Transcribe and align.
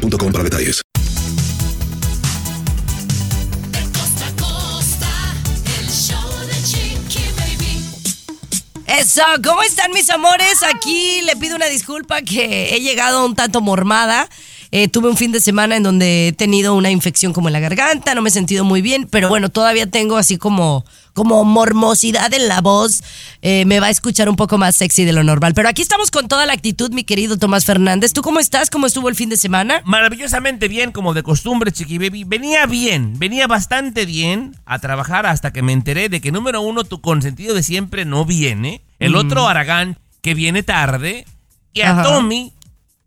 boostmobile.com 0.00 0.32
para 0.32 0.44
detalles. 0.44 0.82
Eso, 8.86 9.22
¿cómo 9.44 9.62
están 9.62 9.92
mis 9.92 10.10
amores? 10.10 10.62
Aquí 10.74 11.22
le 11.22 11.36
pido 11.36 11.56
una 11.56 11.66
disculpa 11.66 12.22
que 12.22 12.74
he 12.74 12.80
llegado 12.80 13.24
un 13.24 13.34
tanto 13.34 13.60
mormada. 13.60 14.28
Eh, 14.72 14.88
tuve 14.88 15.08
un 15.08 15.16
fin 15.16 15.32
de 15.32 15.40
semana 15.40 15.76
en 15.76 15.82
donde 15.82 16.28
he 16.28 16.32
tenido 16.32 16.74
una 16.74 16.90
infección 16.90 17.32
como 17.32 17.48
en 17.48 17.54
la 17.54 17.60
garganta, 17.60 18.14
no 18.14 18.22
me 18.22 18.28
he 18.28 18.32
sentido 18.32 18.64
muy 18.64 18.82
bien, 18.82 19.08
pero 19.10 19.28
bueno, 19.28 19.48
todavía 19.48 19.90
tengo 19.90 20.16
así 20.16 20.36
como, 20.38 20.84
como 21.14 21.44
mormosidad 21.44 22.32
en 22.32 22.48
la 22.48 22.60
voz. 22.60 23.02
Eh, 23.42 23.64
me 23.64 23.80
va 23.80 23.86
a 23.86 23.90
escuchar 23.90 24.28
un 24.28 24.36
poco 24.36 24.58
más 24.58 24.76
sexy 24.76 25.04
de 25.04 25.12
lo 25.12 25.24
normal. 25.24 25.54
Pero 25.54 25.68
aquí 25.68 25.82
estamos 25.82 26.10
con 26.10 26.28
toda 26.28 26.46
la 26.46 26.52
actitud, 26.52 26.90
mi 26.92 27.04
querido 27.04 27.38
Tomás 27.38 27.64
Fernández. 27.64 28.12
¿Tú 28.12 28.22
cómo 28.22 28.40
estás? 28.40 28.70
¿Cómo 28.70 28.86
estuvo 28.86 29.08
el 29.08 29.14
fin 29.14 29.28
de 29.28 29.36
semana? 29.36 29.82
Maravillosamente 29.84 30.68
bien, 30.68 30.92
como 30.92 31.14
de 31.14 31.22
costumbre, 31.22 31.72
Chiqui 31.72 31.98
Baby. 31.98 32.24
Venía 32.24 32.66
bien, 32.66 33.18
venía 33.18 33.46
bastante 33.46 34.06
bien 34.06 34.56
a 34.64 34.78
trabajar 34.78 35.26
hasta 35.26 35.52
que 35.52 35.62
me 35.62 35.72
enteré 35.72 36.08
de 36.08 36.20
que, 36.20 36.32
número 36.32 36.60
uno, 36.60 36.84
tu 36.84 37.00
consentido 37.00 37.54
de 37.54 37.62
siempre 37.62 38.04
no 38.04 38.24
viene. 38.24 38.82
El 38.98 39.16
otro, 39.16 39.48
Aragán, 39.48 39.98
que 40.22 40.34
viene 40.34 40.62
tarde. 40.62 41.26
Y 41.72 41.82
a 41.82 42.02
Tommy, 42.02 42.52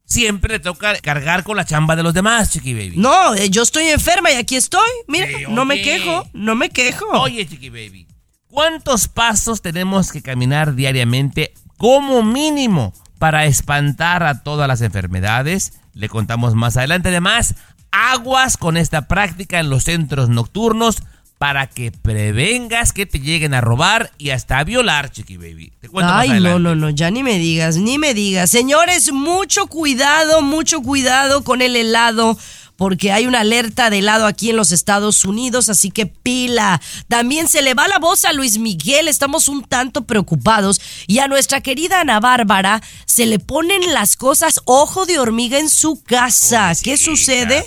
siempre 0.05 0.53
le 0.53 0.59
toca 0.59 0.95
cargar 0.99 1.43
con 1.43 1.57
la 1.57 1.65
chamba 1.65 1.95
de 1.95 2.03
los 2.03 2.13
demás, 2.13 2.51
Chiqui 2.51 2.73
Baby. 2.73 2.93
No, 2.97 3.33
eh, 3.35 3.49
yo 3.49 3.63
estoy 3.63 3.87
enferma 3.87 4.31
y 4.31 4.35
aquí 4.35 4.55
estoy. 4.55 4.89
Mira, 5.07 5.27
no 5.49 5.65
me 5.65 5.81
quejo, 5.81 6.27
no 6.33 6.55
me 6.55 6.69
quejo. 6.69 7.05
Oye, 7.19 7.47
Chiqui 7.47 7.69
Baby, 7.69 8.07
¿cuántos 8.47 9.07
pasos 9.07 9.61
tenemos 9.61 10.11
que 10.11 10.21
caminar 10.21 10.75
diariamente 10.75 11.53
como 11.77 12.23
mínimo 12.23 12.93
para 13.19 13.45
espantar 13.45 14.23
a 14.23 14.43
todas 14.43 14.67
las 14.67 14.81
enfermedades? 14.81 15.73
Le 15.93 16.09
contamos 16.09 16.55
más 16.55 16.77
adelante. 16.77 17.09
Además, 17.09 17.55
aguas 17.91 18.57
con 18.57 18.77
esta 18.77 19.07
práctica 19.07 19.59
en 19.59 19.69
los 19.69 19.83
centros 19.83 20.29
nocturnos 20.29 21.03
para 21.43 21.67
que 21.67 21.91
prevengas 21.91 22.93
que 22.93 23.05
te 23.05 23.19
lleguen 23.19 23.53
a 23.53 23.59
robar 23.59 24.13
y 24.17 24.29
hasta 24.29 24.59
a 24.59 24.63
violar, 24.63 25.11
Chiqui 25.11 25.35
Baby. 25.35 25.73
Te 25.81 25.89
cuento 25.89 26.09
Ay, 26.13 26.39
no, 26.39 26.57
no, 26.57 26.73
no, 26.73 26.89
ya 26.89 27.11
ni 27.11 27.21
me 27.21 27.37
digas, 27.37 27.75
ni 27.75 27.97
me 27.97 28.13
digas. 28.13 28.49
Señores, 28.49 29.11
mucho 29.11 29.67
cuidado, 29.67 30.41
mucho 30.41 30.79
cuidado 30.81 31.43
con 31.43 31.61
el 31.61 31.75
helado 31.75 32.37
porque 32.77 33.11
hay 33.11 33.25
una 33.25 33.41
alerta 33.41 33.89
de 33.89 33.99
helado 33.99 34.25
aquí 34.25 34.51
en 34.51 34.55
los 34.55 34.71
Estados 34.71 35.25
Unidos, 35.25 35.67
así 35.67 35.91
que 35.91 36.05
pila. 36.05 36.79
También 37.09 37.49
se 37.49 37.61
le 37.61 37.73
va 37.73 37.89
la 37.89 37.99
voz 37.99 38.23
a 38.23 38.31
Luis 38.31 38.57
Miguel, 38.57 39.09
estamos 39.09 39.49
un 39.49 39.65
tanto 39.65 40.05
preocupados. 40.05 40.79
Y 41.07 41.19
a 41.19 41.27
nuestra 41.27 41.59
querida 41.59 41.99
Ana 41.99 42.21
Bárbara 42.21 42.81
se 43.05 43.25
le 43.25 43.39
ponen 43.39 43.93
las 43.93 44.15
cosas 44.15 44.61
ojo 44.63 45.05
de 45.05 45.19
hormiga 45.19 45.59
en 45.59 45.69
su 45.69 46.01
casa. 46.03 46.71
¿Qué 46.81 46.95
sucede? 46.95 47.65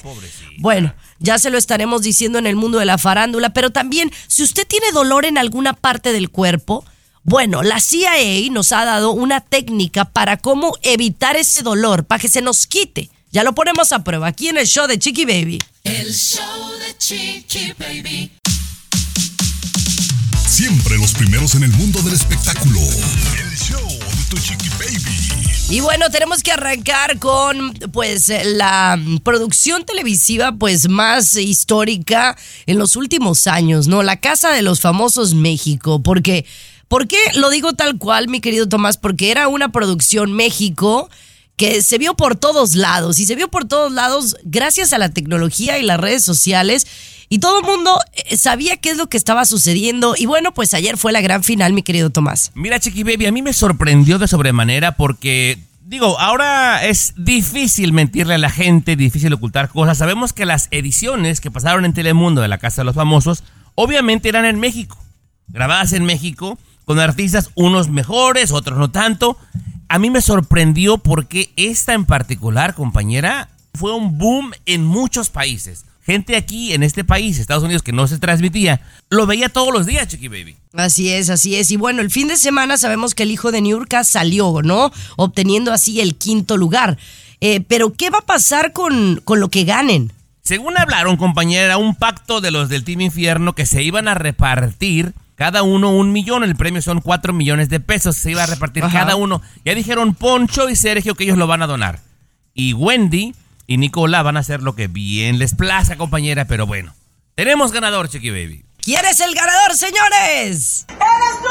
Bueno, 0.60 0.94
ya 1.19 1.39
se 1.39 1.50
lo 1.50 1.59
estaremos 1.59 2.03
diciendo 2.03 2.39
en 2.39 2.47
el 2.47 2.56
mundo 2.56 2.78
de 2.78 2.84
la 2.84 2.98
farándula, 2.98 3.50
pero 3.50 3.70
también 3.70 4.12
si 4.27 4.42
usted 4.42 4.67
tiene 4.67 4.91
dolor 4.92 5.25
en 5.25 5.39
alguna 5.39 5.72
parte 5.72 6.12
del 6.12 6.31
cuerpo, 6.31 6.84
bueno, 7.22 7.62
la 7.62 7.81
CIA 7.81 8.50
nos 8.53 8.71
ha 8.72 8.84
dado 8.84 9.10
una 9.10 9.41
técnica 9.41 10.04
para 10.04 10.37
cómo 10.37 10.77
evitar 10.82 11.37
ese 11.37 11.62
dolor, 11.62 12.04
para 12.04 12.21
que 12.21 12.28
se 12.28 12.41
nos 12.41 12.66
quite. 12.66 13.10
Ya 13.32 13.43
lo 13.43 13.54
ponemos 13.54 13.93
a 13.93 14.04
prueba 14.04 14.28
aquí 14.28 14.49
en 14.49 14.59
el 14.59 14.66
show 14.66 14.87
de 14.87 14.99
Chiqui 14.99 15.25
Baby. 15.25 15.59
El 15.82 16.15
show 16.15 16.71
de 16.78 16.97
Chiqui 16.97 17.72
Baby. 17.78 18.33
Siempre 20.48 20.97
los 20.98 21.12
primeros 21.12 21.54
en 21.56 21.65
el 21.65 21.72
mundo 21.72 22.00
del 22.03 22.15
espectáculo. 22.15 22.81
El 22.81 23.59
show 23.59 23.88
de 23.88 24.25
tu 24.31 24.38
Chiqui 24.38 24.69
Baby. 24.78 25.46
Y 25.69 25.81
bueno, 25.81 26.10
tenemos 26.10 26.44
que 26.44 26.53
arrancar 26.53 27.19
con 27.19 27.75
pues 27.93 28.31
la 28.44 29.00
producción 29.25 29.84
televisiva 29.84 30.53
pues 30.53 30.88
más 30.88 31.37
histórica 31.37 32.37
en 32.66 32.78
los 32.78 32.94
últimos 32.94 33.49
años, 33.49 33.88
¿no? 33.88 34.04
La 34.04 34.21
Casa 34.21 34.53
de 34.53 34.62
los 34.62 34.81
Famosos 34.81 35.34
México, 35.34 36.00
porque 36.04 36.47
¿por 36.87 37.09
qué 37.09 37.19
lo 37.34 37.50
digo 37.50 37.72
tal 37.72 37.99
cual, 37.99 38.28
mi 38.28 38.41
querido 38.41 38.69
Tomás? 38.69 38.97
Porque 38.97 39.32
era 39.32 39.49
una 39.49 39.72
producción 39.72 40.32
México 40.32 41.10
que 41.56 41.83
se 41.83 41.98
vio 41.98 42.15
por 42.15 42.37
todos 42.37 42.77
lados 42.77 43.19
y 43.19 43.27
se 43.27 43.34
vio 43.34 43.48
por 43.48 43.66
todos 43.66 43.91
lados 43.91 44.37
gracias 44.44 44.93
a 44.93 44.98
la 44.98 45.09
tecnología 45.09 45.78
y 45.78 45.83
las 45.83 45.98
redes 45.98 46.22
sociales 46.22 46.87
y 47.28 47.38
todo 47.38 47.60
el 47.60 47.66
mundo 47.66 47.98
eh, 48.12 48.37
sabía 48.37 48.76
qué 48.76 48.91
es 48.91 48.97
lo 48.97 49.09
que 49.09 49.16
estaba 49.16 49.44
sucediendo. 49.44 50.14
Y 50.16 50.26
bueno, 50.26 50.53
pues 50.53 50.75
ayer 50.75 50.97
fue 50.97 51.12
la 51.12 51.20
gran 51.20 51.42
final, 51.42 51.72
mi 51.72 51.82
querido 51.82 52.10
Tomás. 52.10 52.53
Mira, 52.54 52.78
Chiqui 52.78 53.03
Baby, 53.03 53.26
a 53.26 53.32
mí 53.32 53.42
me 53.42 53.53
sorprendió 53.53 54.19
de 54.19 54.28
sobremanera 54.28 54.92
porque 54.92 55.59
Digo, 55.86 56.19
ahora 56.19 56.84
es 56.84 57.15
difícil 57.16 57.92
mentirle 57.92 58.34
a 58.34 58.38
la 58.38 58.50
gente, 58.50 58.97
difícil 58.97 59.32
ocultar 59.32 59.69
cosas. 59.69 59.97
Sabemos 59.97 60.32
que 60.32 60.44
las 60.44 60.66
ediciones 60.72 61.41
que 61.41 61.53
pasaron 61.53 61.84
en 61.84 61.92
Telemundo 61.92 62.41
de 62.41 62.48
la 62.48 62.59
Casa 62.59 62.81
de 62.81 62.86
los 62.86 62.97
Famosos, 62.97 63.44
obviamente 63.76 64.28
eran 64.28 64.47
en 64.47 64.59
México, 64.59 64.98
grabadas 65.47 65.92
en 65.92 66.04
México, 66.04 66.59
con 66.86 66.98
artistas 66.98 67.50
unos 67.54 67.88
mejores, 67.88 68.50
otros 68.50 68.76
no 68.81 68.91
tanto. 68.91 69.38
A 69.88 70.00
mí 70.00 70.10
me 70.10 70.22
sorprendió 70.22 70.98
porque 70.98 71.53
esta 71.54 71.92
en 71.92 72.04
particular, 72.04 72.75
compañera, 72.75 73.50
fue 73.72 73.94
un 73.94 74.19
boom 74.19 74.50
en 74.65 74.84
muchos 74.84 75.31
países 75.31 75.84
gente 76.06 76.37
aquí 76.37 76.72
en 76.72 76.84
este 76.84 77.05
país, 77.05 77.39
Estados 77.39 77.65
Unidos, 77.65 77.83
que 77.83 77.93
no 77.93 78.06
se 78.06 78.19
transmitía, 78.19 78.81
lo 79.11 79.27
veía 79.27 79.49
todos 79.49 79.75
los 79.75 79.87
días, 79.87 80.06
Chiqui 80.06 80.28
Baby. 80.28 80.56
Así 80.72 81.11
es, 81.11 81.28
así 81.28 81.56
es. 81.56 81.71
Y 81.72 81.77
bueno, 81.77 82.00
el 82.00 82.11
fin 82.11 82.28
de 82.28 82.37
semana 82.37 82.78
sabemos 82.78 83.15
que 83.15 83.25
el 83.25 83.33
hijo 83.33 83.50
de 83.50 83.61
Niurka 83.61 84.05
salió, 84.05 84.62
¿no? 84.62 84.93
Obteniendo 85.16 85.72
así 85.72 86.00
el 86.00 86.15
quinto 86.15 86.56
lugar. 86.56 86.97
Eh, 87.41 87.61
pero, 87.61 87.93
¿qué 87.93 88.09
va 88.09 88.19
a 88.19 88.27
pasar 88.27 88.72
con, 88.72 89.21
con 89.25 89.41
lo 89.41 89.49
que 89.49 89.65
ganen? 89.65 90.12
Según 90.43 90.78
hablaron, 90.78 91.16
compañera, 91.16 91.77
un 91.77 91.97
pacto 91.97 92.41
de 92.41 92.53
los 92.53 92.69
del 92.69 92.84
Team 92.84 93.00
Infierno 93.00 93.55
que 93.55 93.66
se 93.66 93.83
iban 93.83 94.06
a 94.06 94.15
repartir 94.15 95.12
cada 95.34 95.65
uno 95.65 95.91
un 95.91 96.12
millón. 96.12 96.45
El 96.45 96.55
premio 96.55 96.83
son 96.83 97.00
cuatro 97.00 97.33
millones 97.33 97.69
de 97.69 97.81
pesos. 97.81 98.16
Se 98.16 98.31
iba 98.31 98.45
a 98.45 98.47
repartir 98.47 98.84
cada 98.93 99.16
uno. 99.16 99.43
Ya 99.65 99.75
dijeron 99.75 100.15
Poncho 100.15 100.69
y 100.69 100.77
Sergio 100.77 101.16
que 101.16 101.25
ellos 101.25 101.37
lo 101.37 101.49
van 101.49 101.62
a 101.62 101.66
donar. 101.66 102.00
Y 102.55 102.75
Wendy 102.75 103.34
y 103.66 103.78
Nicola 103.78 104.22
van 104.22 104.37
a 104.37 104.41
hacer 104.41 104.62
lo 104.62 104.75
que 104.75 104.88
bien 104.88 105.38
les 105.38 105.54
plaza, 105.54 105.97
compañera, 105.97 106.44
pero 106.47 106.66
bueno. 106.66 106.94
Tenemos 107.34 107.72
ganador, 107.72 108.09
Chiqui 108.09 108.31
Baby. 108.31 108.65
¿Quién 108.78 109.04
es 109.04 109.21
el 109.21 109.34
ganador, 109.34 109.77
señores? 109.77 110.87
¡Eres 110.88 111.43
tú, 111.43 111.49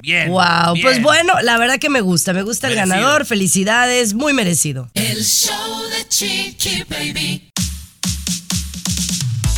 Bien. 0.00 0.28
Wow, 0.28 0.74
pues 0.82 1.00
bueno, 1.00 1.32
la 1.42 1.56
verdad 1.56 1.78
que 1.78 1.88
me 1.88 2.02
gusta, 2.02 2.34
me 2.34 2.42
gusta 2.42 2.68
el 2.68 2.74
ganador, 2.74 3.24
felicidades, 3.24 4.12
muy 4.12 4.34
merecido. 4.34 4.90
El 4.92 5.24
show 5.24 5.82
de 5.88 6.06
Chiqui 6.08 6.84
Baby. 6.90 7.50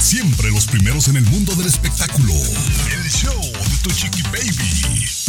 Siempre 0.00 0.52
los 0.52 0.66
primeros 0.66 1.08
en 1.08 1.16
el 1.16 1.24
mundo 1.24 1.52
del 1.56 1.66
espectáculo. 1.66 2.32
Chiqui 3.90 4.22
baby. 4.22 4.76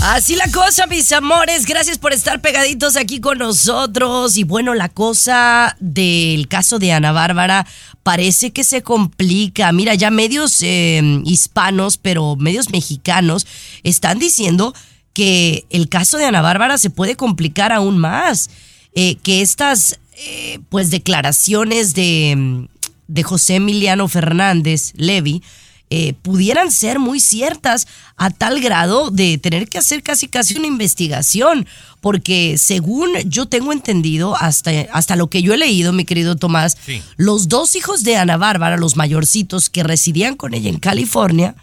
Así 0.02 0.36
la 0.36 0.50
cosa, 0.52 0.86
mis 0.86 1.12
amores. 1.12 1.66
Gracias 1.66 1.98
por 1.98 2.14
estar 2.14 2.40
pegaditos 2.40 2.96
aquí 2.96 3.20
con 3.20 3.40
nosotros. 3.40 4.38
Y 4.38 4.44
bueno, 4.44 4.74
la 4.76 4.90
cosa 4.90 5.76
del 5.80 6.48
caso 6.48 6.78
de 6.80 6.92
Ana 6.92 7.12
Bárbara 7.12 7.66
parece 8.04 8.52
que 8.52 8.64
se 8.64 8.84
complica. 8.84 9.72
Mira, 9.72 9.96
ya 9.96 10.12
medios 10.12 10.62
eh, 10.62 11.22
hispanos, 11.26 11.98
pero 11.98 12.36
medios 12.36 12.70
mexicanos, 12.70 13.48
están 13.84 14.20
diciendo 14.20 14.74
que 15.14 15.66
el 15.70 15.90
caso 15.90 16.18
de 16.18 16.26
Ana 16.26 16.42
Bárbara 16.42 16.78
se 16.78 16.90
puede 16.90 17.16
complicar 17.16 17.72
aún 17.72 17.98
más. 17.98 18.50
Eh, 18.94 19.16
que 19.24 19.42
estas 19.42 20.00
eh, 20.14 20.60
pues 20.70 20.90
declaraciones 20.90 21.94
de 21.94 22.68
de 23.08 23.24
José 23.24 23.56
Emiliano 23.56 24.08
Fernández 24.08 24.94
Levi 24.96 25.42
eh, 25.90 26.14
pudieran 26.22 26.70
ser 26.72 27.00
muy 27.00 27.22
ciertas 27.22 27.88
a 28.18 28.30
tal 28.30 28.60
grado 28.60 29.10
de 29.10 29.38
tener 29.38 29.70
que 29.70 29.78
hacer 29.78 30.04
casi 30.04 30.28
casi 30.28 30.58
una 30.58 30.68
investigación, 30.68 31.66
porque 32.02 32.58
según 32.58 33.10
yo 33.26 33.46
tengo 33.46 33.72
entendido, 33.72 34.36
hasta, 34.36 34.72
hasta 34.92 35.16
lo 35.16 35.30
que 35.30 35.42
yo 35.42 35.54
he 35.54 35.58
leído, 35.58 35.94
mi 35.94 36.04
querido 36.04 36.36
Tomás, 36.36 36.78
los 37.16 37.48
dos 37.48 37.76
hijos 37.76 38.04
de 38.04 38.18
Ana 38.18 38.36
Bárbara, 38.36 38.76
los 38.76 38.98
mayorcitos 38.98 39.70
que 39.70 39.84
residían 39.84 40.36
con 40.36 40.54
ella 40.54 40.70
en 40.70 40.80
California, 40.80 41.56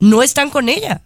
no 0.00 0.22
están 0.22 0.48
con 0.48 0.70
ella. 0.70 1.02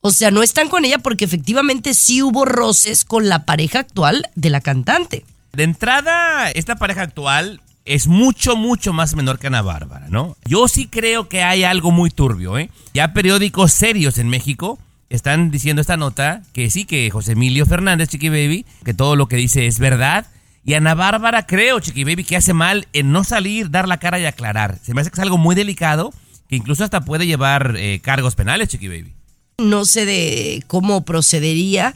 O 0.00 0.12
sea, 0.12 0.30
no 0.30 0.42
están 0.42 0.68
con 0.68 0.84
ella 0.84 0.98
porque 0.98 1.24
efectivamente 1.24 1.94
sí 1.94 2.22
hubo 2.22 2.44
roces 2.44 3.04
con 3.04 3.28
la 3.28 3.44
pareja 3.44 3.80
actual 3.80 4.30
de 4.34 4.50
la 4.50 4.60
cantante. 4.60 5.24
De 5.52 5.64
entrada, 5.64 6.50
esta 6.52 6.76
pareja 6.76 7.02
actual 7.02 7.60
es 7.84 8.06
mucho, 8.06 8.56
mucho 8.56 8.92
más 8.92 9.14
menor 9.14 9.38
que 9.38 9.48
Ana 9.48 9.62
Bárbara, 9.62 10.08
¿no? 10.08 10.36
Yo 10.44 10.68
sí 10.68 10.86
creo 10.86 11.28
que 11.28 11.42
hay 11.42 11.64
algo 11.64 11.90
muy 11.90 12.10
turbio, 12.10 12.58
¿eh? 12.58 12.70
Ya 12.94 13.12
periódicos 13.12 13.72
serios 13.72 14.18
en 14.18 14.28
México 14.28 14.78
están 15.08 15.50
diciendo 15.50 15.80
esta 15.80 15.96
nota 15.96 16.42
que 16.52 16.70
sí, 16.70 16.84
que 16.84 17.10
José 17.10 17.32
Emilio 17.32 17.66
Fernández, 17.66 18.08
Chiqui 18.08 18.28
Baby, 18.28 18.64
que 18.84 18.94
todo 18.94 19.16
lo 19.16 19.26
que 19.26 19.36
dice 19.36 19.66
es 19.66 19.78
verdad. 19.78 20.26
Y 20.64 20.74
Ana 20.74 20.94
Bárbara, 20.94 21.46
creo, 21.46 21.80
Chiqui 21.80 22.04
Baby, 22.04 22.24
que 22.24 22.36
hace 22.36 22.52
mal 22.52 22.86
en 22.92 23.12
no 23.12 23.24
salir, 23.24 23.70
dar 23.70 23.88
la 23.88 23.98
cara 23.98 24.20
y 24.20 24.26
aclarar. 24.26 24.78
Se 24.82 24.94
me 24.94 25.00
hace 25.00 25.10
que 25.10 25.16
es 25.16 25.20
algo 25.20 25.38
muy 25.38 25.54
delicado, 25.54 26.12
que 26.48 26.56
incluso 26.56 26.84
hasta 26.84 27.00
puede 27.00 27.26
llevar 27.26 27.74
eh, 27.76 28.00
cargos 28.02 28.34
penales, 28.34 28.68
Chiqui 28.68 28.88
Baby. 28.88 29.14
No 29.58 29.84
sé 29.84 30.06
de 30.06 30.62
cómo 30.68 31.04
procedería, 31.04 31.94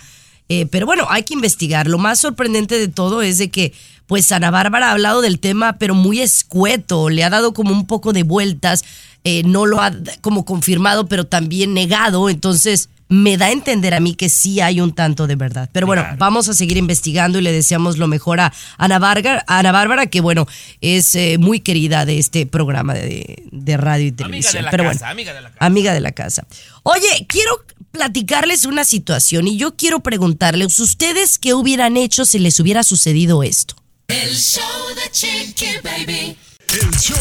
eh, 0.49 0.67
pero 0.67 0.87
bueno, 0.87 1.07
hay 1.09 1.23
que 1.23 1.35
investigar. 1.35 1.87
Lo 1.87 1.99
más 1.99 2.19
sorprendente 2.19 2.79
de 2.79 2.89
todo 2.89 3.23
es 3.23 3.39
de 3.39 3.51
que, 3.51 3.73
pues, 4.07 4.31
Ana 4.33 4.51
Bárbara 4.51 4.89
ha 4.89 4.93
hablado 4.93 5.21
del 5.23 5.39
tema, 5.41 5.79
pero 5.79 5.95
muy 5.95 6.21
escueto, 6.21 7.09
le 7.11 7.25
ha 7.25 7.31
dado 7.31 7.53
como 7.55 7.73
un 7.73 7.87
poco 7.87 8.13
de 8.13 8.23
vueltas, 8.23 8.85
eh, 9.25 9.43
no 9.45 9.67
lo 9.67 9.81
ha 9.81 9.93
como 10.21 10.45
confirmado, 10.45 11.07
pero 11.07 11.27
también 11.27 11.73
negado. 11.75 12.29
Entonces, 12.29 12.91
me 13.09 13.37
da 13.37 13.47
a 13.47 13.53
entender 13.53 13.95
a 13.95 14.01
mí 14.01 14.15
que 14.15 14.29
sí 14.31 14.61
hay 14.61 14.81
un 14.81 14.95
tanto 14.95 15.27
de 15.27 15.37
verdad. 15.37 15.69
Pero 15.73 15.87
bueno, 15.87 16.03
Claro. 16.03 16.17
vamos 16.19 16.49
a 16.49 16.55
seguir 16.55 16.79
investigando 16.79 17.39
y 17.39 17.43
le 17.43 17.53
deseamos 17.53 17.99
lo 17.99 18.09
mejor 18.09 18.41
a 18.41 18.53
Ana, 18.79 18.99
Varga- 18.99 19.45
a 19.47 19.59
Ana 19.59 19.73
Bárbara, 19.73 20.07
que 20.07 20.21
bueno, 20.21 20.47
es 20.81 21.15
eh, 21.15 21.37
muy 21.39 21.61
querida 21.61 22.07
de 22.07 22.19
este 22.19 22.47
programa 22.47 22.95
de, 22.95 23.45
de 23.53 23.77
radio 23.77 24.07
y 24.07 24.13
televisión. 24.13 24.55
de 24.55 24.63
la 24.63 24.71
Pero 24.71 24.85
casa, 24.85 24.99
bueno, 25.01 25.13
amiga 25.13 25.33
de 25.35 25.41
la 25.43 25.49
casa. 25.51 25.65
amiga 25.67 25.95
de 25.95 26.01
la 26.01 26.13
casa. 26.13 26.47
Oye, 26.83 27.27
quiero 27.29 27.53
platicarles 27.93 28.65
una 28.65 28.85
situación 28.85 29.47
y 29.49 29.57
yo 29.59 29.77
quiero 29.77 30.01
preguntarles, 30.01 30.79
¿ustedes 30.81 31.39
qué 31.39 31.55
hubieran 31.55 31.97
hecho 31.97 32.25
si 32.25 32.39
les 32.39 32.59
hubiera 32.59 32.83
sucedido 32.83 33.43
esto? 33.43 33.77
El 34.23 34.33
show 34.37 34.63
de 34.95 35.11
Chiqui 35.11 35.67
Baby. 35.83 36.37
El 36.69 36.91
show 37.01 37.19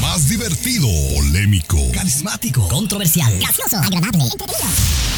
más 0.00 0.28
divertido, 0.28 0.86
polémico, 1.16 1.76
carismático, 1.92 2.68
controversial, 2.68 3.36
gracioso, 3.40 3.76
agradable, 3.78 4.30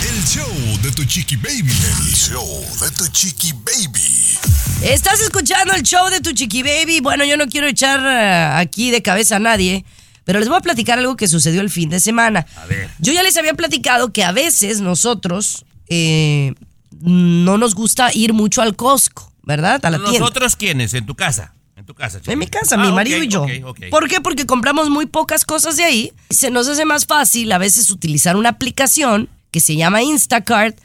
el 0.09 0.25
show 0.25 0.79
de 0.83 0.91
tu 0.91 1.05
chiqui 1.05 1.37
baby. 1.37 1.71
El 1.71 2.15
show 2.15 2.65
de 2.81 2.91
tu 2.93 3.07
chiqui 3.09 3.53
baby. 3.53 4.39
Estás 4.83 5.21
escuchando 5.21 5.75
el 5.75 5.83
show 5.83 6.09
de 6.09 6.21
tu 6.21 6.33
chiqui 6.33 6.63
baby. 6.63 7.01
Bueno, 7.01 7.27
yo 7.27 7.37
no 7.37 7.47
quiero 7.47 7.67
echar 7.67 8.01
eh, 8.01 8.59
aquí 8.59 8.91
de 8.91 9.03
cabeza 9.03 9.37
a 9.37 9.39
nadie, 9.39 9.85
pero 10.25 10.39
les 10.39 10.49
voy 10.49 10.57
a 10.57 10.63
platicar 10.63 10.99
algo 10.99 11.17
que 11.17 11.29
sucedió 11.29 11.61
el 11.61 11.69
fin 11.69 11.91
de 11.91 12.01
semana. 12.01 12.47
A 12.57 12.65
ver. 12.65 12.89
Yo 13.01 13.13
ya 13.13 13.23
les 13.23 13.37
había 13.37 13.53
platicado 13.53 14.15
que 14.15 14.25
a 14.25 14.33
veces 14.33 14.81
nosotros 14.81 15.67
eh, 15.91 16.55
no 17.03 17.59
nos 17.59 17.75
gusta 17.75 18.15
ir 18.15 18.33
mucho 18.33 18.63
al 18.63 18.77
Costco, 18.77 19.28
¿verdad? 19.49 19.81
A 19.85 19.91
la 19.91 19.97
tienda. 19.99 20.19
¿Nosotros 20.21 20.55
quiénes? 20.57 20.93
¿En 20.93 21.07
tu 21.07 21.15
casa? 21.15 21.55
En 21.75 21.87
tu 21.87 21.95
casa, 21.95 22.19
Chiqui 22.21 22.33
En 22.33 22.39
mi 22.39 22.47
casa, 22.47 22.75
Ah, 22.77 22.85
mi 22.85 22.93
marido 22.93 23.23
y 23.23 23.29
yo. 23.29 23.47
¿Por 23.91 24.09
qué? 24.09 24.21
Porque 24.21 24.45
compramos 24.45 24.91
muy 24.91 25.07
pocas 25.07 25.45
cosas 25.47 25.79
de 25.79 25.85
ahí. 25.85 26.13
Se 26.29 26.51
nos 26.51 26.69
hace 26.69 26.85
más 26.85 27.07
fácil 27.07 27.51
a 27.53 27.59
veces 27.59 27.91
utilizar 27.91 28.37
una 28.37 28.51
aplicación 28.51 29.31
que 29.51 29.61
se 29.61 29.75
llama 29.75 30.03
Instacart, 30.03 30.77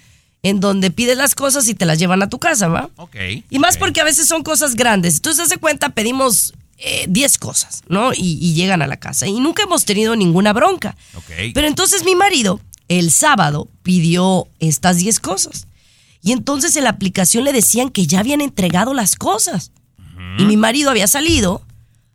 en 0.43 0.61
donde 0.61 0.91
pides 0.91 1.17
las 1.17 1.35
cosas 1.35 1.67
y 1.67 1.73
te 1.73 1.85
las 1.85 1.99
llevan 1.99 2.23
a 2.23 2.29
tu 2.29 2.39
casa, 2.39 2.69
¿va? 2.69 2.89
Ok. 2.95 3.15
Y 3.49 3.59
más 3.59 3.77
porque 3.77 3.99
a 3.99 4.05
veces 4.05 4.27
son 4.27 4.43
cosas 4.43 4.75
grandes. 4.75 5.15
Entonces, 5.15 5.45
hace 5.45 5.57
cuenta, 5.57 5.89
pedimos 5.89 6.53
eh, 6.77 7.05
10 7.09 7.37
cosas, 7.39 7.81
¿no? 7.89 8.13
Y, 8.13 8.37
y 8.41 8.53
llegan 8.53 8.81
a 8.81 8.87
la 8.87 8.95
casa. 8.97 9.27
Y 9.27 9.39
nunca 9.41 9.63
hemos 9.63 9.83
tenido 9.83 10.15
ninguna 10.15 10.53
bronca. 10.53 10.95
Ok. 11.15 11.31
Pero 11.53 11.67
entonces 11.67 12.05
mi 12.05 12.15
marido, 12.15 12.61
el 12.87 13.11
sábado, 13.11 13.67
pidió 13.83 14.47
estas 14.59 14.97
10 14.97 15.19
cosas. 15.19 15.67
Y 16.23 16.31
entonces 16.31 16.75
en 16.75 16.85
la 16.85 16.91
aplicación 16.91 17.43
le 17.43 17.53
decían 17.53 17.89
que 17.89 18.07
ya 18.07 18.21
habían 18.21 18.41
entregado 18.41 18.93
las 18.93 19.15
cosas. 19.15 19.71
Y 20.37 20.45
mi 20.45 20.57
marido 20.57 20.89
había 20.89 21.05
salido, 21.05 21.61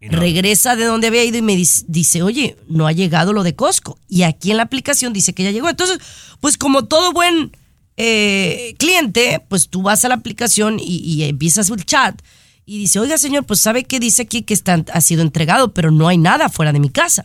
no. 0.01 0.19
regresa 0.19 0.75
de 0.75 0.87
donde 0.87 1.09
había 1.09 1.25
ido 1.25 1.37
y 1.37 1.43
me 1.43 1.57
dice, 1.57 2.23
oye, 2.23 2.57
no 2.69 2.87
ha 2.87 2.93
llegado 2.93 3.33
lo 3.33 3.43
de 3.43 3.55
Costco. 3.55 3.99
Y 4.09 4.23
aquí 4.23 4.51
en 4.51 4.57
la 4.57 4.63
aplicación 4.65 5.13
dice 5.13 5.35
que 5.35 5.45
ya 5.45 5.51
llegó. 5.51 5.69
Entonces, 5.69 5.99
pues 6.41 6.57
como 6.57 6.87
todo 6.87 7.13
buen 7.13 7.53
eh, 7.97 8.75
cliente, 8.79 9.45
pues 9.47 9.69
tú 9.69 9.83
vas 9.83 10.05
a 10.05 10.09
la 10.09 10.15
aplicación 10.15 10.81
y, 10.81 10.97
y 10.99 11.25
empiezas 11.25 11.69
el 11.69 11.85
chat 11.85 12.21
y 12.69 12.79
dice, 12.79 12.99
oiga 12.99 13.17
señor, 13.17 13.47
pues 13.47 13.61
sabe 13.61 13.85
que 13.85 13.99
dice 13.99 14.21
aquí 14.21 14.43
que 14.43 14.53
está, 14.53 14.85
ha 14.93 15.01
sido 15.01 15.23
entregado, 15.23 15.73
pero 15.73 15.91
no 15.91 16.07
hay 16.07 16.19
nada 16.19 16.51
fuera 16.51 16.71
de 16.71 16.81
mi 16.81 16.91
casa. 16.91 17.25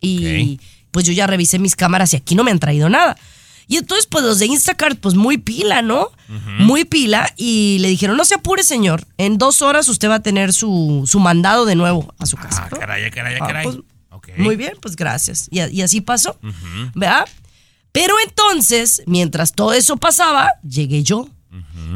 Y 0.00 0.58
pues 0.90 1.04
yo 1.04 1.12
ya 1.12 1.26
revisé 1.26 1.58
mis 1.58 1.76
cámaras 1.76 2.12
y 2.12 2.16
aquí 2.16 2.34
no 2.34 2.42
me 2.42 2.50
han 2.50 2.58
traído 2.58 2.88
nada. 2.88 3.16
Y 3.68 3.76
entonces, 3.78 4.06
pues 4.06 4.24
los 4.24 4.38
de 4.38 4.46
Instacart, 4.46 4.98
pues 5.00 5.14
muy 5.14 5.38
pila, 5.38 5.82
¿no? 5.82 6.10
Muy 6.58 6.84
pila. 6.84 7.32
Y 7.36 7.78
le 7.80 7.88
dijeron, 7.88 8.16
no 8.16 8.24
se 8.24 8.34
apure, 8.36 8.62
señor. 8.62 9.06
En 9.18 9.38
dos 9.38 9.60
horas 9.62 9.88
usted 9.88 10.08
va 10.08 10.16
a 10.16 10.22
tener 10.22 10.52
su, 10.52 11.04
su 11.06 11.18
mandado 11.18 11.64
de 11.64 11.74
nuevo 11.74 12.14
a 12.18 12.26
su 12.26 12.36
casa. 12.36 12.64
Ah, 12.64 12.68
¿no? 12.70 12.78
caray, 12.78 13.10
caray, 13.10 13.36
Ah, 13.40 13.46
caray. 13.46 13.64
pues. 13.64 13.78
Muy 14.38 14.56
bien, 14.56 14.74
pues 14.80 14.96
gracias. 14.96 15.48
Y, 15.50 15.80
así 15.82 16.00
pasó. 16.00 16.38
¿Verdad? 16.94 17.26
Pero 17.92 18.14
entonces, 18.26 19.02
mientras 19.06 19.52
todo 19.52 19.72
eso 19.72 19.96
pasaba, 19.96 20.50
llegué 20.62 21.02
yo. 21.02 21.28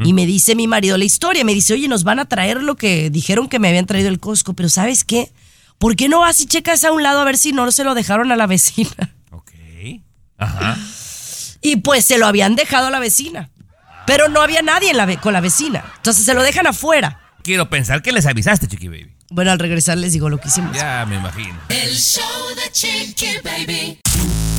Y 0.05 0.13
me 0.15 0.25
dice 0.25 0.55
mi 0.55 0.67
marido 0.67 0.97
la 0.97 1.05
historia. 1.05 1.45
Me 1.45 1.53
dice, 1.55 1.75
oye, 1.75 1.87
nos 1.87 2.03
van 2.05 2.19
a 2.19 2.25
traer 2.27 2.63
lo 2.63 2.77
que 2.77 3.11
dijeron 3.11 3.49
que 3.49 3.59
me 3.59 3.69
habían 3.69 3.85
traído 3.87 4.09
el 4.09 4.19
Costco. 4.19 4.55
Pero 4.55 4.69
¿sabes 4.71 5.05
qué? 5.05 5.31
¿Por 5.79 5.97
qué 5.97 6.09
no 6.09 6.21
vas 6.21 6.41
y 6.41 6.47
checas 6.47 6.83
a 6.85 6.93
un 6.93 7.03
lado 7.03 7.21
a 7.21 7.25
ver 7.25 7.37
si 7.37 7.53
no 7.53 7.71
se 7.73 7.85
lo 7.85 7.95
dejaron 7.95 8.33
a 8.33 8.37
la 8.37 8.47
vecina? 8.47 9.15
Ok. 9.31 9.51
Ajá. 10.39 10.79
Y 11.61 11.77
pues 11.77 12.05
se 12.05 12.19
lo 12.19 12.27
habían 12.27 12.57
dejado 12.57 12.87
a 12.87 12.91
la 12.91 12.99
vecina. 12.99 13.51
Pero 14.07 14.29
no 14.29 14.41
había 14.41 14.63
nadie 14.63 14.91
en 14.91 14.97
la 14.97 15.21
con 15.21 15.33
la 15.33 15.41
vecina. 15.41 15.85
Entonces 15.97 16.25
se 16.25 16.35
lo 16.35 16.43
dejan 16.43 16.67
afuera. 16.67 17.21
Quiero 17.43 17.71
pensar 17.71 18.03
que 18.03 18.13
les 18.13 18.27
avisaste, 18.27 18.67
Chiqui 18.67 18.89
Baby. 18.89 19.13
Bueno, 19.31 19.53
al 19.53 19.59
regresar 19.59 19.97
les 19.99 20.13
digo 20.13 20.29
lo 20.29 20.39
que 20.39 20.49
hicimos. 20.49 20.77
Ya 20.77 21.07
me 21.07 21.17
imagino. 21.17 21.55
El 21.69 21.95
show 21.97 22.25
de 22.57 22.71
Chiqui 22.73 23.39
Baby. 23.45 24.01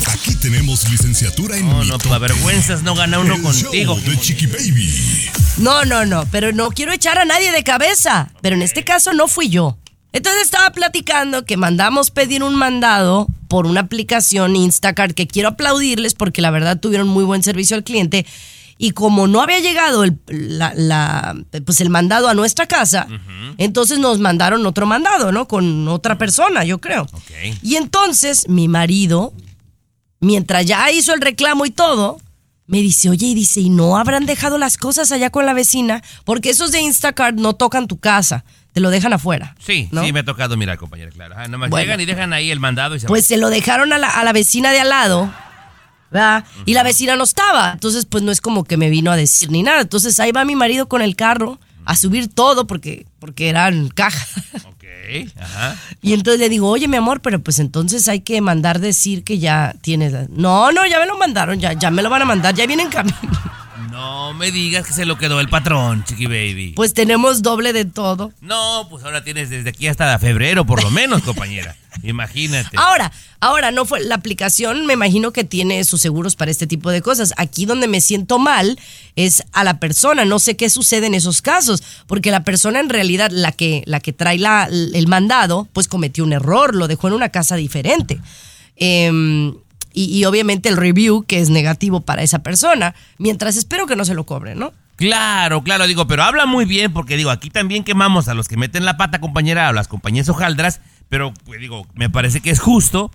Aquí 0.08 0.36
tenemos 0.36 0.90
licenciatura 0.90 1.58
en 1.58 1.68
No, 1.70 1.84
no, 1.84 1.98
para 2.00 2.18
vergüenzas 2.20 2.82
no 2.84 2.96
gana 2.96 3.20
uno 3.20 3.36
El 3.36 3.42
contigo. 3.42 3.96
show 4.00 4.10
de 4.12 4.20
chiqui 4.20 4.48
baby. 4.48 5.30
No, 5.58 5.86
no, 5.86 6.06
no, 6.06 6.26
pero 6.32 6.52
no 6.52 6.70
quiero 6.72 6.92
echar 6.92 7.18
a 7.18 7.26
nadie 7.26 7.52
de 7.52 7.64
cabeza. 7.64 8.30
Pero 8.42 8.56
en 8.56 8.62
este 8.62 8.84
caso 8.84 9.14
no 9.14 9.28
fui 9.28 9.50
yo. 9.50 9.78
Entonces 10.14 10.44
estaba 10.44 10.70
platicando 10.72 11.46
que 11.46 11.56
mandamos 11.58 12.12
pedir 12.12 12.44
un 12.44 12.56
mandado 12.56 13.28
por 13.48 13.66
una 13.66 13.82
aplicación 13.82 14.56
Instacart 14.56 15.14
que 15.14 15.28
quiero 15.28 15.50
aplaudirles 15.50 16.14
porque 16.16 16.42
la 16.42 16.52
verdad 16.52 16.80
tuvieron 16.80 17.08
muy 17.08 17.24
buen 17.24 17.44
servicio 17.44 17.76
al 17.78 17.84
cliente. 17.84 18.26
Y 18.78 18.92
como 18.92 19.28
no 19.28 19.42
había 19.42 19.60
llegado 19.60 20.04
el, 20.04 20.18
la- 20.28 20.74
la- 20.76 21.36
pues 21.66 21.82
el 21.82 21.90
mandado 21.92 22.28
a 22.28 22.34
nuestra 22.34 22.66
casa, 22.68 23.08
entonces 23.60 24.00
nos 24.00 24.18
mandaron 24.20 24.66
otro 24.66 24.86
mandado, 24.88 25.32
¿no? 25.32 25.48
Con 25.48 25.88
otra 25.88 26.18
persona, 26.18 26.64
yo 26.64 26.82
creo. 26.82 27.06
Y 27.62 27.76
entonces 27.76 28.50
mi 28.50 28.68
marido, 28.68 29.34
mientras 30.20 30.66
ya 30.66 30.90
hizo 30.92 31.14
el 31.14 31.22
reclamo 31.22 31.66
y 31.66 31.72
todo, 31.72 32.20
me 32.68 32.80
dice, 32.80 33.10
oye, 33.10 33.28
y 33.28 33.34
dice, 33.36 33.60
¿y 33.62 33.70
no 33.70 33.98
habrán 33.98 34.26
dejado 34.26 34.58
las 34.58 34.78
cosas 34.78 35.12
allá 35.12 35.30
con 35.30 35.46
la 35.46 35.54
vecina? 35.54 36.02
Porque 36.26 36.50
esos 36.52 36.72
de 36.72 36.82
Instacart 36.82 37.38
no 37.38 37.54
tocan 37.54 37.88
tu 37.88 37.98
casa, 38.00 38.46
te 38.74 38.80
lo 38.80 38.90
dejan 38.90 39.14
afuera. 39.14 39.56
Sí, 39.60 39.90
¿no? 39.92 40.04
sí, 40.04 40.14
me 40.14 40.22
ha 40.22 40.26
tocado 40.26 40.56
mirar, 40.58 40.78
compañero, 40.78 41.12
claro. 41.12 41.36
Ajá, 41.36 41.48
nomás 41.48 41.70
Bueno. 41.70 41.84
llegan 41.84 42.00
y 42.02 42.06
dejan 42.06 42.34
ahí 42.34 42.52
el 42.52 42.60
mandado 42.60 42.96
y 42.96 43.00
se 43.00 43.08
Pues 43.08 43.26
se 43.26 43.38
lo 43.38 43.50
dejaron 43.50 43.92
a 43.94 43.98
la, 43.98 44.10
a 44.10 44.24
la 44.24 44.32
vecina 44.34 44.72
de 44.72 44.80
al 44.80 44.90
lado, 44.90 45.34
¿verdad? 46.10 46.46
Y 46.66 46.74
la 46.74 46.84
vecina 46.84 47.16
no 47.16 47.24
estaba, 47.24 47.72
entonces 47.74 48.06
pues 48.06 48.24
no 48.24 48.32
es 48.32 48.42
como 48.42 48.64
que 48.64 48.78
me 48.78 48.90
vino 48.90 49.12
a 49.12 49.16
decir 49.16 49.52
ni 49.52 49.64
nada. 49.64 49.82
Entonces 49.82 50.20
ahí 50.20 50.32
va 50.32 50.46
mi 50.46 50.56
marido 50.56 50.88
con 50.88 51.02
el 51.02 51.16
carro 51.16 51.60
a 51.86 51.96
subir 51.96 52.28
todo 52.34 52.68
porque, 52.68 53.06
porque 53.20 53.50
eran 53.50 53.90
cajas. 53.90 54.30
Ok, 54.66 55.28
ajá. 55.40 55.76
Y 56.02 56.14
entonces 56.14 56.40
le 56.40 56.48
digo, 56.50 56.68
oye, 56.70 56.88
mi 56.88 56.98
amor, 56.98 57.22
pero 57.22 57.42
pues 57.42 57.60
entonces 57.60 58.08
hay 58.08 58.22
que 58.22 58.40
mandar 58.42 58.80
decir 58.80 59.24
que 59.24 59.40
ya 59.40 59.76
tienes... 59.82 60.12
la-". 60.14 60.28
No, 60.30 60.72
no, 60.72 60.86
ya 60.86 61.00
me 61.00 61.06
lo 61.06 61.18
mandaron, 61.18 61.60
ya, 61.60 61.74
ya 61.74 61.92
me 61.92 62.02
lo 62.02 62.10
van 62.10 62.22
a 62.22 62.26
mandar, 62.26 62.54
ya 62.56 62.66
viene 62.68 62.84
en 62.84 62.90
camino. 62.90 63.18
No 63.90 64.34
me 64.34 64.52
digas 64.52 64.86
que 64.86 64.94
se 64.94 65.06
lo 65.06 65.18
quedó 65.18 65.40
el 65.40 65.50
patrón, 65.50 66.04
Chiqui 66.04 66.26
Baby. 66.26 66.74
Pues 66.76 66.94
tenemos 66.94 67.42
doble 67.42 67.74
de 67.74 67.86
todo. 67.86 68.32
No, 68.42 68.88
pues 68.90 69.04
ahora 69.04 69.24
tienes 69.24 69.50
desde 69.50 69.70
aquí 69.70 69.88
hasta 69.88 70.18
febrero, 70.20 70.66
por 70.66 70.84
lo 70.84 70.92
menos, 70.92 71.22
compañera. 71.26 71.76
Imagínate. 72.04 72.78
Ahora, 72.78 73.12
ahora 73.40 73.72
no 73.72 73.86
fue 73.86 74.02
la 74.02 74.16
aplicación, 74.16 74.86
me 74.86 74.94
imagino 74.94 75.32
que 75.32 75.44
tiene 75.44 75.84
sus 75.84 76.02
seguros 76.02 76.36
para 76.36 76.52
este 76.52 76.68
tipo 76.68 76.90
de 76.90 77.02
cosas. 77.02 77.34
Aquí 77.38 77.66
donde 77.66 77.88
me 77.88 78.02
siento 78.02 78.40
mal 78.40 78.80
es 79.16 79.44
a 79.52 79.64
la 79.64 79.80
persona, 79.80 80.24
no 80.26 80.40
sé 80.40 80.56
qué 80.56 80.70
sucede 80.70 81.08
en 81.08 81.16
esos 81.16 81.42
casos, 81.42 81.84
porque 82.08 82.32
la 82.32 82.44
persona 82.44 82.80
en 82.80 82.90
realidad 82.90 83.30
la 83.32 83.52
que 83.52 83.84
la 83.86 84.00
que 84.00 84.14
trae 84.14 84.38
la, 84.40 84.70
el 84.72 85.08
mandado, 85.08 85.68
pues 85.74 85.88
cometió 85.88 86.24
un 86.24 86.34
error, 86.34 86.76
lo 86.76 86.88
dejó 86.88 87.08
en 87.08 87.14
una 87.14 87.30
casa 87.30 87.56
diferente. 87.56 88.20
Em, 88.78 89.54
y, 89.94 90.06
y 90.06 90.26
obviamente 90.26 90.70
el 90.70 90.78
review 90.78 91.24
que 91.24 91.40
es 91.40 91.50
negativo 91.50 92.02
para 92.02 92.24
esa 92.24 92.40
persona, 92.40 92.96
mientras 93.18 93.56
espero 93.56 93.88
que 93.88 93.96
no 93.96 94.06
se 94.06 94.14
lo 94.14 94.26
cobre, 94.26 94.56
¿no? 94.56 94.74
Claro, 95.02 95.64
claro, 95.64 95.88
digo, 95.88 96.06
pero 96.06 96.22
habla 96.22 96.46
muy 96.46 96.66
bien 96.66 96.94
porque 96.94 97.18
digo, 97.18 97.32
aquí 97.32 97.50
también 97.50 97.84
quemamos 97.84 98.28
a 98.28 98.36
los 98.36 98.48
que 98.48 98.56
meten 98.56 98.86
la 98.86 98.98
pata, 98.98 99.20
compañera, 99.20 99.68
a 99.68 99.74
las 99.74 99.88
compañías 99.88 100.30
hojaldras, 100.30 100.80
pero 101.10 101.34
pues, 101.46 101.60
digo, 101.60 101.88
me 101.96 102.10
parece 102.10 102.40
que 102.40 102.52
es 102.52 102.60
justo 102.60 103.12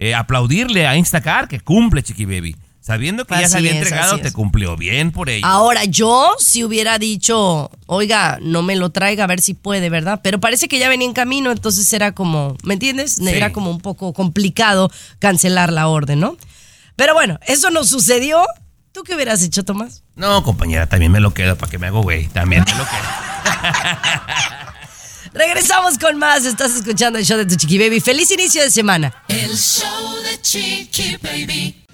eh, 0.00 0.14
aplaudirle 0.14 0.86
a 0.88 0.96
Instacar 0.96 1.46
que 1.46 1.60
cumple, 1.60 2.02
Chiqui 2.02 2.24
Baby. 2.24 2.56
Sabiendo 2.88 3.26
que 3.26 3.34
ya 3.38 3.50
se 3.50 3.58
había 3.58 3.72
entregado, 3.72 4.18
te 4.18 4.32
cumplió 4.32 4.74
bien 4.74 5.12
por 5.12 5.28
ello. 5.28 5.46
Ahora, 5.46 5.84
yo 5.84 6.34
si 6.38 6.64
hubiera 6.64 6.98
dicho, 6.98 7.70
oiga, 7.84 8.38
no 8.40 8.62
me 8.62 8.76
lo 8.76 8.88
traiga 8.88 9.24
a 9.24 9.26
ver 9.26 9.42
si 9.42 9.52
puede, 9.52 9.90
¿verdad? 9.90 10.20
Pero 10.22 10.40
parece 10.40 10.68
que 10.68 10.78
ya 10.78 10.88
venía 10.88 11.06
en 11.06 11.12
camino, 11.12 11.52
entonces 11.52 11.92
era 11.92 12.12
como, 12.12 12.56
¿me 12.62 12.72
entiendes? 12.72 13.18
Era 13.20 13.52
como 13.52 13.70
un 13.70 13.82
poco 13.82 14.14
complicado 14.14 14.90
cancelar 15.18 15.70
la 15.70 15.88
orden, 15.88 16.20
¿no? 16.20 16.38
Pero 16.96 17.12
bueno, 17.12 17.38
eso 17.46 17.68
no 17.68 17.84
sucedió. 17.84 18.42
¿Tú 18.92 19.02
qué 19.02 19.14
hubieras 19.14 19.42
hecho, 19.42 19.66
Tomás? 19.66 20.02
No, 20.16 20.42
compañera, 20.42 20.88
también 20.88 21.12
me 21.12 21.20
lo 21.20 21.34
quedo 21.34 21.56
para 21.58 21.70
que 21.70 21.76
me 21.76 21.88
hago 21.88 22.00
güey. 22.00 22.28
También 22.28 22.64
me 22.64 22.72
lo 22.72 22.86
quedo. 22.86 23.98
Regresamos 25.34 25.98
con 25.98 26.16
más. 26.16 26.46
Estás 26.46 26.74
escuchando 26.74 27.18
el 27.18 27.26
show 27.26 27.36
de 27.36 27.44
tu 27.44 27.54
chiqui 27.54 27.76
baby. 27.76 28.00
Feliz 28.00 28.30
inicio 28.30 28.62
de 28.62 28.70
semana. 28.70 29.12
El 29.28 29.54
show 29.58 30.14
de 30.22 30.40
Chiqui 30.40 31.18
Baby. 31.22 31.84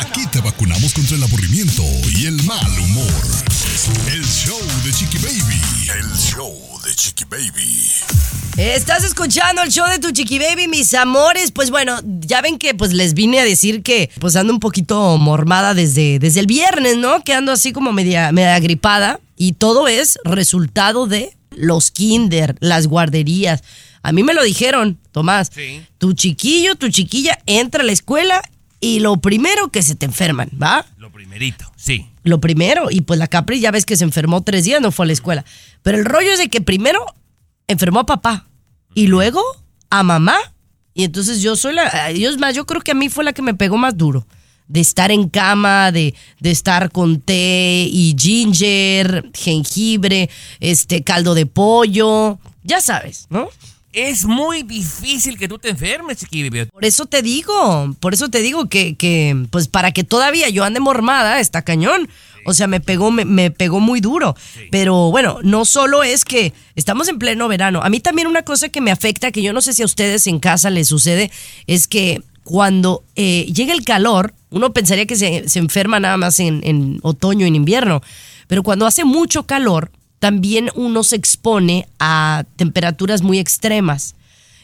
Aquí 0.00 0.26
te 0.32 0.40
vacunamos 0.40 0.92
contra 0.92 1.16
el 1.16 1.22
aburrimiento 1.22 1.82
y 2.16 2.26
el 2.26 2.42
mal 2.42 2.80
humor. 2.80 3.22
El 4.12 4.24
show 4.24 4.58
de 4.84 4.90
Chiqui 4.90 5.18
Baby. 5.18 5.60
El 6.00 6.16
show 6.18 6.52
de 6.84 6.92
Chiqui 6.92 7.24
Baby. 7.26 7.88
Estás 8.56 9.04
escuchando 9.04 9.62
el 9.62 9.70
show 9.70 9.86
de 9.88 10.00
tu 10.00 10.10
chiqui 10.10 10.40
baby, 10.40 10.66
mis 10.66 10.94
amores. 10.94 11.52
Pues 11.52 11.70
bueno, 11.70 12.00
ya 12.04 12.40
ven 12.40 12.58
que 12.58 12.74
pues 12.74 12.92
les 12.92 13.14
vine 13.14 13.38
a 13.38 13.44
decir 13.44 13.84
que 13.84 14.10
pues 14.18 14.34
ando 14.34 14.52
un 14.52 14.58
poquito 14.58 15.16
mormada 15.16 15.74
desde, 15.74 16.18
desde 16.18 16.40
el 16.40 16.46
viernes, 16.46 16.96
¿no? 16.96 17.22
Que 17.22 17.32
ando 17.32 17.52
así 17.52 17.72
como 17.72 17.92
media, 17.92 18.32
media 18.32 18.58
gripada. 18.58 19.20
Y 19.36 19.52
todo 19.52 19.86
es 19.86 20.18
resultado 20.24 21.06
de 21.06 21.36
los 21.50 21.92
kinder, 21.92 22.56
las 22.58 22.88
guarderías. 22.88 23.62
A 24.02 24.10
mí 24.10 24.24
me 24.24 24.34
lo 24.34 24.42
dijeron, 24.42 24.98
Tomás. 25.12 25.50
Sí. 25.54 25.82
Tu 25.98 26.14
chiquillo, 26.14 26.74
tu 26.74 26.88
chiquilla 26.88 27.38
entra 27.46 27.82
a 27.82 27.86
la 27.86 27.92
escuela 27.92 28.42
y 28.80 29.00
lo 29.00 29.16
primero 29.18 29.68
que 29.68 29.82
se 29.82 29.94
te 29.94 30.06
enferman, 30.06 30.50
¿va? 30.60 30.84
Lo 30.98 31.10
primerito, 31.10 31.70
sí. 31.76 32.06
Lo 32.22 32.40
primero, 32.40 32.90
y 32.90 33.00
pues 33.00 33.18
la 33.18 33.26
Capri 33.26 33.60
ya 33.60 33.70
ves 33.70 33.86
que 33.86 33.96
se 33.96 34.04
enfermó 34.04 34.42
tres 34.42 34.64
días, 34.64 34.80
no 34.80 34.92
fue 34.92 35.04
a 35.04 35.08
la 35.08 35.12
escuela. 35.12 35.44
Pero 35.82 35.98
el 35.98 36.04
rollo 36.04 36.32
es 36.32 36.38
de 36.38 36.48
que 36.48 36.60
primero 36.60 37.04
enfermó 37.68 38.00
a 38.00 38.06
papá 38.06 38.48
y 38.94 39.06
luego 39.06 39.42
a 39.90 40.02
mamá. 40.02 40.36
Y 40.94 41.04
entonces 41.04 41.42
yo 41.42 41.56
soy 41.56 41.74
la. 41.74 42.08
Dios 42.08 42.38
más, 42.38 42.54
yo 42.54 42.66
creo 42.66 42.80
que 42.80 42.92
a 42.92 42.94
mí 42.94 43.08
fue 43.08 43.24
la 43.24 43.32
que 43.32 43.42
me 43.42 43.54
pegó 43.54 43.76
más 43.76 43.96
duro. 43.96 44.26
De 44.66 44.80
estar 44.80 45.12
en 45.12 45.28
cama, 45.28 45.92
de, 45.92 46.14
de 46.40 46.50
estar 46.50 46.90
con 46.90 47.20
té 47.20 47.86
y 47.88 48.16
ginger, 48.18 49.30
jengibre, 49.32 50.28
este 50.58 51.04
caldo 51.04 51.34
de 51.34 51.46
pollo. 51.46 52.38
Ya 52.64 52.80
sabes, 52.80 53.26
¿no? 53.30 53.48
Es 53.96 54.26
muy 54.26 54.62
difícil 54.62 55.38
que 55.38 55.48
tú 55.48 55.58
te 55.58 55.70
enfermes, 55.70 56.18
Chiqui 56.18 56.50
Baby. 56.50 56.66
Por 56.66 56.84
eso 56.84 57.06
te 57.06 57.22
digo, 57.22 57.96
por 57.98 58.12
eso 58.12 58.28
te 58.28 58.42
digo 58.42 58.68
que, 58.68 58.94
que, 58.94 59.46
pues 59.48 59.68
para 59.68 59.90
que 59.92 60.04
todavía 60.04 60.50
yo 60.50 60.64
ande 60.64 60.80
mormada, 60.80 61.40
está 61.40 61.62
cañón. 61.62 62.06
O 62.44 62.52
sea, 62.52 62.66
me 62.66 62.80
pegó, 62.80 63.10
me, 63.10 63.24
me 63.24 63.50
pegó 63.50 63.80
muy 63.80 64.02
duro. 64.02 64.36
Pero 64.70 65.10
bueno, 65.10 65.38
no 65.42 65.64
solo 65.64 66.02
es 66.02 66.26
que 66.26 66.52
estamos 66.74 67.08
en 67.08 67.18
pleno 67.18 67.48
verano. 67.48 67.80
A 67.82 67.88
mí 67.88 67.98
también 68.00 68.28
una 68.28 68.42
cosa 68.42 68.68
que 68.68 68.82
me 68.82 68.90
afecta, 68.90 69.32
que 69.32 69.40
yo 69.40 69.54
no 69.54 69.62
sé 69.62 69.72
si 69.72 69.80
a 69.80 69.86
ustedes 69.86 70.26
en 70.26 70.40
casa 70.40 70.68
les 70.68 70.88
sucede, 70.88 71.30
es 71.66 71.88
que 71.88 72.22
cuando 72.44 73.02
eh, 73.14 73.46
llega 73.46 73.72
el 73.72 73.82
calor, 73.82 74.34
uno 74.50 74.74
pensaría 74.74 75.06
que 75.06 75.16
se, 75.16 75.48
se 75.48 75.58
enferma 75.58 76.00
nada 76.00 76.18
más 76.18 76.38
en, 76.38 76.60
en 76.64 76.98
otoño 77.00 77.46
y 77.46 77.48
en 77.48 77.56
invierno. 77.56 78.02
Pero 78.46 78.62
cuando 78.62 78.84
hace 78.84 79.06
mucho 79.06 79.44
calor, 79.46 79.90
también 80.18 80.70
uno 80.74 81.02
se 81.02 81.16
expone 81.16 81.88
a 81.98 82.44
temperaturas 82.56 83.22
muy 83.22 83.38
extremas. 83.38 84.14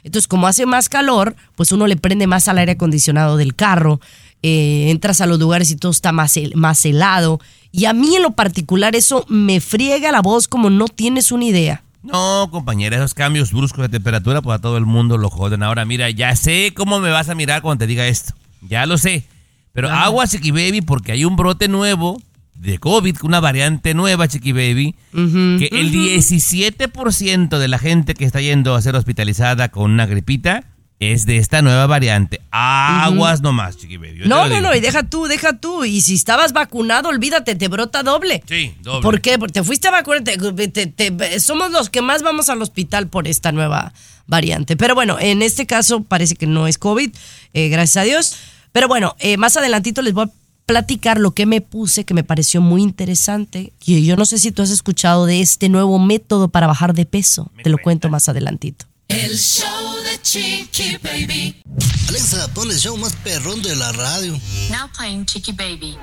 Entonces, 0.04 0.26
como 0.26 0.47
hace 0.47 0.66
más 0.66 0.88
calor, 0.88 1.37
pues 1.54 1.73
uno 1.73 1.87
le 1.87 1.97
prende 1.97 2.26
más 2.26 2.49
al 2.49 2.59
aire 2.59 2.73
acondicionado 2.73 3.37
del 3.37 3.54
carro, 3.54 4.00
eh, 4.42 4.87
entras 4.90 5.21
a 5.21 5.26
los 5.26 5.38
lugares 5.38 5.71
y 5.71 5.76
todo 5.76 5.92
está 5.92 6.11
más, 6.11 6.35
más 6.54 6.85
helado. 6.85 7.40
Y 7.71 7.85
a 7.85 7.92
mí 7.92 8.16
en 8.16 8.23
lo 8.23 8.32
particular 8.32 8.97
eso 8.97 9.25
me 9.28 9.61
friega 9.61 10.11
la 10.11 10.21
voz 10.21 10.49
como 10.49 10.71
no 10.71 10.88
tienes 10.88 11.30
una 11.30 11.44
idea. 11.44 11.82
No, 12.02 12.49
compañera, 12.50 12.97
esos 12.97 13.14
cambios 13.14 13.52
bruscos 13.52 13.82
de 13.82 13.88
temperatura, 13.88 14.42
pues 14.42 14.59
a 14.59 14.61
todo 14.61 14.76
el 14.76 14.87
mundo 14.87 15.18
lo 15.18 15.30
joden. 15.30 15.62
Ahora, 15.62 15.85
mira, 15.85 16.11
ya 16.11 16.35
sé 16.35 16.73
cómo 16.75 16.99
me 16.99 17.11
vas 17.11 17.28
a 17.28 17.37
mirar 17.37 17.62
cuando 17.62 17.85
te 17.85 17.87
diga 17.87 18.09
esto. 18.09 18.35
Ya 18.61 18.87
lo 18.87 18.99
sé. 18.99 19.25
Pero 19.73 19.88
agua, 19.88 20.26
Chiqui 20.26 20.50
Baby, 20.50 20.82
porque 20.82 21.12
hay 21.12 21.25
un 21.25 21.37
brote 21.37 21.68
nuevo 21.68 22.21
de 22.62 22.78
COVID, 22.78 23.16
una 23.23 23.40
variante 23.40 23.92
nueva, 23.92 24.28
Chiqui 24.28 24.52
Baby, 24.52 24.95
que 25.12 25.69
el 25.73 25.90
17% 25.92 27.59
de 27.59 27.69
la 27.69 27.78
gente 27.78 28.14
que 28.14 28.25
está 28.25 28.40
yendo 28.40 28.75
a 28.75 28.83
ser 28.83 28.95
hospitalizada 28.97 29.69
con 29.71 29.90
una 29.90 30.07
gripita 30.07 30.64
es 31.00 31.26
de 31.26 31.38
esta 31.38 31.62
nueva 31.62 31.88
variante. 31.88 32.40
Aguas 32.52 33.40
nomás, 33.40 33.76
Chiqui 33.76 33.97
Baby. 33.97 34.19
yo 34.21 34.26
No, 34.26 34.47
no, 34.49 34.61
no, 34.61 34.73
y 34.75 34.78
deja 34.81 35.02
tú, 35.02 35.25
deja 35.26 35.59
tú. 35.59 35.85
Y 35.85 36.00
si 36.00 36.14
estabas 36.14 36.52
vacunado, 36.52 37.09
olvídate, 37.09 37.57
te 37.57 37.66
brota 37.66 38.04
doble. 38.04 38.45
Sí, 38.49 38.75
doble. 38.81 39.02
¿Por 39.02 39.21
qué? 39.21 39.37
Porque 39.38 39.54
te 39.54 39.64
fuiste 39.64 39.88
a 39.88 39.90
vacunar. 39.90 40.23
te- 40.23 40.37
te- 40.69 40.87
te- 40.87 41.40
somos 41.40 41.73
los 41.73 41.90
que 41.90 42.02
más 42.02 42.23
vamos 42.23 42.49
al 42.49 42.62
hospital 42.62 43.09
por 43.09 43.26
esta 43.26 43.50
nueva 43.50 43.92
variante. 44.28 44.76
Pero 44.76 44.95
bueno, 44.95 45.19
en 45.19 45.42
este 45.42 45.66
caso 45.66 46.04
parece 46.04 46.37
que 46.37 46.47
no 46.47 46.69
es 46.69 46.78
COVID, 46.78 47.11
eh, 47.54 47.69
gracias 47.69 47.97
a 47.97 48.04
Dios. 48.07 48.37
Pero 48.71 48.87
bueno, 48.87 49.16
eh, 49.19 49.37
más 49.37 49.57
adelantito 49.57 50.00
les 50.02 50.14
voy 50.14 50.26
a 50.26 50.31
platicar 50.66 51.19
lo 51.19 51.33
que 51.33 51.47
me 51.47 51.61
puse 51.61 52.04
que 52.04 52.14
me 52.14 52.25
pareció 52.25 52.61
muy 52.61 52.83
interesante. 52.83 53.73
Y 53.85 54.04
yo 54.04 54.16
no 54.16 54.25
sé 54.25 54.38
si 54.38 54.52
tú 54.52 54.62
has 54.62 54.71
escuchado 54.71 55.26
de 55.26 55.40
este 55.40 55.69
nuevo 55.69 55.99
método 55.99 56.49
para 56.49 56.66
bajar 56.66 56.95
de 56.95 57.04
peso. 57.04 57.50
Te 57.62 57.71
lo 57.71 57.78
cuento 57.78 58.09
más 58.09 58.28
adelantito. 58.28 58.87
El 59.09 59.37
show 59.37 60.01
Chiqui 60.23 60.99
Baby. 61.02 61.55
Alexa, 62.09 62.47
pon 62.55 62.71
el 62.71 62.79
show 62.79 62.97
más 62.97 63.12
perrón 63.25 63.61
de 63.61 63.75
la 63.75 63.91
radio. 63.93 64.38
Now 64.71 64.88
playing 64.97 65.26
Chicky 65.26 65.52
Baby. 65.52 65.99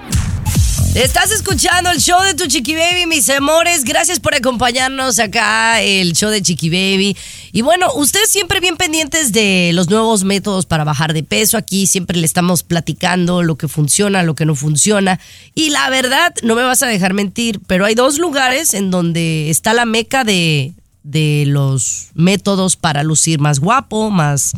Estás 0.94 1.32
escuchando 1.32 1.90
el 1.92 2.00
show 2.00 2.22
de 2.24 2.34
tu 2.34 2.46
Chiqui 2.48 2.76
Baby, 2.76 3.06
mis 3.06 3.30
amores. 3.30 3.86
Gracias 3.86 4.20
por 4.20 4.36
acompañarnos 4.36 5.20
acá, 5.20 5.82
el 5.82 6.14
show 6.14 6.30
de 6.32 6.42
Chiqui 6.42 6.70
Baby. 6.70 7.16
Y 7.54 7.62
bueno, 7.62 7.94
ustedes 7.94 8.30
siempre 8.30 8.60
bien 8.60 8.76
pendientes 8.76 9.32
de 9.32 9.72
los 9.74 9.90
nuevos 9.90 10.26
métodos 10.26 10.66
para 10.66 10.84
bajar 10.84 11.14
de 11.14 11.24
peso. 11.24 11.58
Aquí 11.58 11.88
siempre 11.88 12.18
le 12.18 12.26
estamos 12.26 12.64
platicando 12.64 13.44
lo 13.44 13.58
que 13.58 13.68
funciona, 13.68 14.24
lo 14.24 14.36
que 14.36 14.46
no 14.46 14.56
funciona. 14.56 15.20
Y 15.56 15.70
la 15.70 15.90
verdad, 15.90 16.34
no 16.44 16.56
me 16.56 16.64
vas 16.64 16.84
a 16.84 16.88
dejar 16.88 17.14
mentir, 17.14 17.62
pero 17.68 17.86
hay 17.86 17.96
dos 17.96 18.18
lugares 18.18 18.74
en 18.74 18.92
donde 18.92 19.50
está 19.50 19.74
la 19.74 19.86
meca 19.86 20.24
de, 20.24 20.74
de 21.10 21.46
los 21.48 22.10
métodos 22.14 22.76
para 22.76 23.02
lucir 23.04 23.40
más 23.40 23.60
guapo, 23.60 24.10
más, 24.12 24.54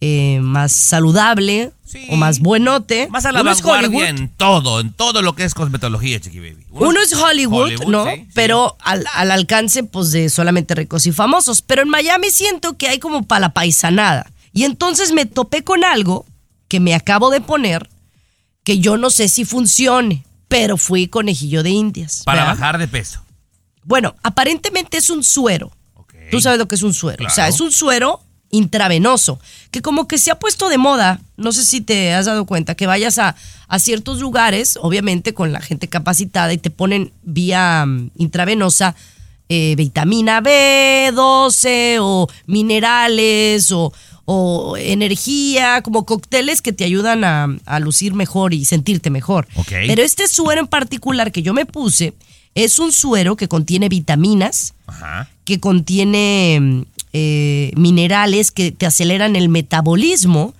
eh, 0.00 0.38
más 0.40 0.72
saludable 0.72 1.72
Sí. 1.84 2.06
o 2.08 2.16
más 2.16 2.38
buenote. 2.40 3.06
Más 3.10 3.26
a 3.26 3.32
la 3.32 3.42
Uno 3.42 3.50
es 3.52 3.62
Hollywood. 3.62 4.04
en 4.04 4.28
todo, 4.30 4.80
en 4.80 4.94
todo 4.94 5.20
lo 5.20 5.34
que 5.34 5.44
es 5.44 5.52
cosmetología, 5.52 6.18
Chiqui 6.18 6.38
Baby. 6.40 6.64
Uno 6.70 6.98
es 7.02 7.12
Hollywood, 7.12 7.84
¿no? 7.86 8.06
sí, 8.06 8.12
sí. 8.16 8.26
Pero 8.32 8.78
al, 8.80 9.04
al 9.14 9.30
alcance, 9.30 9.84
pues, 9.84 10.10
de 10.10 10.30
solamente 10.30 10.74
ricos 10.74 11.06
y 11.06 11.12
famosos. 11.12 11.60
Pero 11.60 11.82
en 11.82 11.90
Miami 11.90 12.30
siento 12.30 12.78
que 12.78 12.88
hay 12.88 12.98
como 12.98 13.24
para 13.24 13.40
la 13.40 13.48
paisanada. 13.52 14.32
Y 14.54 14.64
entonces 14.64 15.12
me 15.12 15.26
topé 15.26 15.64
con 15.64 15.84
algo 15.84 16.24
que 16.68 16.80
me 16.80 16.94
acabo 16.94 17.28
de 17.28 17.42
poner, 17.42 17.90
que 18.64 18.78
yo 18.78 18.96
no 18.96 19.10
sé 19.10 19.28
si 19.28 19.44
funcione, 19.44 20.24
pero 20.48 20.78
fui 20.78 21.08
conejillo 21.08 21.62
de 21.62 21.70
indias. 21.70 22.22
Para 22.24 22.44
¿verdad? 22.44 22.54
bajar 22.58 22.78
de 22.78 22.88
peso. 22.88 23.22
Bueno, 23.84 24.14
aparentemente 24.22 24.96
es 24.96 25.10
un 25.10 25.22
suero. 25.24 25.70
Tú 26.32 26.40
sabes 26.40 26.58
lo 26.58 26.66
que 26.66 26.74
es 26.74 26.82
un 26.82 26.94
suero. 26.94 27.26
O 27.26 27.30
sea, 27.30 27.46
es 27.48 27.60
un 27.60 27.70
suero 27.70 28.20
intravenoso, 28.50 29.38
que 29.70 29.80
como 29.80 30.06
que 30.06 30.18
se 30.18 30.30
ha 30.30 30.38
puesto 30.38 30.68
de 30.68 30.76
moda, 30.76 31.20
no 31.36 31.52
sé 31.52 31.64
si 31.64 31.80
te 31.80 32.12
has 32.12 32.26
dado 32.26 32.44
cuenta, 32.44 32.74
que 32.74 32.86
vayas 32.86 33.18
a, 33.18 33.34
a 33.66 33.78
ciertos 33.78 34.20
lugares, 34.20 34.78
obviamente 34.80 35.32
con 35.32 35.52
la 35.52 35.60
gente 35.60 35.88
capacitada, 35.88 36.52
y 36.52 36.58
te 36.58 36.70
ponen 36.70 37.12
vía 37.22 37.84
mm, 37.86 38.10
intravenosa 38.18 38.94
eh, 39.48 39.74
vitamina 39.76 40.42
B12 40.42 41.98
o 42.00 42.28
minerales 42.46 43.72
o, 43.72 43.92
o 44.24 44.76
energía, 44.76 45.82
como 45.82 46.04
cócteles 46.04 46.62
que 46.62 46.72
te 46.72 46.84
ayudan 46.84 47.24
a, 47.24 47.48
a 47.64 47.80
lucir 47.80 48.14
mejor 48.14 48.54
y 48.54 48.64
sentirte 48.64 49.10
mejor. 49.10 49.48
Pero 49.68 50.02
este 50.02 50.28
suero 50.28 50.60
en 50.60 50.68
particular 50.68 51.32
que 51.32 51.42
yo 51.42 51.54
me 51.54 51.66
puse 51.66 52.14
es 52.54 52.78
un 52.78 52.92
suero 52.92 53.36
que 53.36 53.48
contiene 53.48 53.88
vitaminas, 53.88 54.74
Ajá. 54.86 55.28
que 55.44 55.60
contiene 55.60 56.58
mm, 56.60 56.82
eh, 57.12 57.72
minerales 57.76 58.50
que 58.50 58.72
te 58.72 58.86
aceleran 58.86 59.36
el 59.36 59.48
metabolismo 59.48 60.54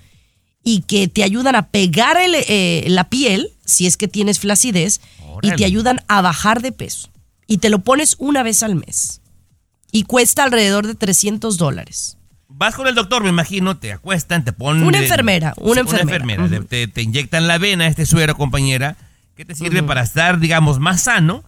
y 0.65 0.83
que 0.83 1.09
te 1.09 1.23
ayudan 1.23 1.57
a 1.57 1.69
pegar 1.69 2.17
el, 2.17 2.35
eh, 2.35 2.85
la 2.89 3.05
piel, 3.05 3.51
si 3.65 3.87
es 3.87 3.97
que 3.97 4.09
tienes 4.09 4.39
flacidez, 4.39 5.01
y 5.43 5.51
te 5.53 5.65
ayudan 5.65 6.03
a 6.09 6.21
bajar 6.21 6.63
de 6.63 6.73
peso. 6.73 7.09
Y 7.47 7.59
te 7.59 7.69
lo 7.69 7.81
pones 7.81 8.17
una 8.19 8.43
vez 8.43 8.63
al 8.63 8.77
mes. 8.77 9.21
Y 9.91 10.05
cuesta 10.05 10.45
alrededor 10.45 10.87
de 10.87 10.95
300 10.95 11.59
dólares. 11.59 12.17
Vas 12.49 12.75
con 12.75 12.87
el 12.87 12.95
doctor, 12.95 13.23
me 13.25 13.31
imagino, 13.31 13.79
te 13.79 13.93
acuestan, 13.93 14.45
te 14.45 14.53
ponen... 14.53 14.85
Una 14.85 14.99
enfermera, 14.99 15.55
una 15.57 15.81
enfermera. 15.81 16.17
enfermera. 16.17 16.45
Ujú. 16.45 16.65
te, 16.67 16.87
te 16.87 17.03
inyectan 17.03 17.49
la 17.49 17.59
vena 17.59 17.87
este 17.87 18.07
suero, 18.07 18.37
compañera, 18.37 18.97
que 19.35 19.45
te 19.45 19.55
sirve 19.55 19.83
para 19.83 20.03
estar, 20.03 20.39
digamos, 20.39 20.79
más 20.79 21.03
sano. 21.03 21.43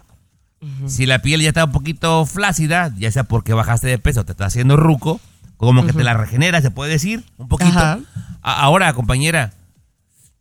Si 0.86 1.06
la 1.06 1.20
piel 1.20 1.40
ya 1.40 1.48
está 1.48 1.64
un 1.64 1.72
poquito 1.72 2.26
flácida, 2.26 2.92
ya 2.96 3.10
sea 3.10 3.24
porque 3.24 3.52
bajaste 3.52 3.88
de 3.88 3.98
peso, 3.98 4.24
te 4.24 4.32
está 4.32 4.46
haciendo 4.46 4.76
ruco, 4.76 5.20
como 5.56 5.86
que 5.86 5.92
te 5.92 6.04
la 6.04 6.14
regenera, 6.14 6.60
se 6.60 6.70
puede 6.70 6.92
decir, 6.92 7.24
un 7.36 7.48
poquito. 7.48 7.70
Ajá. 7.78 8.00
Ahora, 8.42 8.92
compañera, 8.92 9.52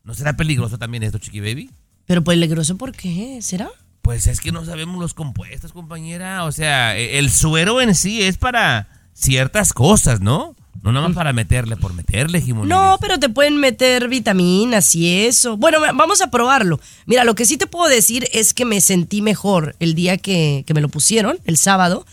¿no 0.04 0.14
será 0.14 0.34
peligroso 0.36 0.78
también 0.78 1.04
esto, 1.04 1.18
Chiqui 1.18 1.40
Baby? 1.40 1.70
Pero 2.06 2.24
peligroso, 2.24 2.78
¿por 2.78 2.92
qué? 2.92 3.42
¿Será? 3.42 3.70
Pues 4.02 4.28
es 4.28 4.42
que 4.42 4.52
no 4.52 4.66
sabemos 4.66 5.00
los 5.00 5.14
compuestos, 5.14 5.72
compañera. 5.72 6.44
O 6.44 6.52
sea, 6.52 6.98
e- 6.98 7.20
el 7.20 7.30
suero 7.32 7.80
en 7.80 7.96
sí 7.96 8.22
es 8.22 8.38
para 8.38 8.90
ciertas 9.14 9.72
cosas, 9.72 10.20
¿no? 10.20 10.56
No 10.84 10.92
nada 10.92 11.08
más 11.08 11.16
para 11.16 11.34
meterle 11.34 11.78
por 11.78 11.94
meterle, 11.94 12.42
Jimonides. 12.42 12.70
No, 12.78 12.98
pero 13.02 13.18
te 13.18 13.30
pueden 13.30 13.58
meter 13.58 14.08
vitaminas 14.10 14.94
y 14.96 15.22
eso. 15.26 15.56
Bueno, 15.58 15.80
va- 15.82 15.94
vamos 15.94 16.22
a 16.22 16.30
probarlo. 16.30 16.80
Mira, 17.06 17.24
lo 17.24 17.36
que 17.36 17.46
sí 17.46 17.58
te 17.58 17.68
puedo 17.68 17.88
decir 17.90 18.28
es 18.34 18.54
que 18.54 18.66
me 18.66 18.82
sentí 18.82 19.22
mejor 19.22 19.76
el 19.80 19.96
día 19.96 20.18
que, 20.18 20.64
que 20.68 20.74
me 20.74 20.82
lo 20.82 20.90
pusieron, 20.90 21.40
el 21.46 21.58
sábado. 21.58 22.06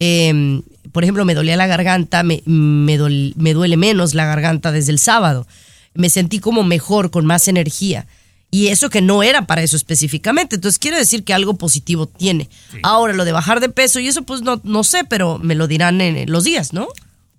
Eh, 0.00 0.60
por 0.92 1.04
ejemplo, 1.04 1.24
me 1.24 1.34
dolía 1.34 1.56
la 1.56 1.66
garganta, 1.66 2.22
me, 2.22 2.42
me, 2.46 2.98
me 3.36 3.52
duele 3.54 3.76
menos 3.76 4.14
la 4.14 4.26
garganta 4.26 4.72
desde 4.72 4.92
el 4.92 4.98
sábado. 4.98 5.46
Me 5.94 6.10
sentí 6.10 6.40
como 6.40 6.64
mejor, 6.64 7.10
con 7.10 7.26
más 7.26 7.46
energía. 7.48 8.06
Y 8.50 8.68
eso 8.68 8.90
que 8.90 9.00
no 9.00 9.22
era 9.22 9.46
para 9.46 9.62
eso 9.62 9.76
específicamente. 9.76 10.56
Entonces 10.56 10.78
quiere 10.80 10.96
decir 10.96 11.22
que 11.22 11.32
algo 11.34 11.54
positivo 11.54 12.06
tiene. 12.06 12.48
Ahora, 12.82 13.12
lo 13.12 13.24
de 13.24 13.30
bajar 13.32 13.60
de 13.60 13.68
peso 13.68 14.00
y 14.00 14.08
eso, 14.08 14.22
pues 14.22 14.42
no, 14.42 14.60
no 14.64 14.82
sé, 14.82 15.04
pero 15.04 15.38
me 15.38 15.54
lo 15.54 15.68
dirán 15.68 16.00
en 16.00 16.28
los 16.30 16.42
días, 16.42 16.72
¿no? 16.72 16.88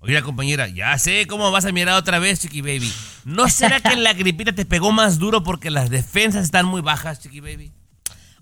Oiga, 0.03 0.23
compañera, 0.23 0.67
ya 0.67 0.97
sé 0.97 1.27
cómo 1.27 1.51
vas 1.51 1.65
a 1.65 1.71
mirar 1.71 1.95
otra 1.95 2.17
vez, 2.17 2.39
Chiqui 2.39 2.61
Baby. 2.61 2.91
¿No 3.23 3.47
será 3.49 3.79
que 3.79 3.95
la 3.95 4.13
gripita 4.13 4.51
te 4.51 4.65
pegó 4.65 4.91
más 4.91 5.19
duro 5.19 5.43
porque 5.43 5.69
las 5.69 5.91
defensas 5.91 6.43
están 6.43 6.65
muy 6.65 6.81
bajas, 6.81 7.19
Chiqui 7.19 7.39
Baby? 7.39 7.71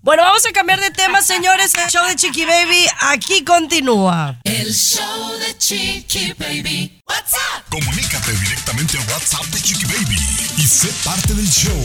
Bueno, 0.02 0.22
vamos 0.22 0.46
a 0.46 0.52
cambiar 0.52 0.80
de 0.80 0.90
tema, 0.92 1.20
señores. 1.20 1.74
El 1.74 1.86
show 1.90 2.06
de 2.06 2.16
Chiqui 2.16 2.46
Baby 2.46 2.86
aquí 3.00 3.44
continúa. 3.44 4.40
El 4.44 4.74
show 4.74 5.38
de 5.38 5.58
Chiqui 5.58 6.32
Baby. 6.38 7.02
What's 7.06 7.34
up? 7.34 7.64
Comunícate 7.68 8.32
directamente 8.32 8.96
al 8.96 9.06
WhatsApp 9.10 9.44
de 9.48 9.60
Chiqui 9.60 9.84
Baby 9.84 10.16
y 10.56 10.66
sé 10.66 10.88
parte 11.04 11.34
del 11.34 11.46
show. 11.46 11.78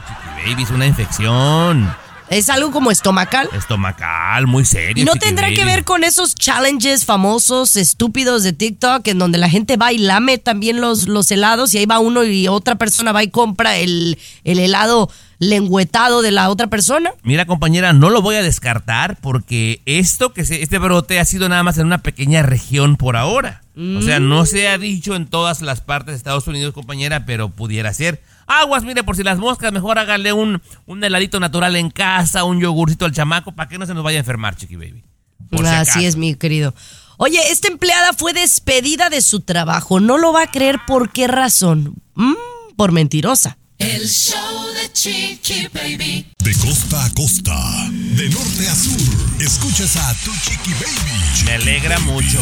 Chiqui 0.08 0.50
Baby 0.52 0.64
es 0.64 0.72
una 0.72 0.86
infección 0.86 1.90
¿Es 2.30 2.50
algo 2.50 2.72
como 2.72 2.92
estomacal? 2.92 3.50
estomacal, 3.54 4.46
muy 4.46 4.64
serio. 4.64 5.02
¿Y 5.02 5.06
no 5.06 5.14
tendrá 5.14 5.50
que 5.50 5.66
ver 5.66 5.84
con 5.84 6.04
esos 6.04 6.36
challenges 6.36 7.06
famosos, 7.06 7.76
estúpidos 7.76 8.44
de 8.44 8.54
TikTok, 8.54 9.08
en 9.08 9.18
donde 9.18 9.40
la 9.40 9.50
gente 9.50 9.78
va 9.78 9.92
y 9.92 9.98
lame 9.98 10.38
también 10.38 10.80
los, 10.80 11.08
los 11.08 11.32
helados 11.32 11.74
y 11.74 11.80
ahí 11.80 11.86
va 11.88 12.00
uno 12.00 12.24
y 12.24 12.48
otra 12.48 12.76
persona 12.76 13.12
va 13.14 13.24
y 13.24 13.30
compra 13.30 13.78
el, 13.78 14.20
el 14.44 14.60
helado 14.60 15.10
lengüetado 15.40 16.22
de 16.22 16.32
la 16.32 16.50
otra 16.50 16.68
persona? 16.68 17.12
Mira, 17.24 17.46
compañera, 17.46 17.94
no 17.94 18.10
lo 18.10 18.22
voy 18.22 18.36
a 18.36 18.44
descartar 18.44 19.18
porque 19.22 19.82
esto 19.86 20.34
que 20.34 20.46
se, 20.46 20.62
este 20.62 20.78
brote 20.78 21.20
ha 21.20 21.26
sido 21.26 21.50
nada 21.50 21.64
más 21.64 21.78
en 21.78 21.88
una 21.88 22.00
pequeña 22.00 22.44
región 22.44 22.98
por 22.98 23.16
ahora. 23.16 23.64
O 23.98 24.02
sea, 24.02 24.20
no 24.20 24.46
se 24.46 24.68
ha 24.68 24.78
dicho 24.78 25.16
en 25.16 25.26
todas 25.26 25.62
las 25.62 25.80
partes 25.80 26.12
de 26.12 26.18
Estados 26.18 26.46
Unidos, 26.48 26.74
compañera, 26.74 27.26
pero 27.26 27.48
pudiera 27.48 27.94
ser. 27.94 28.22
Aguas, 28.46 28.84
mire, 28.84 29.06
por 29.06 29.16
si 29.16 29.24
las 29.24 29.38
moscas, 29.38 29.72
mejor 29.72 29.98
hágale 30.00 30.34
un, 30.34 30.62
un 30.86 31.02
heladito 31.02 31.40
natural 31.40 31.78
en 31.78 31.90
casa, 31.90 32.44
un 32.44 32.60
yogurcito 32.60 33.06
al 33.06 33.14
chamaco, 33.14 33.54
para 33.54 33.70
que 33.70 33.78
no 33.78 33.86
se 33.86 33.94
nos 33.94 34.04
vaya 34.04 34.18
a 34.18 34.20
enfermar, 34.20 34.58
chiqui 34.58 34.76
baby. 34.76 35.02
Por 35.50 35.66
Así 35.66 36.06
es, 36.06 36.18
mi 36.18 36.36
querido. 36.36 36.76
Oye, 37.16 37.40
esta 37.52 37.70
empleada 37.70 38.12
fue 38.14 38.34
despedida 38.34 39.10
de 39.10 39.22
su 39.22 39.42
trabajo. 39.42 40.02
No 40.02 40.18
lo 40.18 40.34
va 40.34 40.44
a 40.44 40.52
creer 40.52 40.80
por 40.86 41.12
qué 41.12 41.28
razón. 41.28 41.96
Mm, 42.16 42.34
por 42.76 42.92
mentirosa. 42.92 43.58
El 43.80 44.08
show 44.10 44.66
de 44.74 44.92
Chiqui 44.92 45.68
Baby. 45.74 46.26
De 46.40 46.54
costa 46.56 47.06
a 47.06 47.10
costa, 47.12 47.56
de 47.90 48.30
norte 48.30 48.68
a 48.68 48.76
sur, 48.76 49.42
escuchas 49.42 49.96
a 49.96 50.14
tu 50.16 50.32
Chiqui 50.34 50.72
Baby. 50.74 51.46
Me 51.46 51.52
alegra 51.54 51.98
mucho. 52.00 52.40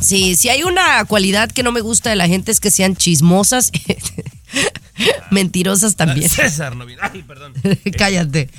Sí, 0.00 0.34
si 0.34 0.48
hay 0.48 0.64
una 0.64 1.04
cualidad 1.04 1.50
que 1.52 1.62
no 1.62 1.70
me 1.72 1.80
gusta 1.82 2.10
de 2.10 2.16
la 2.16 2.26
gente 2.26 2.50
es 2.50 2.58
que 2.58 2.70
sean 2.72 2.96
chismosas, 2.96 3.70
mentirosas 5.30 5.94
también. 5.94 6.28
César, 6.30 6.74
no. 6.74 6.84
Ay, 7.00 7.22
perdón. 7.22 7.54
Cállate. 7.96 8.50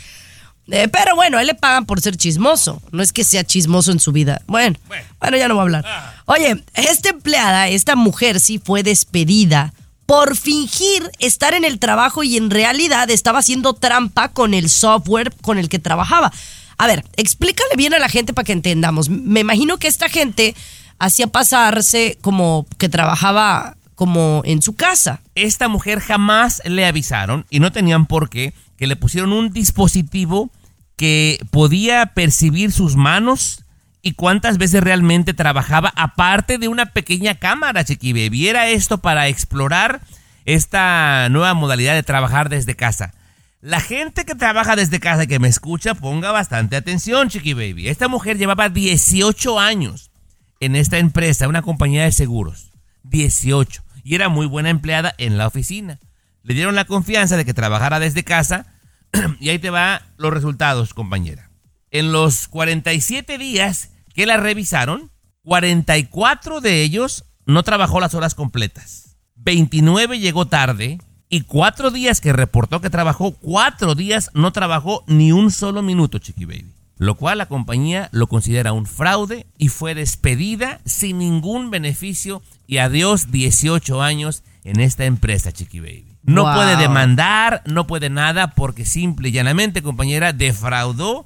Eh, 0.71 0.88
pero 0.88 1.15
bueno, 1.15 1.38
a 1.38 1.41
él 1.41 1.47
le 1.47 1.56
pagan 1.56 1.86
por 1.86 1.99
ser 2.01 2.15
chismoso. 2.15 2.82
No 2.91 3.04
es 3.04 3.12
que 3.12 3.23
sea 3.25 3.43
chismoso 3.43 3.91
en 3.91 3.99
su 3.99 4.12
vida. 4.13 4.41
Bueno, 4.47 4.80
Bueno. 4.88 5.04
bueno, 5.19 5.38
ya 5.38 5.47
no 5.49 5.56
voy 5.56 5.60
a 5.62 5.63
hablar. 5.63 6.15
Oye, 6.25 6.63
esta 6.73 7.10
empleada, 7.10 7.67
esta 7.67 7.95
mujer 7.97 8.39
sí 8.39 8.60
fue 8.63 8.82
despedida 8.82 9.73
por 10.05 10.37
fingir 10.37 11.09
estar 11.19 11.53
en 11.53 11.65
el 11.65 11.79
trabajo 11.79 12.23
y 12.23 12.37
en 12.37 12.49
realidad 12.49 13.09
estaba 13.09 13.39
haciendo 13.39 13.73
trampa 13.73 14.29
con 14.29 14.53
el 14.53 14.69
software 14.69 15.33
con 15.41 15.57
el 15.57 15.69
que 15.69 15.79
trabajaba. 15.79 16.31
A 16.77 16.87
ver, 16.87 17.05
explícale 17.15 17.75
bien 17.77 17.93
a 17.93 17.99
la 17.99 18.09
gente 18.09 18.33
para 18.33 18.45
que 18.45 18.51
entendamos. 18.51 19.09
Me 19.09 19.39
imagino 19.39 19.77
que 19.77 19.87
esta 19.87 20.09
gente 20.09 20.55
hacía 20.99 21.27
pasarse 21.27 22.17
como 22.21 22.65
que 22.77 22.89
trabajaba 22.89 23.77
como 23.95 24.41
en 24.45 24.61
su 24.61 24.75
casa. 24.75 25.21
Esta 25.35 25.67
mujer 25.67 25.99
jamás 25.99 26.61
le 26.65 26.85
avisaron 26.85 27.45
y 27.49 27.59
no 27.59 27.71
tenían 27.71 28.05
por 28.05 28.29
qué 28.29 28.53
que 28.77 28.87
le 28.87 28.97
pusieron 28.97 29.31
un 29.31 29.51
dispositivo 29.51 30.51
que 30.97 31.39
podía 31.49 32.07
percibir 32.07 32.71
sus 32.71 32.95
manos 32.95 33.64
y 34.05 34.13
cuántas 34.13 34.59
veces 34.59 34.83
realmente 34.83 35.33
trabajaba, 35.33 35.91
aparte 35.95 36.59
de 36.59 36.67
una 36.67 36.85
pequeña 36.85 37.39
cámara, 37.39 37.83
Chiqui 37.83 38.13
Baby. 38.13 38.49
Era 38.49 38.67
esto 38.67 38.99
para 38.99 39.27
explorar 39.29 39.99
esta 40.45 41.27
nueva 41.29 41.55
modalidad 41.55 41.95
de 41.95 42.03
trabajar 42.03 42.49
desde 42.49 42.75
casa. 42.75 43.15
La 43.61 43.79
gente 43.79 44.23
que 44.23 44.35
trabaja 44.35 44.75
desde 44.75 44.99
casa 44.99 45.23
y 45.23 45.27
que 45.27 45.39
me 45.39 45.47
escucha, 45.47 45.95
ponga 45.95 46.31
bastante 46.31 46.75
atención, 46.75 47.29
Chiqui 47.29 47.55
Baby. 47.55 47.87
Esta 47.87 48.07
mujer 48.07 48.37
llevaba 48.37 48.69
18 48.69 49.59
años 49.59 50.11
en 50.59 50.75
esta 50.75 50.99
empresa, 50.99 51.47
una 51.47 51.63
compañía 51.63 52.03
de 52.03 52.11
seguros. 52.11 52.73
18. 53.05 53.83
Y 54.03 54.13
era 54.13 54.29
muy 54.29 54.45
buena 54.45 54.69
empleada 54.69 55.15
en 55.17 55.39
la 55.39 55.47
oficina. 55.47 55.99
Le 56.43 56.53
dieron 56.53 56.75
la 56.75 56.85
confianza 56.85 57.37
de 57.37 57.45
que 57.45 57.55
trabajara 57.55 57.99
desde 57.99 58.23
casa. 58.23 58.67
y 59.39 59.49
ahí 59.49 59.57
te 59.57 59.71
va 59.71 60.03
los 60.17 60.31
resultados, 60.31 60.93
compañera. 60.93 61.49
En 61.89 62.11
los 62.11 62.47
47 62.47 63.39
días 63.39 63.93
que 64.15 64.25
la 64.25 64.38
revisaron, 64.38 65.12
44 65.43 66.62
de 66.62 66.82
ellos 66.82 67.25
no 67.45 67.62
trabajó 67.63 67.99
las 67.99 68.13
horas 68.15 68.34
completas. 68.34 69.17
29 69.36 70.19
llegó 70.19 70.47
tarde. 70.47 70.99
Y 71.28 71.41
cuatro 71.41 71.89
días 71.89 72.21
que 72.21 72.34
reportó 72.34 72.82
que 72.82 72.91
trabajó, 72.91 73.32
cuatro 73.32 73.95
días 73.95 74.30
no 74.36 74.51
trabajó 74.51 75.04
ni 75.08 75.32
un 75.32 75.49
solo 75.51 75.82
minuto, 75.82 76.19
Chiqui 76.19 76.45
Baby. 76.45 76.71
Lo 76.97 77.15
cual 77.15 77.39
la 77.39 77.47
compañía 77.47 78.10
lo 78.12 78.28
considera 78.28 78.73
un 78.73 78.86
fraude 78.86 79.47
y 79.58 79.67
fue 79.69 79.95
despedida 79.95 80.80
sin 80.86 81.17
ningún 81.17 81.71
beneficio 81.71 82.41
y 82.67 82.78
adiós 82.78 83.32
18 83.32 84.01
años 84.04 84.43
en 84.63 84.80
esta 84.80 85.06
empresa, 85.06 85.51
Chiqui 85.51 85.80
Baby. 85.80 86.06
No 86.23 86.43
Wow. 86.43 86.54
puede 86.56 86.78
demandar, 86.78 87.63
no 87.65 87.86
puede 87.88 88.10
nada 88.10 88.51
porque 88.51 88.86
simple 88.86 89.30
y 89.30 89.32
llanamente, 89.32 89.82
compañera, 89.82 90.32
defraudó 90.32 91.25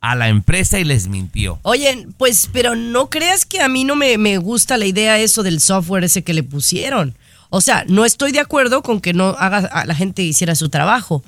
a 0.00 0.14
la 0.14 0.28
empresa 0.28 0.78
y 0.78 0.84
les 0.84 1.08
mintió. 1.08 1.58
Oye, 1.62 2.06
pues, 2.16 2.48
pero 2.52 2.76
no 2.76 3.10
creas 3.10 3.44
que 3.44 3.60
a 3.60 3.68
mí 3.68 3.84
no 3.84 3.96
me, 3.96 4.16
me 4.18 4.38
gusta 4.38 4.76
la 4.76 4.86
idea 4.86 5.18
eso 5.18 5.42
del 5.42 5.60
software 5.60 6.04
ese 6.04 6.22
que 6.22 6.34
le 6.34 6.42
pusieron. 6.42 7.16
O 7.50 7.60
sea, 7.60 7.84
no 7.88 8.04
estoy 8.04 8.32
de 8.32 8.40
acuerdo 8.40 8.82
con 8.82 9.00
que 9.00 9.14
no 9.14 9.30
haga 9.38 9.58
a 9.58 9.86
la 9.86 9.94
gente 9.94 10.22
hiciera 10.22 10.54
su 10.54 10.68
trabajo. 10.68 11.22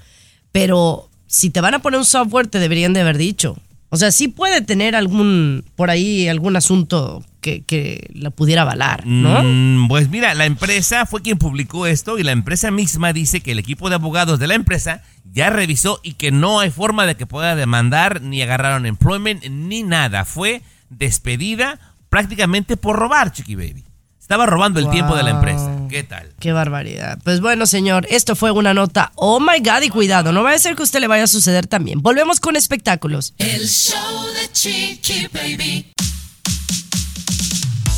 pero 0.52 1.08
si 1.26 1.50
te 1.50 1.60
van 1.60 1.74
a 1.74 1.78
poner 1.78 1.98
un 1.98 2.04
software 2.04 2.48
te 2.48 2.58
deberían 2.58 2.92
de 2.92 3.00
haber 3.00 3.16
dicho. 3.16 3.56
O 3.92 3.96
sea, 3.96 4.12
sí 4.12 4.28
puede 4.28 4.60
tener 4.60 4.94
algún, 4.94 5.64
por 5.74 5.90
ahí, 5.90 6.28
algún 6.28 6.54
asunto 6.54 7.24
que, 7.40 7.62
que 7.64 8.08
la 8.14 8.30
pudiera 8.30 8.62
avalar, 8.62 9.04
¿no? 9.04 9.42
Mm, 9.42 9.88
pues 9.88 10.08
mira, 10.08 10.32
la 10.34 10.46
empresa 10.46 11.06
fue 11.06 11.22
quien 11.22 11.38
publicó 11.38 11.86
esto 11.86 12.16
y 12.16 12.22
la 12.22 12.30
empresa 12.30 12.70
misma 12.70 13.12
dice 13.12 13.40
que 13.40 13.50
el 13.50 13.58
equipo 13.58 13.88
de 13.88 13.96
abogados 13.96 14.38
de 14.38 14.46
la 14.46 14.54
empresa 14.54 15.02
ya 15.32 15.50
revisó 15.50 15.98
y 16.04 16.14
que 16.14 16.30
no 16.30 16.60
hay 16.60 16.70
forma 16.70 17.04
de 17.04 17.16
que 17.16 17.26
pueda 17.26 17.56
demandar 17.56 18.22
ni 18.22 18.40
agarraron 18.42 18.86
employment 18.86 19.44
ni 19.46 19.82
nada. 19.82 20.24
Fue 20.24 20.62
despedida 20.88 21.80
prácticamente 22.08 22.76
por 22.76 22.96
robar, 22.96 23.32
Chiqui 23.32 23.56
Baby. 23.56 23.89
Estaba 24.30 24.46
robando 24.46 24.78
el 24.78 24.88
tiempo 24.90 25.16
de 25.16 25.24
la 25.24 25.30
empresa. 25.30 25.68
¿Qué 25.88 26.04
tal? 26.04 26.32
Qué 26.38 26.52
barbaridad. 26.52 27.18
Pues 27.24 27.40
bueno, 27.40 27.66
señor, 27.66 28.06
esto 28.10 28.36
fue 28.36 28.52
una 28.52 28.72
nota. 28.72 29.10
Oh 29.16 29.40
my 29.40 29.58
God, 29.58 29.82
y 29.82 29.88
cuidado, 29.88 30.30
no 30.30 30.44
vaya 30.44 30.54
a 30.54 30.60
ser 30.60 30.76
que 30.76 30.82
a 30.82 30.84
usted 30.84 31.00
le 31.00 31.08
vaya 31.08 31.24
a 31.24 31.26
suceder 31.26 31.66
también. 31.66 32.00
Volvemos 32.00 32.38
con 32.38 32.54
espectáculos. 32.54 33.34
El 33.38 33.66
show 33.66 34.26
de 34.40 34.52
Chiqui 34.52 35.26
Baby. 35.32 35.92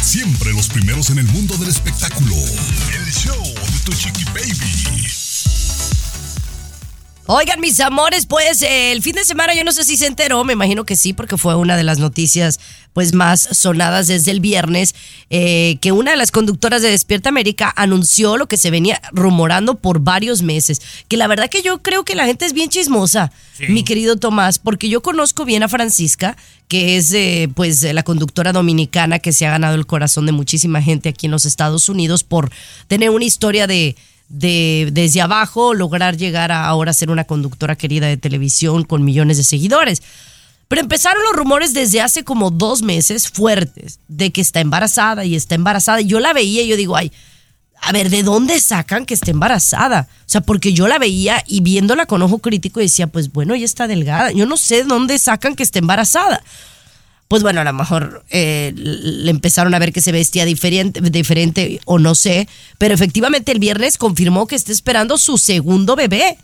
Siempre 0.02 0.54
los 0.54 0.68
primeros 0.68 1.10
en 1.10 1.18
el 1.18 1.26
mundo 1.26 1.54
del 1.58 1.68
espectáculo. 1.68 2.34
El 2.34 3.12
show 3.12 3.42
de 3.44 3.78
tu 3.84 3.92
chiqui 3.92 4.24
baby. 4.32 4.81
Oigan, 7.26 7.60
mis 7.60 7.78
amores, 7.78 8.26
pues 8.26 8.62
eh, 8.62 8.90
el 8.90 9.00
fin 9.00 9.14
de 9.14 9.24
semana 9.24 9.54
yo 9.54 9.62
no 9.62 9.70
sé 9.70 9.84
si 9.84 9.96
se 9.96 10.06
enteró, 10.06 10.42
me 10.42 10.54
imagino 10.54 10.84
que 10.84 10.96
sí, 10.96 11.12
porque 11.12 11.38
fue 11.38 11.54
una 11.54 11.76
de 11.76 11.84
las 11.84 12.00
noticias 12.00 12.58
pues 12.94 13.14
más 13.14 13.48
sonadas 13.52 14.08
desde 14.08 14.32
el 14.32 14.40
viernes, 14.40 14.96
eh, 15.30 15.78
que 15.80 15.92
una 15.92 16.10
de 16.10 16.16
las 16.16 16.32
conductoras 16.32 16.82
de 16.82 16.90
Despierta 16.90 17.28
América 17.28 17.72
anunció 17.76 18.36
lo 18.36 18.48
que 18.48 18.56
se 18.56 18.72
venía 18.72 19.00
rumorando 19.12 19.76
por 19.76 20.00
varios 20.00 20.42
meses, 20.42 20.82
que 21.06 21.16
la 21.16 21.28
verdad 21.28 21.48
que 21.48 21.62
yo 21.62 21.80
creo 21.80 22.04
que 22.04 22.16
la 22.16 22.26
gente 22.26 22.44
es 22.44 22.54
bien 22.54 22.70
chismosa, 22.70 23.30
mi 23.68 23.84
querido 23.84 24.16
Tomás, 24.16 24.58
porque 24.58 24.88
yo 24.88 25.00
conozco 25.00 25.44
bien 25.44 25.62
a 25.62 25.68
Francisca, 25.68 26.36
que 26.66 26.96
es 26.96 27.12
eh, 27.12 27.48
pues 27.54 27.84
la 27.84 28.02
conductora 28.02 28.52
dominicana 28.52 29.20
que 29.20 29.32
se 29.32 29.46
ha 29.46 29.52
ganado 29.52 29.76
el 29.76 29.86
corazón 29.86 30.26
de 30.26 30.32
muchísima 30.32 30.82
gente 30.82 31.10
aquí 31.10 31.26
en 31.26 31.32
los 31.32 31.46
Estados 31.46 31.88
Unidos 31.88 32.24
por 32.24 32.50
tener 32.88 33.10
una 33.10 33.24
historia 33.24 33.68
de 33.68 33.94
de 34.32 34.88
desde 34.92 35.20
abajo 35.20 35.74
lograr 35.74 36.16
llegar 36.16 36.50
a 36.52 36.66
ahora 36.66 36.94
ser 36.94 37.10
una 37.10 37.24
conductora 37.24 37.76
querida 37.76 38.06
de 38.06 38.16
televisión 38.16 38.84
con 38.84 39.04
millones 39.04 39.36
de 39.36 39.44
seguidores. 39.44 40.02
Pero 40.68 40.80
empezaron 40.80 41.22
los 41.22 41.36
rumores 41.36 41.74
desde 41.74 42.00
hace 42.00 42.24
como 42.24 42.50
dos 42.50 42.80
meses 42.80 43.28
fuertes 43.28 44.00
de 44.08 44.32
que 44.32 44.40
está 44.40 44.60
embarazada 44.60 45.26
y 45.26 45.36
está 45.36 45.54
embarazada. 45.54 46.00
Yo 46.00 46.18
la 46.18 46.32
veía 46.32 46.62
y 46.62 46.68
yo 46.68 46.76
digo, 46.76 46.96
ay, 46.96 47.12
a 47.82 47.92
ver, 47.92 48.08
¿de 48.08 48.22
dónde 48.22 48.58
sacan 48.58 49.04
que 49.04 49.12
está 49.12 49.30
embarazada? 49.30 50.08
O 50.20 50.30
sea, 50.30 50.40
porque 50.40 50.72
yo 50.72 50.88
la 50.88 50.98
veía 50.98 51.44
y 51.46 51.60
viéndola 51.60 52.06
con 52.06 52.22
ojo 52.22 52.38
crítico 52.38 52.80
decía, 52.80 53.06
pues 53.06 53.30
bueno, 53.32 53.52
ella 53.52 53.66
está 53.66 53.86
delgada. 53.86 54.32
Yo 54.32 54.46
no 54.46 54.56
sé 54.56 54.76
de 54.76 54.84
dónde 54.84 55.18
sacan 55.18 55.54
que 55.54 55.62
está 55.62 55.78
embarazada 55.78 56.42
pues 57.32 57.42
bueno, 57.42 57.62
a 57.62 57.64
lo 57.64 57.72
mejor 57.72 58.26
eh, 58.28 58.74
le 58.76 59.30
empezaron 59.30 59.72
a 59.72 59.78
ver 59.78 59.94
que 59.94 60.02
se 60.02 60.12
vestía 60.12 60.44
diferente, 60.44 61.00
diferente 61.00 61.80
o 61.86 61.98
no 61.98 62.14
sé, 62.14 62.46
pero 62.76 62.92
efectivamente 62.92 63.52
el 63.52 63.58
viernes 63.58 63.96
confirmó 63.96 64.46
que 64.46 64.54
está 64.54 64.70
esperando 64.70 65.16
su 65.16 65.38
segundo 65.38 65.96
bebé. 65.96 66.36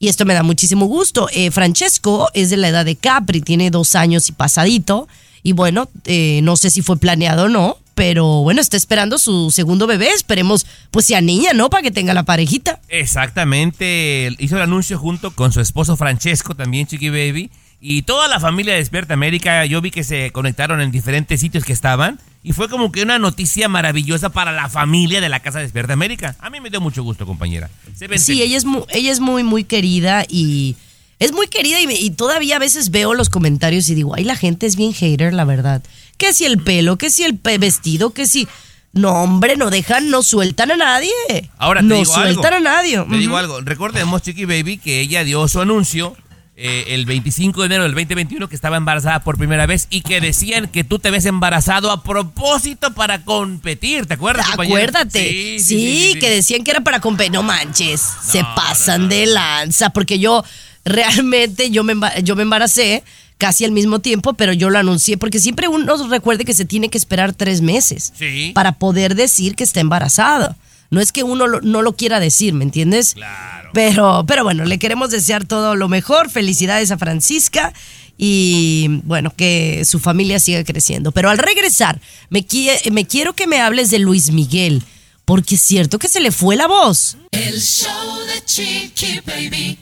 Y 0.00 0.08
esto 0.08 0.24
me 0.24 0.34
da 0.34 0.42
muchísimo 0.42 0.86
gusto. 0.86 1.28
Eh, 1.32 1.52
Francesco 1.52 2.30
es 2.34 2.50
de 2.50 2.56
la 2.56 2.66
edad 2.66 2.84
de 2.84 2.96
Capri, 2.96 3.42
tiene 3.42 3.70
dos 3.70 3.94
años 3.94 4.28
y 4.28 4.32
pasadito. 4.32 5.06
Y 5.44 5.52
bueno, 5.52 5.88
eh, 6.04 6.40
no 6.42 6.56
sé 6.56 6.70
si 6.70 6.82
fue 6.82 6.96
planeado 6.96 7.44
o 7.44 7.48
no, 7.48 7.78
pero 7.94 8.42
bueno, 8.42 8.60
está 8.60 8.76
esperando 8.76 9.18
su 9.18 9.52
segundo 9.52 9.86
bebé. 9.86 10.08
Esperemos, 10.08 10.66
pues 10.90 11.06
sea 11.06 11.20
niña, 11.20 11.52
¿no? 11.52 11.70
Para 11.70 11.84
que 11.84 11.92
tenga 11.92 12.12
la 12.12 12.24
parejita. 12.24 12.80
Exactamente. 12.88 14.34
Hizo 14.40 14.56
el 14.56 14.62
anuncio 14.62 14.98
junto 14.98 15.30
con 15.30 15.52
su 15.52 15.60
esposo 15.60 15.96
Francesco, 15.96 16.56
también 16.56 16.88
Chiqui 16.88 17.10
Baby. 17.10 17.52
Y 17.80 18.02
toda 18.02 18.28
la 18.28 18.40
familia 18.40 18.72
de 18.72 18.78
Despierta 18.78 19.14
América, 19.14 19.64
yo 19.66 19.80
vi 19.80 19.90
que 19.90 20.04
se 20.04 20.30
conectaron 20.32 20.80
en 20.80 20.90
diferentes 20.90 21.40
sitios 21.40 21.64
que 21.64 21.72
estaban. 21.72 22.18
Y 22.42 22.52
fue 22.52 22.68
como 22.68 22.92
que 22.92 23.02
una 23.02 23.18
noticia 23.18 23.68
maravillosa 23.68 24.28
para 24.30 24.52
la 24.52 24.68
familia 24.68 25.20
de 25.20 25.28
la 25.28 25.40
Casa 25.40 25.58
de 25.58 25.64
Despierta 25.64 25.94
América. 25.94 26.36
A 26.40 26.50
mí 26.50 26.60
me 26.60 26.70
dio 26.70 26.80
mucho 26.80 27.02
gusto, 27.02 27.24
compañera. 27.26 27.70
Se 27.96 28.18
Sí, 28.18 28.42
ella 28.42 28.56
es, 28.56 28.64
muy, 28.64 28.82
ella 28.90 29.12
es 29.12 29.20
muy, 29.20 29.42
muy 29.42 29.64
querida 29.64 30.24
y 30.28 30.76
es 31.18 31.32
muy 31.32 31.46
querida 31.46 31.80
y, 31.80 31.86
y 31.90 32.10
todavía 32.10 32.56
a 32.56 32.58
veces 32.58 32.90
veo 32.90 33.14
los 33.14 33.30
comentarios 33.30 33.88
y 33.88 33.94
digo, 33.94 34.14
ay, 34.14 34.24
la 34.24 34.36
gente 34.36 34.66
es 34.66 34.76
bien 34.76 34.92
hater, 34.92 35.32
la 35.32 35.44
verdad. 35.44 35.82
Que 36.18 36.34
si 36.34 36.44
el 36.44 36.58
pelo, 36.58 36.96
que 36.98 37.10
si 37.10 37.22
el 37.24 37.34
vestido, 37.58 38.10
que 38.10 38.26
si... 38.26 38.46
No, 38.92 39.10
hombre, 39.10 39.56
no 39.56 39.70
dejan, 39.70 40.08
no 40.10 40.22
sueltan 40.22 40.70
a 40.70 40.76
nadie. 40.76 41.10
Ahora 41.58 41.80
te 41.80 41.86
no 41.86 41.96
digo 41.96 42.14
sueltan 42.14 42.52
algo. 42.54 42.68
a 42.68 42.72
nadie. 42.72 42.98
Te 43.10 43.16
digo 43.16 43.32
Ujú. 43.32 43.36
algo. 43.38 43.60
Recordemos, 43.62 44.22
Chiqui 44.22 44.44
Baby, 44.44 44.78
que 44.78 45.00
ella 45.00 45.24
dio 45.24 45.48
su 45.48 45.60
anuncio 45.60 46.14
eh, 46.56 46.94
el 46.94 47.04
25 47.04 47.62
de 47.62 47.66
enero 47.66 47.82
del 47.82 47.94
2021 47.94 48.48
que 48.48 48.54
estaba 48.54 48.76
embarazada 48.76 49.24
por 49.24 49.36
primera 49.36 49.66
vez 49.66 49.88
y 49.90 50.02
que 50.02 50.20
decían 50.20 50.68
que 50.68 50.84
tú 50.84 51.00
te 51.00 51.10
ves 51.10 51.26
embarazado 51.26 51.90
a 51.90 52.04
propósito 52.04 52.94
para 52.94 53.24
competir. 53.24 54.06
¿Te 54.06 54.14
acuerdas, 54.14 54.46
compañera? 54.46 54.78
Acuérdate, 54.78 55.58
sí, 55.58 56.16
que 56.20 56.30
decían 56.30 56.62
que 56.62 56.70
era 56.70 56.82
para 56.82 57.00
competir. 57.00 57.32
No 57.32 57.42
manches, 57.42 58.00
se 58.00 58.44
pasan 58.54 59.08
de 59.08 59.26
lanza, 59.26 59.90
porque 59.90 60.20
yo 60.20 60.44
realmente 60.84 61.70
yo 61.70 61.82
me, 61.82 61.94
yo 62.22 62.36
me 62.36 62.42
embaracé 62.42 63.02
casi 63.38 63.64
al 63.64 63.72
mismo 63.72 63.98
tiempo, 63.98 64.34
pero 64.34 64.52
yo 64.52 64.70
lo 64.70 64.78
anuncié, 64.78 65.16
porque 65.16 65.40
siempre 65.40 65.68
uno 65.68 65.96
recuerde 66.08 66.44
que 66.44 66.54
se 66.54 66.64
tiene 66.64 66.88
que 66.88 66.98
esperar 66.98 67.32
tres 67.32 67.62
meses 67.62 68.12
para 68.54 68.72
poder 68.72 69.14
decir 69.14 69.56
que 69.56 69.64
está 69.64 69.80
embarazada. 69.80 70.56
No 70.94 71.00
es 71.00 71.12
que 71.12 71.22
uno 71.22 71.46
lo- 71.46 71.60
no 71.60 71.82
lo 71.82 71.94
quiera 71.96 72.20
decir, 72.20 72.54
¿me 72.54 72.64
entiendes? 72.64 73.14
Claro. 73.14 73.70
Pero, 73.74 74.24
pero 74.26 74.44
bueno, 74.44 74.64
le 74.64 74.78
queremos 74.78 75.10
desear 75.10 75.44
todo 75.44 75.74
lo 75.74 75.88
mejor. 75.88 76.30
Felicidades 76.30 76.90
a 76.92 76.96
Francisca 76.98 77.72
y 78.16 79.00
bueno, 79.02 79.34
que 79.36 79.84
su 79.84 79.98
familia 79.98 80.38
siga 80.38 80.62
creciendo. 80.64 81.10
Pero 81.12 81.28
al 81.30 81.38
regresar, 81.38 82.00
me, 82.30 82.46
qui- 82.46 82.90
me 82.92 83.06
quiero 83.06 83.34
que 83.34 83.46
me 83.48 83.60
hables 83.60 83.90
de 83.90 83.98
Luis 83.98 84.30
Miguel, 84.30 84.82
porque 85.24 85.56
es 85.56 85.60
cierto 85.60 85.98
que 85.98 86.08
se 86.08 86.20
le 86.20 86.30
fue 86.30 86.54
la 86.56 86.68
voz. 86.68 87.16
El 87.32 87.60
show 87.60 88.18
de 88.26 88.44
Chiqui 88.44 89.20
Baby. 89.26 89.78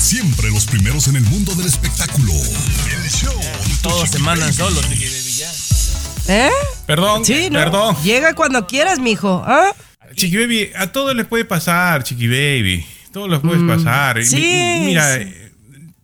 Siempre 0.00 0.50
los 0.50 0.64
primeros 0.64 1.06
en 1.08 1.16
el 1.16 1.24
mundo 1.24 1.54
del 1.54 1.66
espectáculo. 1.66 2.32
El 2.32 3.10
show 3.10 3.34
Todos 3.82 4.08
se 4.10 4.18
mandan 4.20 4.52
solos, 4.54 4.84
Chiqui. 4.88 5.04
¿Eh? 6.28 6.50
Perdón, 6.86 7.24
Sí, 7.24 7.48
¿no? 7.50 7.58
perdón. 7.58 7.96
Llega 8.04 8.34
cuando 8.34 8.66
quieras, 8.66 8.98
mijo. 8.98 9.42
¿Ah? 9.46 9.72
Chiqui 10.14 10.36
Baby, 10.36 10.70
a 10.76 10.86
todos 10.88 11.14
les 11.14 11.26
puede 11.26 11.44
pasar, 11.44 12.02
Chiqui 12.02 12.28
Baby. 12.28 12.84
Todos 13.12 13.30
les 13.30 13.40
puede 13.40 13.66
pasar. 13.66 14.18
Y- 14.18 14.24
sí, 14.26 14.82
Mira, 14.84 15.16
eh, 15.16 15.52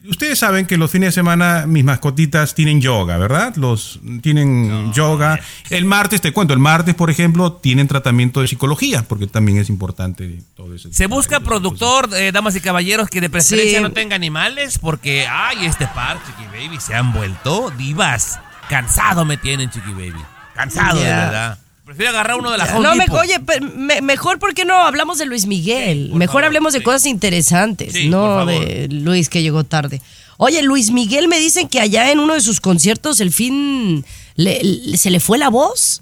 ustedes 0.08 0.38
saben 0.38 0.66
que 0.66 0.76
los 0.76 0.90
fines 0.90 1.08
de 1.08 1.12
semana 1.12 1.64
mis 1.66 1.84
mascotitas 1.84 2.54
tienen 2.54 2.80
yoga, 2.80 3.16
¿verdad? 3.18 3.54
Los 3.56 4.00
tienen 4.22 4.92
yoga. 4.92 5.40
El 5.70 5.84
martes, 5.84 6.20
te 6.20 6.32
cuento, 6.32 6.52
el 6.54 6.60
martes, 6.60 6.94
por 6.94 7.10
ejemplo, 7.10 7.52
tienen 7.54 7.88
tratamiento 7.88 8.40
de 8.40 8.48
psicología, 8.48 9.02
porque 9.08 9.26
también 9.26 9.58
es 9.58 9.68
importante 9.68 10.40
todo 10.54 10.74
eso. 10.74 10.88
Se 10.92 11.06
busca 11.06 11.40
productor, 11.40 12.08
eh, 12.14 12.30
damas 12.32 12.56
y 12.56 12.60
caballeros, 12.60 13.08
que 13.08 13.20
de 13.20 13.30
preferencia 13.30 13.78
Sí. 13.78 13.82
no 13.82 13.92
tenga 13.92 14.16
animales, 14.16 14.78
porque, 14.78 15.26
ay, 15.30 15.64
este 15.66 15.87
par, 15.88 16.18
Chiqui 16.26 16.44
Baby, 16.46 16.80
se 16.80 16.94
han 16.94 17.12
vuelto 17.12 17.70
divas. 17.76 18.38
Cansado 18.68 19.24
me 19.24 19.37
tienen, 19.37 19.70
Chiqui 19.70 19.92
Baby. 19.92 20.22
Cansado, 20.55 20.98
de 21.00 21.05
verdad. 21.07 21.59
Prefiero 21.85 22.11
agarrar 22.12 22.38
uno 22.38 22.50
de 22.50 22.57
la 22.59 22.64
Home 22.64 22.81
No, 22.81 22.94
me, 22.96 23.05
oye, 23.11 23.38
me- 23.77 24.00
mejor 24.00 24.38
porque 24.38 24.64
no 24.64 24.74
hablamos 24.87 25.18
de 25.18 25.27
Luis 25.27 25.46
Miguel. 25.46 26.11
mejor 26.14 26.35
favor, 26.40 26.44
hablemos 26.46 26.72
de 26.72 26.79
sí. 26.79 26.85
cosas 26.85 27.05
interesantes, 27.07 27.92
Sí, 27.92 28.09
no 28.09 28.46
de 28.46 28.88
Luis 28.90 29.29
que 29.29 29.42
llegó 29.42 29.64
tarde. 29.64 30.00
Oye, 30.38 30.62
Luis 30.62 30.90
Miguel 30.92 31.29
me 31.29 31.38
dicen 31.38 31.68
que 31.68 31.81
allá 31.81 32.11
en 32.11 32.20
uno 32.20 32.33
de 32.35 32.40
sus 32.40 32.61
conciertos 32.61 33.20
el 33.20 33.33
fin 33.33 34.05
le- 34.37 34.61
le- 34.62 34.96
se 34.96 35.11
le 35.11 35.20
fue 35.20 35.37
la 35.37 35.50
voz. 35.50 36.00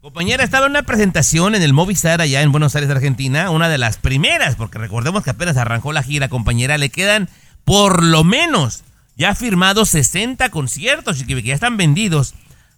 Compañera, 0.00 0.42
estaba 0.42 0.66
en 0.66 0.72
una 0.72 0.82
presentación 0.82 1.54
en 1.54 1.62
el 1.62 1.72
Movistar 1.72 2.20
allá 2.20 2.42
en 2.42 2.50
Buenos 2.50 2.74
Aires, 2.74 2.90
Argentina, 2.90 3.50
una 3.50 3.68
de 3.68 3.78
las 3.78 3.98
primeras, 3.98 4.56
porque 4.56 4.78
recordemos 4.78 5.22
que 5.22 5.30
apenas 5.30 5.56
arrancó 5.56 5.92
la 5.92 6.02
gira, 6.02 6.28
compañera, 6.28 6.76
le 6.78 6.90
quedan 6.90 7.28
por 7.64 8.02
lo 8.02 8.24
menos 8.24 8.82
ya 9.16 9.34
firmados 9.34 9.90
60 9.90 10.48
conciertos, 10.50 11.22
que 11.24 11.42
ya 11.42 11.54
están 11.54 11.76
vendidos. 11.76 12.34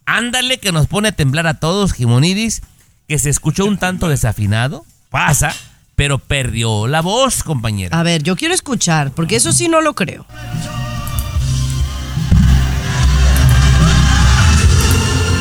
Ándale 0.06 0.58
que 0.58 0.72
nos 0.72 0.86
pone 0.86 1.08
a 1.08 1.12
temblar 1.12 1.46
a 1.46 1.54
todos, 1.54 1.92
Jimonidis, 1.92 2.62
que 3.08 3.18
se 3.18 3.30
escuchó 3.30 3.64
un 3.64 3.78
tanto 3.78 4.08
desafinado, 4.08 4.84
pasa, 5.10 5.54
pero 5.96 6.18
perdió 6.18 6.86
la 6.86 7.00
voz, 7.00 7.42
compañera. 7.42 7.98
A 7.98 8.02
ver, 8.02 8.22
yo 8.22 8.36
quiero 8.36 8.54
escuchar, 8.54 9.12
porque 9.12 9.36
eso 9.36 9.52
sí 9.52 9.68
no 9.68 9.80
lo 9.80 9.94
creo. 9.94 10.26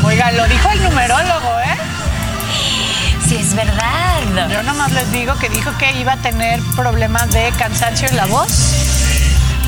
Oiga, 0.03 0.31
lo 0.33 0.47
dijo 0.47 0.69
el 0.69 0.83
numerólogo, 0.83 1.59
¿eh? 1.59 1.77
Sí, 3.27 3.35
es 3.35 3.55
verdad. 3.55 4.49
Yo 4.51 4.63
nomás 4.63 4.91
les 4.91 5.11
digo 5.11 5.33
que 5.39 5.49
dijo 5.49 5.71
que 5.77 5.99
iba 5.99 6.13
a 6.13 6.17
tener 6.17 6.59
problemas 6.75 7.31
de 7.31 7.51
cansancio 7.57 8.07
en 8.09 8.17
la 8.17 8.25
voz. 8.25 8.92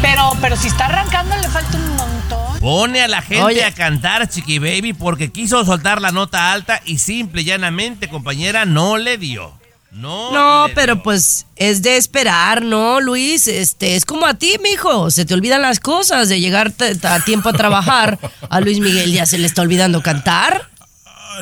Pero, 0.01 0.31
pero 0.41 0.55
si 0.55 0.67
está 0.67 0.85
arrancando 0.85 1.35
le 1.37 1.47
falta 1.49 1.77
un 1.77 1.87
montón. 1.95 2.59
Pone 2.59 3.01
a 3.01 3.07
la 3.07 3.21
gente 3.21 3.43
Oye. 3.43 3.63
a 3.63 3.71
cantar, 3.71 4.27
Chiqui 4.29 4.59
Baby, 4.59 4.93
porque 4.93 5.31
quiso 5.31 5.63
soltar 5.65 6.01
la 6.01 6.11
nota 6.11 6.51
alta 6.51 6.81
y 6.85 6.97
simple 6.99 7.41
y 7.41 7.45
llanamente, 7.45 8.07
compañera, 8.07 8.65
no 8.65 8.97
le 8.97 9.17
dio. 9.17 9.53
No, 9.91 10.31
No, 10.31 10.67
le 10.67 10.73
pero 10.73 10.95
dio. 10.95 11.03
pues 11.03 11.45
es 11.55 11.81
de 11.81 11.97
esperar, 11.97 12.61
¿no, 12.63 12.99
Luis? 13.01 13.47
Este, 13.47 13.95
es 13.95 14.05
como 14.05 14.25
a 14.25 14.33
ti, 14.33 14.55
mijo. 14.61 15.09
Se 15.11 15.25
te 15.25 15.33
olvidan 15.33 15.61
las 15.61 15.79
cosas 15.79 16.27
de 16.27 16.39
llegar 16.41 16.73
a 17.03 17.19
tiempo 17.21 17.49
a 17.49 17.53
trabajar. 17.53 18.19
A 18.49 18.59
Luis 18.61 18.79
Miguel 18.79 19.11
ya 19.13 19.25
se 19.25 19.37
le 19.37 19.47
está 19.47 19.61
olvidando 19.61 20.01
cantar. 20.01 20.69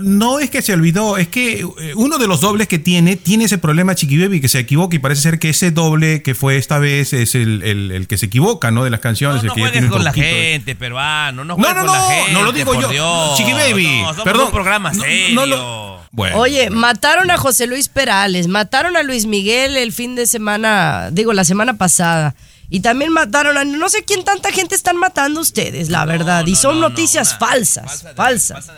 No 0.01 0.39
es 0.39 0.49
que 0.49 0.61
se 0.61 0.73
olvidó, 0.73 1.17
es 1.17 1.27
que 1.27 1.59
eh, 1.61 1.93
uno 1.95 2.17
de 2.17 2.27
los 2.27 2.41
dobles 2.41 2.67
que 2.67 2.79
tiene, 2.79 3.15
tiene 3.15 3.45
ese 3.45 3.57
problema 3.57 3.95
Chiqui 3.95 4.17
Baby 4.17 4.41
que 4.41 4.49
se 4.49 4.59
equivoca 4.59 4.95
y 4.95 4.99
parece 4.99 5.21
ser 5.21 5.39
que 5.39 5.49
ese 5.49 5.71
doble 5.71 6.21
que 6.23 6.33
fue 6.35 6.57
esta 6.57 6.79
vez 6.79 7.13
es 7.13 7.35
el, 7.35 7.61
el- 7.63 7.91
el 7.91 8.07
que 8.07 8.17
se 8.17 8.25
equivoca, 8.27 8.71
¿no? 8.71 8.83
De 8.83 8.89
las 8.89 8.99
No, 8.99 9.03
canciones. 9.03 9.43
no 9.43 9.49
el 9.49 9.53
que 9.53 9.59
ya 9.59 9.65
juegues 9.67 9.71
tiene 9.79 9.89
con 9.89 10.03
la 10.03 10.13
gente, 10.13 10.75
peruano. 10.75 11.43
No 11.45 11.55
No, 11.57 11.63
juegues 11.63 11.75
no, 11.75 11.81
con 11.85 11.91
la 11.91 11.97
no, 11.99 12.09
gente. 12.09 12.31
no 12.33 12.43
lo 12.43 12.51
digo 12.51 12.81
yo. 12.81 12.89
Dios. 12.89 13.37
Chiqui 13.37 13.53
Baby, 13.53 13.87
No, 14.01 14.07
somos 14.09 14.23
perdón. 14.23 14.45
un 14.47 14.51
programa 14.51 14.91
No, 14.93 15.01
serio. 15.03 15.35
no 15.35 15.45
lo- 15.45 16.01
Bueno. 16.11 16.37
Oye, 16.37 16.69
mataron 16.69 17.31
a 17.31 17.37
José 17.37 17.65
Luis 17.67 17.87
Perales, 17.89 18.47
mataron 18.47 18.95
a 18.97 19.03
Luis 19.03 19.25
Miguel 19.25 19.77
el 19.77 19.91
fin 19.91 20.15
de 20.15 20.25
semana, 20.27 21.09
digo, 21.11 21.33
la 21.33 21.43
semana 21.43 21.77
pasada. 21.77 22.35
Y 22.69 22.79
también 22.79 23.11
mataron 23.11 23.57
a 23.57 23.63
no 23.65 23.89
sé 23.89 24.03
quién 24.03 24.23
tanta 24.23 24.51
gente 24.51 24.73
están 24.73 24.97
matando 24.97 25.41
ustedes, 25.41 25.89
la 25.89 26.05
verdad. 26.05 26.45
y 26.47 26.51
no, 26.51 26.57
son 26.57 26.75
no, 26.75 26.81
no, 26.81 26.89
noticias 26.89 27.37
falsas, 27.37 28.03
falsas. 28.15 28.71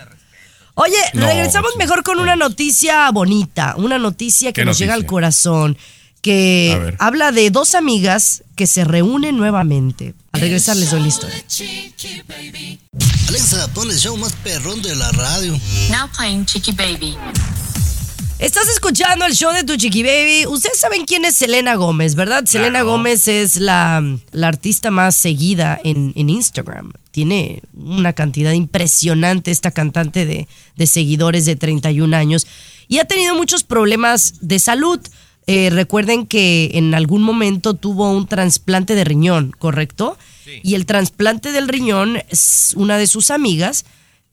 Oye, 0.75 0.97
No, 1.13 1.25
regresamos 1.25 1.71
sí. 1.71 1.77
mejor 1.77 2.03
con 2.03 2.19
una 2.19 2.35
noticia 2.35 3.09
bonita, 3.11 3.75
una 3.77 3.97
noticia 3.97 4.51
que 4.51 4.61
¿Qué 4.61 4.65
nos 4.65 4.77
llega 4.77 4.93
al 4.93 5.05
corazón, 5.05 5.77
que 6.21 6.95
habla 6.99 7.31
de 7.31 7.49
dos 7.49 7.75
amigas 7.75 8.43
que 8.55 8.67
se 8.67 8.83
reúnen 8.83 9.37
nuevamente. 9.37 10.13
Al 10.31 10.41
regresar 10.41 10.75
les 10.75 10.91
doy 10.91 11.01
la 11.01 11.07
historia. 11.07 11.47
Chiqui. 11.47 12.23
Alexa, 13.29 13.67
pon 13.73 13.89
el 13.89 13.97
show 13.97 14.15
más 14.17 14.33
perrón 14.43 14.81
de 14.81 14.95
la 14.95 15.11
radio. 15.11 15.53
Now 15.91 16.09
playing 16.15 16.45
Chicky 16.45 16.71
Baby. 16.71 17.17
Estás 18.37 18.67
escuchando 18.67 19.25
el 19.25 19.33
show 19.33 19.53
de 19.53 19.63
tu 19.63 19.77
chiqui 19.77 20.03
baby. 20.03 20.45
Ustedes 20.45 20.77
saben 20.77 21.05
quién 21.05 21.23
es 21.23 21.37
Selena 21.37 21.75
Gómez, 21.75 22.15
¿verdad? 22.15 22.43
Selena 22.45 22.81
Gómez 22.81 23.29
es 23.29 23.55
la, 23.55 24.03
la 24.31 24.47
artista 24.49 24.91
más 24.91 25.15
seguida 25.15 25.79
en, 25.83 26.11
en 26.15 26.29
Instagram. 26.29 26.91
Tiene 27.11 27.61
una 27.73 28.11
cantidad 28.11 28.51
impresionante 28.51 29.51
esta 29.51 29.71
cantante 29.71 30.25
de, 30.25 30.49
de 30.75 30.87
seguidores 30.87 31.45
de 31.45 31.55
31 31.55 32.15
años 32.15 32.45
y 32.89 32.99
ha 32.99 33.05
tenido 33.05 33.35
muchos 33.35 33.63
problemas 33.63 34.33
de 34.41 34.59
salud. 34.59 34.99
Eh, 35.47 35.69
recuerden 35.69 36.25
que 36.25 36.71
en 36.73 36.93
algún 36.93 37.21
momento 37.21 37.73
tuvo 37.73 38.11
un 38.11 38.27
trasplante 38.27 38.95
de 38.95 39.05
riñón, 39.05 39.51
¿correcto? 39.57 40.17
Y 40.61 40.75
el 40.75 40.85
trasplante 40.85 41.51
del 41.53 41.69
riñón, 41.69 42.17
es 42.29 42.73
una 42.75 42.97
de 42.97 43.07
sus 43.07 43.31
amigas 43.31 43.85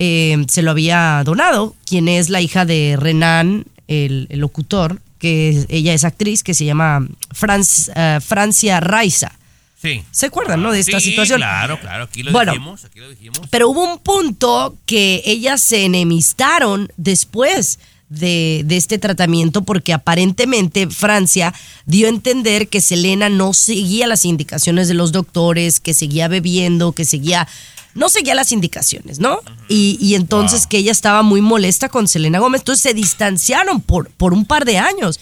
eh, 0.05 0.45
se 0.49 0.63
lo 0.63 0.73
había 0.73 1.23
donado, 1.25 1.77
quien 1.87 2.09
es 2.09 2.29
la 2.29 2.41
hija 2.41 2.65
de 2.65 2.97
Renan, 2.99 3.67
el, 3.89 4.27
el 4.31 4.41
locutor, 4.41 5.01
que 5.19 5.49
es- 5.51 5.67
ella 5.69 5.93
es 5.95 6.05
actriz, 6.05 6.43
que 6.43 6.55
se 6.55 6.65
llama 6.65 7.07
Franz- 7.31 7.91
eh, 7.95 8.19
Francia 8.21 8.81
Raiza. 8.81 9.33
Sí. 9.81 10.03
¿Se 10.13 10.27
acuerdan, 10.27 10.63
no? 10.63 10.71
De 10.71 10.79
esta 10.79 11.01
Sí, 11.01 11.11
situación. 11.11 11.39
Claro, 11.41 11.81
claro. 11.81 12.05
Aquí 12.05 12.23
lo 12.23 12.31
Bueno. 12.31 12.53
dijimos. 12.53 12.85
Aquí 12.85 13.01
lo 13.01 13.09
dijimos. 13.11 13.41
Pero 13.51 13.69
hubo 13.69 13.83
un 13.93 13.99
punto 13.99 14.77
que 14.87 15.23
ellas 15.25 15.61
se 15.61 15.85
enemistaron 15.85 16.93
después 16.97 17.81
de, 18.09 18.63
de 18.65 18.77
este 18.77 18.99
tratamiento 18.99 19.63
porque 19.63 19.93
aparentemente 19.93 20.87
Francia 20.89 21.53
dio 21.87 22.07
a 22.07 22.11
entender 22.11 22.69
que 22.69 22.81
Selena 22.81 23.29
no 23.29 23.55
seguía 23.55 24.07
las 24.07 24.25
indicaciones 24.25 24.87
de 24.87 24.95
los 24.95 25.11
doctores, 25.13 25.81
que 25.81 25.95
seguía 25.95 26.29
bebiendo, 26.29 26.93
que 26.93 27.05
seguía... 27.05 27.49
No 27.95 28.09
seguía 28.09 28.35
las 28.35 28.53
indicaciones, 28.53 29.19
¿no? 29.19 29.41
Y, 29.69 29.99
y 30.01 30.15
entonces 30.15 30.67
que 30.67 30.79
ella 30.79 30.93
estaba 30.93 31.23
muy 31.23 31.41
molesta 31.41 31.89
con 31.89 32.09
Selena 32.09 32.39
Gómez. 32.39 32.63
Entonces 32.63 32.83
se 32.83 32.95
distanciaron 32.95 33.81
por, 33.81 34.11
por 34.11 34.33
un 34.33 34.45
par 34.45 34.65
de 34.65 34.79
años. 34.79 35.21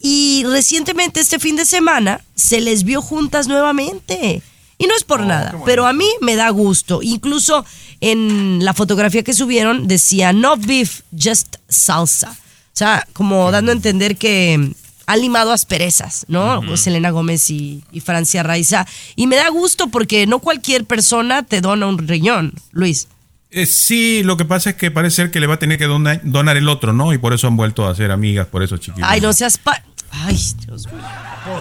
Y 0.00 0.44
recientemente, 0.44 1.20
este 1.20 1.38
fin 1.38 1.56
de 1.56 1.64
semana, 1.64 2.22
se 2.34 2.60
les 2.60 2.84
vio 2.84 3.02
juntas 3.02 3.48
nuevamente. 3.48 4.42
Y 4.78 4.86
no 4.86 4.94
es 4.94 5.04
por 5.04 5.20
nada, 5.22 5.58
pero 5.64 5.86
a 5.86 5.92
mí 5.92 6.06
me 6.20 6.36
da 6.36 6.50
gusto. 6.50 7.00
Incluso 7.02 7.64
en 8.00 8.62
la 8.62 8.74
fotografía 8.74 9.22
que 9.22 9.32
subieron 9.32 9.88
decía 9.88 10.32
no 10.34 10.56
beef, 10.56 11.00
just 11.18 11.56
salsa. 11.68 12.30
O 12.30 12.78
sea, 12.78 13.08
como 13.14 13.50
dando 13.50 13.72
a 13.72 13.74
entender 13.74 14.16
que 14.16 14.74
han 15.06 15.20
limado 15.20 15.52
asperezas, 15.52 16.24
¿no? 16.28 16.76
Selena 16.76 17.10
Gómez 17.10 17.48
y, 17.50 17.84
y 17.92 18.00
Francia 18.00 18.42
Raiza. 18.42 18.86
Y 19.14 19.26
me 19.26 19.36
da 19.36 19.48
gusto 19.50 19.88
porque 19.88 20.26
no 20.26 20.40
cualquier 20.40 20.84
persona 20.84 21.42
te 21.44 21.60
dona 21.60 21.86
un 21.86 21.98
riñón, 22.06 22.52
Luis. 22.72 23.08
Eh, 23.52 23.66
sí, 23.66 24.22
lo 24.24 24.36
que 24.36 24.44
pasa 24.44 24.70
es 24.70 24.76
que 24.76 24.90
parece 24.90 25.16
ser 25.16 25.30
que 25.30 25.38
le 25.40 25.46
va 25.46 25.54
a 25.54 25.58
tener 25.58 25.78
que 25.78 25.86
dona- 25.86 26.20
donar 26.24 26.56
el 26.56 26.68
otro, 26.68 26.92
¿no? 26.92 27.12
Y 27.12 27.18
por 27.18 27.32
eso 27.32 27.46
han 27.46 27.56
vuelto 27.56 27.86
a 27.88 27.94
ser 27.94 28.10
amigas, 28.10 28.48
por 28.48 28.62
eso 28.62 28.76
Chiqui 28.76 29.00
Ay, 29.04 29.20
no 29.20 29.32
seas 29.32 29.56
pa... 29.58 29.80
Ay, 30.10 30.36
Dios 30.66 30.86
mío. 30.86 31.02
Algo 31.44 31.60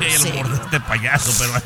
El 0.00 0.52
este 0.54 0.80
payaso 0.80 1.32
peruano. 1.38 1.64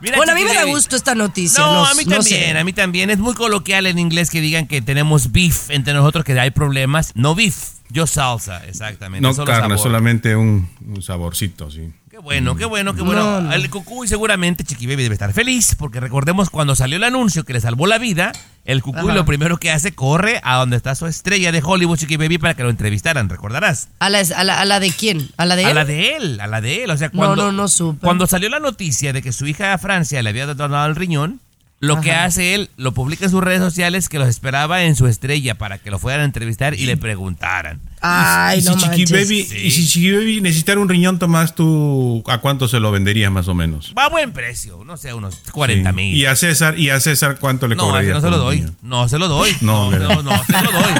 Mira, 0.00 0.16
Bueno, 0.16 0.32
a 0.32 0.34
mí 0.34 0.44
me 0.44 0.54
da 0.54 0.64
gusto 0.64 0.96
esta 0.96 1.14
noticia. 1.14 1.60
No, 1.62 1.74
no- 1.74 1.86
a 1.86 1.94
mí 1.94 2.04
no 2.06 2.16
también, 2.16 2.52
sé. 2.54 2.58
a 2.58 2.64
mí 2.64 2.72
también. 2.72 3.10
Es 3.10 3.18
muy 3.18 3.34
coloquial 3.34 3.86
en 3.86 3.98
inglés 3.98 4.30
que 4.30 4.40
digan 4.40 4.66
que 4.66 4.80
tenemos 4.80 5.30
beef 5.32 5.68
entre 5.70 5.92
nosotros, 5.92 6.24
que 6.24 6.38
hay 6.40 6.50
problemas. 6.50 7.12
No 7.14 7.34
beef, 7.34 7.56
yo 7.90 8.06
salsa, 8.06 8.64
exactamente. 8.66 9.22
No 9.26 9.34
solo 9.34 9.46
carne, 9.46 9.68
sabor. 9.70 9.78
solamente 9.78 10.36
un, 10.36 10.68
un 10.86 11.02
saborcito, 11.02 11.70
sí. 11.70 11.90
Qué 12.10 12.18
bueno, 12.18 12.56
qué 12.56 12.64
bueno, 12.64 12.94
qué 12.94 13.02
bueno. 13.02 13.22
No, 13.22 13.40
no. 13.42 13.52
El 13.52 13.70
Cucuy 13.70 14.06
seguramente 14.08 14.64
Chiqui 14.64 14.86
Baby 14.86 15.04
debe 15.04 15.14
estar 15.14 15.32
feliz, 15.32 15.74
porque 15.78 16.00
recordemos 16.00 16.50
cuando 16.50 16.74
salió 16.76 16.96
el 16.96 17.04
anuncio 17.04 17.44
que 17.44 17.52
le 17.52 17.60
salvó 17.60 17.86
la 17.86 17.98
vida, 17.98 18.32
el 18.64 18.82
Cucuy 18.82 19.04
Ajá. 19.10 19.14
lo 19.14 19.24
primero 19.24 19.58
que 19.58 19.70
hace, 19.70 19.92
corre 19.94 20.40
a 20.42 20.56
donde 20.56 20.76
está 20.76 20.94
su 20.96 21.06
estrella 21.06 21.52
de 21.52 21.62
Hollywood, 21.64 21.98
Chiqui 21.98 22.16
Baby, 22.16 22.38
para 22.38 22.54
que 22.54 22.62
lo 22.64 22.70
entrevistaran, 22.70 23.28
recordarás. 23.28 23.88
¿A 24.00 24.10
la, 24.10 24.18
a 24.36 24.44
la- 24.44 24.60
a 24.60 24.64
la 24.64 24.80
de 24.80 24.90
quién? 24.90 25.30
¿A 25.36 25.46
la 25.46 25.54
de 25.56 25.64
A 25.66 25.68
él? 25.70 25.74
la 25.76 25.84
de 25.84 26.16
él, 26.16 26.40
a 26.40 26.46
la 26.48 26.60
de 26.60 26.84
él. 26.84 26.90
O 26.90 26.96
sea, 26.96 27.08
No, 27.12 27.18
cuando, 27.18 27.36
no, 27.46 27.52
no 27.52 27.68
supe. 27.68 28.00
cuando 28.04 28.26
salió 28.26 28.48
la 28.50 28.58
noticia 28.60 29.12
de 29.12 29.22
que 29.22 29.32
su 29.32 29.46
hija 29.46 29.76
Francia 29.78 30.20
le 30.22 30.28
había 30.30 30.46
donado 30.52 30.86
el 30.86 30.96
riñón, 30.96 31.40
lo 31.80 32.00
que 32.02 32.12
hace 32.12 32.54
él, 32.54 32.70
lo 32.76 32.92
publica 32.92 33.24
en 33.24 33.30
sus 33.30 33.42
redes 33.42 33.60
sociales 33.60 34.08
que 34.08 34.18
los 34.18 34.28
esperaba 34.28 34.82
en 34.82 34.94
su 34.96 35.06
estrella 35.06 35.56
para 35.56 35.78
que 35.78 35.90
lo 35.90 35.98
fueran 35.98 36.20
a 36.20 36.24
entrevistar 36.24 36.74
y 36.74 36.84
le 36.86 36.96
preguntaran. 36.98 37.80
Ay, 38.02 38.60
y, 38.60 38.62
no 38.62 38.74
si 38.74 38.78
Chiqui 38.80 38.88
manches. 39.06 39.10
Baby, 39.28 39.42
Sí. 39.44 39.56
y 39.58 39.70
si 39.70 39.86
Chiqui 39.88 40.12
Baby 40.12 40.40
necesitara 40.42 40.78
un 40.80 40.88
riñón, 40.88 41.18
Tomás, 41.18 41.54
¿tú 41.54 42.22
a 42.28 42.38
cuánto 42.38 42.68
se 42.68 42.80
lo 42.80 42.90
venderías 42.92 43.32
más 43.32 43.48
o 43.48 43.54
menos? 43.54 43.94
Va 43.96 44.04
a 44.04 44.08
buen 44.10 44.32
precio, 44.32 44.82
no 44.84 44.96
sé, 44.96 45.12
unos 45.14 45.36
40 45.52 45.90
Sí. 45.90 45.96
mil. 45.96 46.16
Y 46.16 46.26
a 46.26 46.36
César, 46.36 46.78
y 46.78 46.90
a 46.90 47.00
César 47.00 47.38
¿cuánto 47.40 47.66
le 47.66 47.76
No, 47.76 47.84
cobrarías? 47.86 48.14
no 48.14 48.20
se 48.20 48.30
lo 48.30 48.38
doy. 48.38 48.66
No 48.82 49.08
se 49.08 49.18
lo 49.18 49.28
doy. 49.28 49.56
No, 49.62 49.90
No, 49.90 49.98
no, 49.98 50.22
no, 50.22 50.44
se 50.44 50.52
lo 50.62 50.70
doy. 50.72 50.92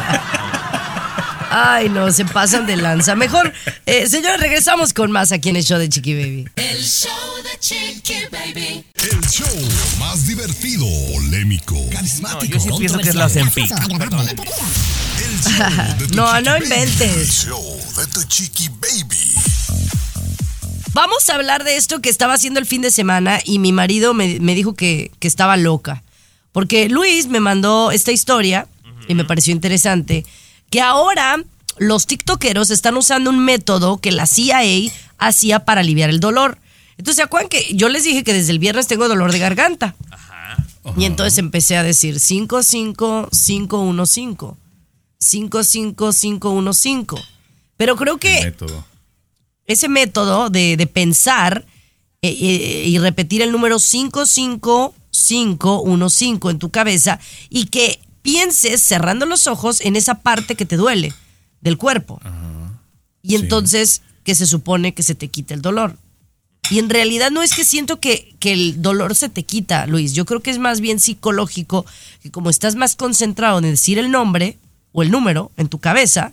Ay, 1.53 1.89
no, 1.89 2.13
se 2.13 2.25
pasan 2.25 2.67
de 2.67 2.77
lanza. 2.77 3.17
Mejor, 3.17 3.53
eh, 3.85 4.07
señores, 4.09 4.41
regresamos 4.41 4.93
con 4.95 5.11
más 5.11 5.33
aquí 5.33 5.49
en 5.49 5.57
el 5.57 5.65
show 5.65 5.79
de 5.79 5.89
Chiqui 5.89 6.15
Baby. 6.15 6.49
El 6.57 6.79
show 6.83 7.11
Chiqui 7.61 8.15
Baby. 8.33 8.85
El 8.95 9.21
show 9.29 9.47
más 9.99 10.27
divertido, 10.27 10.87
polémico, 11.13 11.75
No, 11.75 11.91
carismático. 11.91 12.55
yo 12.55 12.61
sí 12.61 12.71
pienso 12.79 12.99
que 12.99 13.11
es 13.11 13.15
la 13.15 13.29
No, 16.15 16.41
no 16.41 16.57
inventes. 16.57 17.17
El 17.17 17.29
show 17.29 17.63
de 17.97 18.07
tu 18.07 18.23
Chiqui 18.25 18.71
Baby. 18.71 19.35
Vamos 20.95 21.29
a 21.29 21.35
hablar 21.35 21.63
de 21.65 21.77
esto 21.77 22.01
que 22.01 22.09
estaba 22.09 22.33
haciendo 22.35 22.61
el 22.61 22.67
fin 22.67 22.81
de 22.81 22.91
semana 22.91 23.41
y 23.45 23.59
mi 23.59 23.73
marido 23.73 24.15
me, 24.15 24.41
me 24.41 24.55
dijo 24.55 24.73
que, 24.75 25.11
que 25.19 25.29
estaba 25.29 25.59
loca. 25.59 26.03
Porque 26.53 26.89
Luis 26.89 27.27
me 27.29 27.41
mandó 27.41 27.91
esta 27.91 28.11
historia 28.11 28.69
y 29.07 29.15
me 29.15 29.27
pareció 29.27 29.53
interesante. 29.53 30.25
Que 30.71 30.81
ahora 30.81 31.37
los 31.77 32.07
TikTokeros 32.07 32.71
están 32.71 32.97
usando 32.97 33.29
un 33.29 33.45
método 33.45 33.99
que 33.99 34.13
la 34.13 34.25
CIA 34.27 34.63
hacía 35.19 35.67
para 35.67 35.83
aliviar 35.83 36.09
el 36.09 36.21
dolor. 36.21 36.59
Entonces, 37.01 37.17
¿se 37.17 37.23
acuerdan 37.23 37.49
que 37.49 37.75
yo 37.75 37.89
les 37.89 38.05
dije 38.05 38.23
que 38.25 38.35
desde 38.35 38.53
el 38.53 38.59
viernes 38.59 38.87
tengo 38.87 39.09
dolor 39.09 39.33
de 39.33 39.39
garganta? 39.39 39.97
Y 40.99 41.07
entonces 41.07 41.39
empecé 41.39 41.79
a 41.79 41.83
decir 41.83 42.21
55515. 42.21 44.55
55515. 45.19 47.17
Pero 47.79 47.97
creo 47.97 48.15
El 48.15 48.21
que 48.21 48.43
método. 48.45 48.85
ese 49.67 49.89
método 49.89 50.51
de, 50.51 50.77
de 50.77 50.87
pensar 50.87 51.65
eh, 52.21 52.29
eh, 52.29 52.85
y 52.87 52.99
repetir 52.99 53.41
el 53.41 53.51
número 53.51 53.79
55515 53.79 56.51
en 56.51 56.59
tu 56.59 56.71
cabeza 56.71 57.19
y 57.49 57.65
que 57.67 57.99
pienses 58.21 58.83
cerrando 58.83 59.25
los 59.25 59.47
ojos 59.47 59.81
en 59.81 59.97
esa 59.97 60.17
parte 60.21 60.55
que 60.55 60.67
te 60.67 60.77
duele 60.77 61.15
del 61.63 61.79
cuerpo. 61.79 62.21
Y 63.23 63.37
entonces 63.37 64.03
que 64.23 64.35
se 64.35 64.47
supone 64.47 64.93
que 64.93 65.03
se 65.03 65.15
te 65.15 65.29
quita 65.29 65.55
el 65.55 65.63
dolor. 65.63 65.97
Y 66.71 66.79
en 66.79 66.89
realidad 66.89 67.31
no 67.31 67.43
es 67.43 67.55
que 67.55 67.65
siento 67.65 67.99
que, 67.99 68.35
que 68.39 68.53
el 68.53 68.81
dolor 68.81 69.17
se 69.17 69.29
te 69.29 69.43
quita, 69.43 69.87
Luis. 69.87 70.13
Yo 70.15 70.25
creo 70.25 70.41
que 70.41 70.51
es 70.51 70.59
más 70.59 70.81
bien 70.81 71.01
psicológico, 71.01 71.85
que 72.23 72.31
como 72.31 72.49
estás 72.49 72.77
más 72.77 72.95
concentrado 72.95 73.59
en 73.59 73.65
decir 73.65 73.99
el 73.99 74.11
nombre 74.11 74.57
o 74.93 75.03
el 75.03 75.11
número 75.11 75.51
en 75.57 75.69
tu 75.69 75.81
cabeza, 75.81 76.33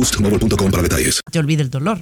boostmobile.com 0.01 0.71
para 0.71 0.83
detalles. 0.83 1.21
Te 1.31 1.37
olvida 1.37 1.61
el 1.61 1.69
dolor. 1.69 2.01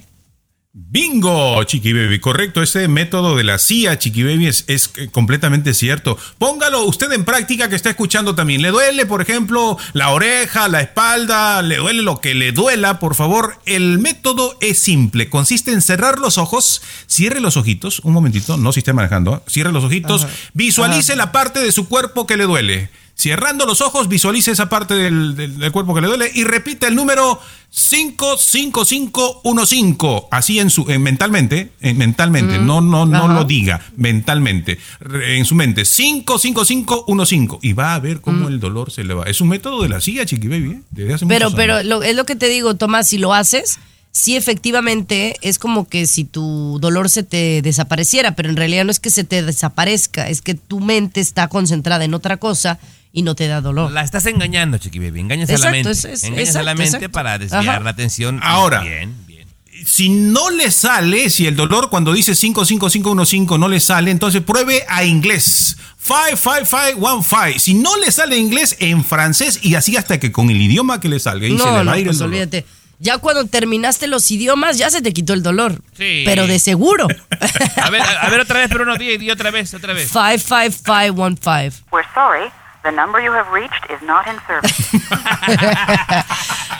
Bingo, 0.72 1.62
Chiqui 1.64 1.92
Baby, 1.92 2.20
correcto. 2.20 2.62
Ese 2.62 2.86
método 2.86 3.36
de 3.36 3.42
la 3.42 3.58
CIA, 3.58 3.98
Chiqui 3.98 4.22
Baby, 4.22 4.46
es, 4.46 4.64
es, 4.68 4.90
completamente 5.10 5.74
cierto. 5.74 6.16
Póngalo 6.38 6.84
usted 6.84 7.12
en 7.12 7.24
práctica 7.24 7.68
que 7.68 7.74
está 7.74 7.90
escuchando 7.90 8.36
también. 8.36 8.62
¿Le 8.62 8.70
duele, 8.70 9.04
por 9.04 9.20
ejemplo, 9.20 9.76
la 9.94 10.10
oreja, 10.10 10.68
la 10.68 10.80
espalda? 10.80 11.60
¿Le 11.62 11.78
duele 11.78 12.02
lo 12.02 12.20
que 12.20 12.36
le 12.36 12.52
duela? 12.52 13.00
Por 13.00 13.16
favor, 13.16 13.58
el 13.66 13.98
método 13.98 14.56
es 14.60 14.78
simple. 14.78 15.28
Consiste 15.28 15.72
en 15.72 15.82
cerrar 15.82 16.20
los 16.20 16.38
ojos, 16.38 16.82
cierre 17.06 17.40
los 17.40 17.56
ojitos, 17.56 17.98
un 18.00 18.12
momentito, 18.12 18.56
no 18.56 18.72
si 18.72 18.78
esté 18.78 18.92
manejando, 18.92 19.34
¿eh? 19.34 19.50
cierre 19.50 19.72
los 19.72 19.82
ojitos, 19.82 20.24
Ajá. 20.24 20.32
visualice 20.54 21.12
Ajá. 21.12 21.18
la 21.18 21.32
parte 21.32 21.58
de 21.58 21.72
su 21.72 21.88
cuerpo 21.88 22.28
que 22.28 22.36
le 22.36 22.44
duele. 22.44 22.90
Cerrando 23.20 23.66
los 23.66 23.82
ojos, 23.82 24.08
visualice 24.08 24.50
esa 24.50 24.70
parte 24.70 24.94
del, 24.94 25.36
del- 25.36 25.58
del 25.58 25.72
cuerpo 25.72 25.94
que 25.94 26.00
le 26.00 26.06
duele 26.08 26.30
y 26.34 26.44
repita 26.44 26.88
el 26.88 26.94
número 26.94 27.38
55515. 27.70 30.26
Así 30.30 30.58
en 30.58 30.70
su 30.70 30.90
en 30.90 31.02
mentalmente, 31.02 31.70
en 31.82 31.98
mentalmente, 31.98 32.56
no 32.58 32.80
no 32.80 33.04
no 33.04 33.24
Ajá. 33.26 33.34
lo 33.34 33.44
diga, 33.44 33.82
mentalmente, 33.96 34.78
en 35.26 35.44
su 35.44 35.54
mente 35.54 35.84
55515 35.84 37.58
y 37.62 37.72
va 37.74 37.94
a 37.94 37.98
ver 38.00 38.20
cómo 38.22 38.48
el 38.48 38.58
dolor 38.58 38.90
se 38.90 39.04
le 39.04 39.12
va. 39.14 39.24
Es 39.24 39.40
un 39.42 39.48
método 39.48 39.82
de 39.82 39.88
la 39.90 40.00
CIA, 40.00 40.24
Chiqui 40.26 40.48
Baby, 40.48 40.70
¿eh? 40.70 40.80
desde 40.90 41.14
hace 41.14 41.26
Pero, 41.26 41.50
pero 41.54 41.82
lo- 41.82 42.02
es 42.02 42.16
lo 42.16 42.24
que 42.24 42.36
te 42.36 42.48
digo, 42.48 42.74
Tomás, 42.76 43.08
si 43.08 43.18
lo 43.18 43.34
haces, 43.34 43.78
sí 44.12 44.34
efectivamente 44.36 45.36
es 45.42 45.58
como 45.58 45.88
que 45.88 46.06
si 46.06 46.24
tu 46.24 46.78
dolor 46.80 47.10
se 47.10 47.22
te 47.22 47.62
desapareciera, 47.62 48.34
pero 48.34 48.48
en 48.48 48.56
realidad 48.56 48.84
no 48.84 48.90
es 48.90 49.00
que 49.00 49.10
se 49.10 49.24
te 49.24 49.42
desaparezca, 49.42 50.28
es 50.28 50.42
que 50.42 50.54
tu 50.54 50.80
mente 50.80 51.20
está 51.20 51.48
concentrada 51.48 52.04
en 52.04 52.14
otra 52.14 52.38
cosa 52.38 52.78
y 53.12 53.22
no 53.22 53.34
te 53.34 53.46
da 53.48 53.60
dolor. 53.60 53.90
La 53.92 54.02
estás 54.02 54.26
engañando, 54.26 54.78
Chiqui 54.78 54.98
Baby. 54.98 55.20
Engañas 55.20 55.48
a 55.48 55.52
la 55.52 55.56
Exacto, 55.58 55.72
mente. 55.76 55.90
es- 55.90 56.04
es- 56.04 56.24
Engañas 56.24 56.56
a 56.56 56.62
la 56.62 56.70
exacto, 56.72 56.78
mente 56.82 56.96
exacto. 56.98 57.12
para 57.12 57.38
desviar 57.38 57.68
Ajá. 57.68 57.80
la 57.80 57.90
atención. 57.90 58.40
Ahora. 58.42 58.80
Bien, 58.82 59.14
bien. 59.26 59.48
si 59.86 60.10
no 60.10 60.50
le 60.50 60.70
sale, 60.70 61.30
si 61.30 61.46
el 61.46 61.56
dolor 61.56 61.88
cuando 61.90 62.12
dice 62.12 62.34
55515 62.34 63.58
no 63.58 63.66
le 63.68 63.80
sale, 63.80 64.10
entonces 64.10 64.42
pruebe 64.42 64.84
a 64.88 65.04
inglés. 65.04 65.76
55515. 66.02 67.58
Si 67.58 67.74
no 67.74 67.96
le 67.98 68.10
sale 68.12 68.36
inglés, 68.36 68.76
en 68.80 69.04
francés 69.04 69.58
y 69.62 69.74
así 69.74 69.96
hasta 69.96 70.18
que 70.20 70.32
con 70.32 70.50
el 70.50 70.60
idioma 70.60 71.00
que 71.00 71.08
le 71.08 71.18
salga. 71.20 71.46
Y 71.46 71.50
se 71.50 71.56
le 71.56 71.64
No, 71.64 71.72
va 71.72 71.84
no, 71.84 71.92
a 71.92 71.98
ir 71.98 72.04
pues 72.06 72.16
el 72.16 72.18
dolor. 72.20 72.34
olvídate. 72.34 72.66
Ya 73.02 73.16
cuando 73.16 73.46
terminaste 73.46 74.06
los 74.08 74.30
idiomas, 74.30 74.76
ya 74.76 74.90
se 74.90 75.00
te 75.00 75.12
quitó 75.14 75.32
el 75.32 75.42
dolor. 75.42 75.80
Sí. 75.96 76.22
Pero 76.26 76.46
de 76.46 76.58
seguro. 76.58 77.08
A 77.82 77.88
ver, 77.88 78.02
a, 78.02 78.10
a 78.26 78.28
ver 78.28 78.40
otra 78.40 78.58
vez, 78.60 78.68
pero 78.70 78.84
no, 78.84 78.96
di, 78.96 79.16
di 79.16 79.30
otra 79.30 79.50
vez, 79.50 79.72
otra 79.72 79.94
vez. 79.94 80.10
55515. 80.10 81.82
We're 81.90 82.06
sorry. 82.14 82.50
The 82.82 82.90
number 82.90 83.20
you 83.22 83.32
have 83.32 83.52
reached 83.52 83.84
is 83.90 84.00
not 84.02 84.26
in 84.26 84.36
service. 84.46 84.72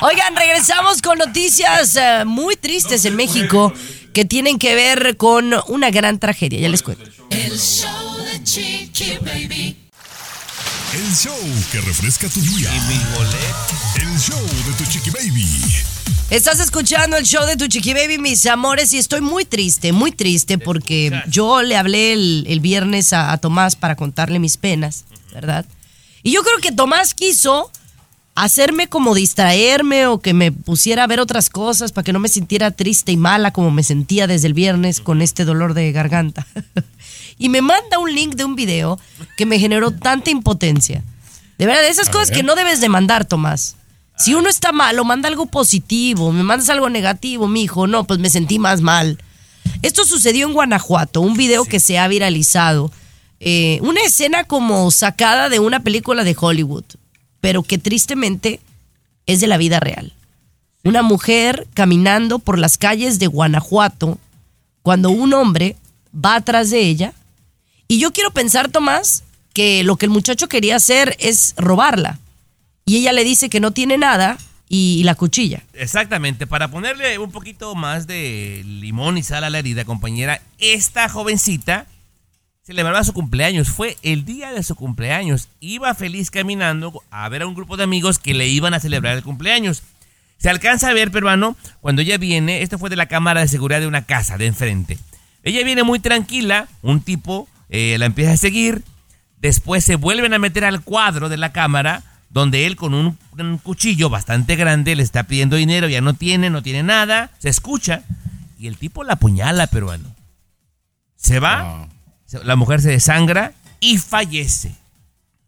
Oigan, 0.01 0.35
regresamos 0.35 1.03
con 1.03 1.19
noticias 1.19 1.95
eh, 1.95 2.25
muy 2.25 2.57
tristes 2.57 3.05
en 3.05 3.17
México 3.17 3.71
que 4.15 4.25
tienen 4.25 4.59
que 4.59 4.75
ver 4.75 5.19
con 5.19 5.53
una 5.69 5.91
gran 5.91 6.19
tragedia. 6.19 6.59
Ya 6.59 6.71
les 6.71 6.83
cuento. 6.83 7.05
El 7.29 7.59
show 7.59 8.17
de 8.25 8.43
Chiqui 8.43 9.19
Baby. 9.21 9.77
El 10.95 11.15
show 11.15 11.37
que 11.71 11.81
refresca 11.83 12.29
tu 12.29 12.41
día. 12.41 12.71
El 13.97 14.19
show 14.19 14.41
de 14.41 14.73
tu 14.79 14.91
Chiqui 14.91 15.11
Baby. 15.11 15.47
Estás 16.31 16.61
escuchando 16.61 17.19
el 17.19 17.25
show 17.27 17.45
de 17.45 17.57
tu 17.57 17.67
Chiqui 17.67 17.93
Baby, 17.93 18.17
mis 18.17 18.47
amores, 18.47 18.95
y 18.95 18.99
estoy 18.99 19.21
muy 19.21 19.45
triste, 19.45 19.93
muy 19.93 20.13
triste 20.13 20.57
porque 20.57 21.13
yo 21.29 21.61
le 21.61 21.77
hablé 21.77 22.15
el, 22.15 22.47
el 22.49 22.61
viernes 22.61 23.13
a, 23.13 23.33
a 23.33 23.39
Tomás 23.39 23.77
para 23.77 23.97
contarle 23.97 24.39
mis 24.39 24.57
penas, 24.57 25.05
¿verdad? 25.35 25.67
Y 26.22 26.33
yo 26.33 26.42
creo 26.42 26.59
que 26.59 26.72
Tomás 26.72 27.14
quiso 27.14 27.70
hacerme 28.35 28.88
como 28.88 29.14
distraerme 29.14 30.06
o 30.06 30.20
que 30.20 30.33
me 30.35 30.52
pusiera 30.52 31.04
a 31.04 31.06
ver 31.06 31.20
otras 31.20 31.50
cosas 31.50 31.92
para 31.92 32.04
que 32.04 32.12
no 32.12 32.20
me 32.20 32.28
sintiera 32.28 32.70
triste 32.70 33.12
y 33.12 33.16
mala 33.16 33.52
como 33.52 33.70
me 33.70 33.83
sentía 33.83 34.26
desde 34.26 34.46
el 34.46 34.54
viernes 34.54 35.00
con 35.00 35.22
este 35.22 35.44
dolor 35.44 35.74
de 35.74 35.92
garganta. 35.92 36.46
y 37.38 37.48
me 37.48 37.62
manda 37.62 37.98
un 37.98 38.14
link 38.14 38.35
de 38.35 38.44
un 38.44 38.54
video 38.54 38.98
que 39.37 39.46
me 39.46 39.59
generó 39.59 39.90
tanta 39.90 40.30
impotencia. 40.30 41.02
De 41.59 41.66
verdad, 41.66 41.87
esas 41.87 42.09
A 42.09 42.12
cosas 42.12 42.28
ver. 42.30 42.38
que 42.38 42.42
no 42.42 42.54
debes 42.54 42.80
de 42.80 42.88
mandar, 42.88 43.26
Tomás. 43.26 43.76
Si 44.16 44.35
uno 44.35 44.48
está 44.48 44.72
malo, 44.72 45.04
manda 45.04 45.28
algo 45.28 45.46
positivo. 45.46 46.33
Me 46.33 46.42
mandas 46.42 46.68
algo 46.68 46.90
negativo, 46.90 47.48
mijo. 47.48 47.87
No, 47.87 48.04
pues 48.04 48.18
me 48.18 48.28
sentí 48.30 48.59
más 48.59 48.83
mal. 48.83 49.18
Esto 49.83 50.04
sucedió 50.04 50.46
en 50.46 50.52
Guanajuato, 50.52 51.20
un 51.22 51.37
video 51.37 51.64
que 51.64 51.80
se 51.80 51.98
ha 51.98 52.06
viralizado. 52.09 52.92
Eh, 53.42 53.79
una 53.81 54.03
escena 54.03 54.44
como 54.44 54.90
sacada 54.90 55.48
de 55.48 55.61
una 55.61 55.81
película 55.81 56.24
de 56.24 56.37
Hollywood, 56.38 56.85
pero 57.40 57.62
que 57.62 57.79
tristemente 57.79 58.61
es 59.24 59.40
de 59.40 59.46
la 59.46 59.57
vida 59.57 59.81
real. 59.81 60.12
Una 60.85 61.03
mujer 61.03 61.66
caminando 61.72 62.38
por 62.38 62.59
las 62.59 62.76
calles 62.76 63.18
de 63.18 63.26
Guanajuato 63.26 64.18
cuando 64.83 65.09
un 65.09 65.33
hombre 65.33 65.76
va 66.14 66.37
atrás 66.37 66.68
de 66.68 66.81
ella. 66.81 67.14
Y 67.88 67.98
yo 67.98 68.12
quiero 68.12 68.31
pensar, 68.31 68.68
Tomás, 68.68 69.24
que 69.55 69.85
lo 69.85 69.96
que 69.96 70.07
el 70.07 70.11
muchacho 70.11 70.46
quería 70.48 70.76
hacer 70.76 71.16
es 71.18 71.55
robarla. 71.57 72.18
Y 72.85 72.98
ella 72.98 73.12
le 73.12 73.24
dice 73.24 73.48
que 73.48 73.61
no 73.61 73.70
tiene 73.70 73.96
nada 73.96 74.37
y, 74.68 74.98
y 75.00 75.05
la 75.05 75.14
cuchilla. 75.14 75.62
Exactamente, 75.72 76.46
para 76.46 76.70
ponerle 76.70 77.18
un 77.18 77.31
poquito 77.31 77.74
más 77.74 78.07
de 78.07 78.62
limón 78.66 79.16
y 79.16 79.22
sal 79.22 79.44
a 79.44 79.50
la 79.50 79.59
herida, 79.59 79.87
compañera, 79.87 80.42
esta 80.59 81.09
jovencita 81.09 81.87
celebraba 82.70 83.02
su 83.02 83.12
cumpleaños, 83.12 83.68
fue 83.68 83.96
el 84.02 84.24
día 84.24 84.52
de 84.52 84.62
su 84.62 84.76
cumpleaños, 84.76 85.48
iba 85.59 85.92
feliz 85.92 86.30
caminando 86.30 87.02
a 87.11 87.28
ver 87.28 87.42
a 87.42 87.48
un 87.48 87.56
grupo 87.56 87.76
de 87.76 87.83
amigos 87.83 88.20
que 88.20 88.33
le 88.33 88.46
iban 88.46 88.74
a 88.74 88.78
celebrar 88.78 89.16
el 89.16 89.24
cumpleaños. 89.24 89.83
Se 90.38 90.50
alcanza 90.50 90.88
a 90.88 90.92
ver, 90.92 91.11
peruano, 91.11 91.56
cuando 91.80 92.00
ella 92.02 92.16
viene, 92.16 92.62
esto 92.62 92.78
fue 92.78 92.88
de 92.88 92.94
la 92.94 93.06
cámara 93.06 93.40
de 93.40 93.48
seguridad 93.48 93.80
de 93.80 93.88
una 93.88 94.02
casa 94.02 94.38
de 94.38 94.46
enfrente. 94.46 94.98
Ella 95.42 95.64
viene 95.64 95.83
muy 95.83 95.98
tranquila, 95.98 96.68
un 96.83 97.00
tipo 97.00 97.48
eh, 97.70 97.96
la 97.98 98.06
empieza 98.06 98.35
a 98.35 98.37
seguir, 98.37 98.85
después 99.40 99.85
se 99.85 99.96
vuelven 99.96 100.33
a 100.33 100.38
meter 100.38 100.64
al 100.64 100.83
cuadro 100.83 101.28
de 101.28 101.38
la 101.38 101.50
cámara, 101.50 102.04
donde 102.28 102.66
él 102.66 102.76
con 102.76 102.94
un, 102.94 103.18
un 103.37 103.59
cuchillo 103.59 104.11
bastante 104.11 104.54
grande 104.54 104.94
le 104.94 105.02
está 105.02 105.24
pidiendo 105.24 105.56
dinero, 105.56 105.88
ya 105.88 106.02
no 106.02 106.14
tiene, 106.14 106.50
no 106.50 106.62
tiene 106.62 106.85
nada, 106.85 107.33
se 107.40 107.48
escucha, 107.48 108.04
y 108.61 108.68
el 108.68 108.76
tipo 108.76 109.02
la 109.02 109.14
apuñala, 109.14 109.66
peruano. 109.66 110.14
Se 111.16 111.40
va, 111.40 111.88
la 112.45 112.57
mujer 112.57 112.81
se 112.81 112.90
desangra 112.90 113.53
y 113.81 113.99
fallece. 113.99 114.75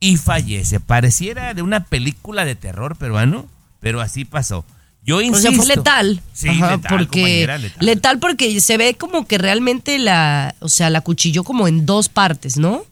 Y 0.00 0.16
fallece. 0.16 0.80
Pareciera 0.80 1.54
de 1.54 1.62
una 1.62 1.84
película 1.84 2.44
de 2.44 2.54
terror 2.54 2.96
peruano, 2.96 3.46
pero 3.80 4.00
así 4.00 4.24
pasó. 4.24 4.64
Yo 5.04 5.16
O 5.16 5.20
insisto. 5.20 5.50
sea, 5.50 5.56
fue 5.58 5.66
letal. 5.76 6.20
Sí, 6.32 6.48
Ajá, 6.48 6.76
letal, 6.76 6.98
porque 6.98 7.40
letal. 7.46 7.70
letal. 7.80 8.18
porque 8.18 8.60
se 8.60 8.76
ve 8.76 8.94
como 8.94 9.26
que 9.26 9.38
realmente 9.38 9.98
la, 9.98 10.54
o 10.60 10.68
sea, 10.68 10.90
la 10.90 11.00
cuchilló 11.00 11.44
como 11.44 11.66
en 11.68 11.86
dos 11.86 12.08
partes, 12.08 12.56
¿no? 12.56 12.84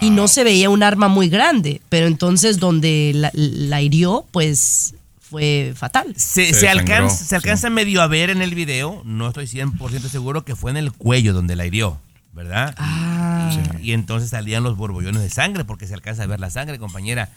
Y 0.00 0.10
no 0.10 0.28
se 0.28 0.44
veía 0.44 0.70
un 0.70 0.82
arma 0.82 1.08
muy 1.08 1.28
grande, 1.28 1.80
pero 1.88 2.06
entonces 2.06 2.58
donde 2.58 3.12
la, 3.14 3.30
la 3.34 3.82
hirió, 3.82 4.24
pues 4.30 4.94
fue 5.20 5.72
fatal. 5.76 6.14
Se, 6.16 6.54
se 6.54 6.68
alcanza, 6.68 7.24
se 7.24 7.36
alcanza 7.36 7.70
medio 7.70 8.00
a 8.00 8.06
ver 8.06 8.30
en 8.30 8.40
el 8.40 8.54
video, 8.54 9.02
no 9.04 9.28
estoy 9.28 9.46
100% 9.46 10.08
seguro 10.08 10.44
que 10.44 10.54
fue 10.56 10.70
en 10.70 10.76
el 10.76 10.92
cuello 10.92 11.32
donde 11.32 11.56
la 11.56 11.66
hirió, 11.66 11.98
¿verdad? 12.34 12.74
Ah. 12.78 13.50
Y, 13.80 13.90
y 13.90 13.92
entonces 13.92 14.30
salían 14.30 14.62
los 14.62 14.76
borbollones 14.76 15.22
de 15.22 15.30
sangre 15.30 15.64
porque 15.64 15.86
se 15.86 15.94
alcanza 15.94 16.24
a 16.24 16.26
ver 16.26 16.40
la 16.40 16.50
sangre, 16.50 16.78
compañera. 16.78 17.30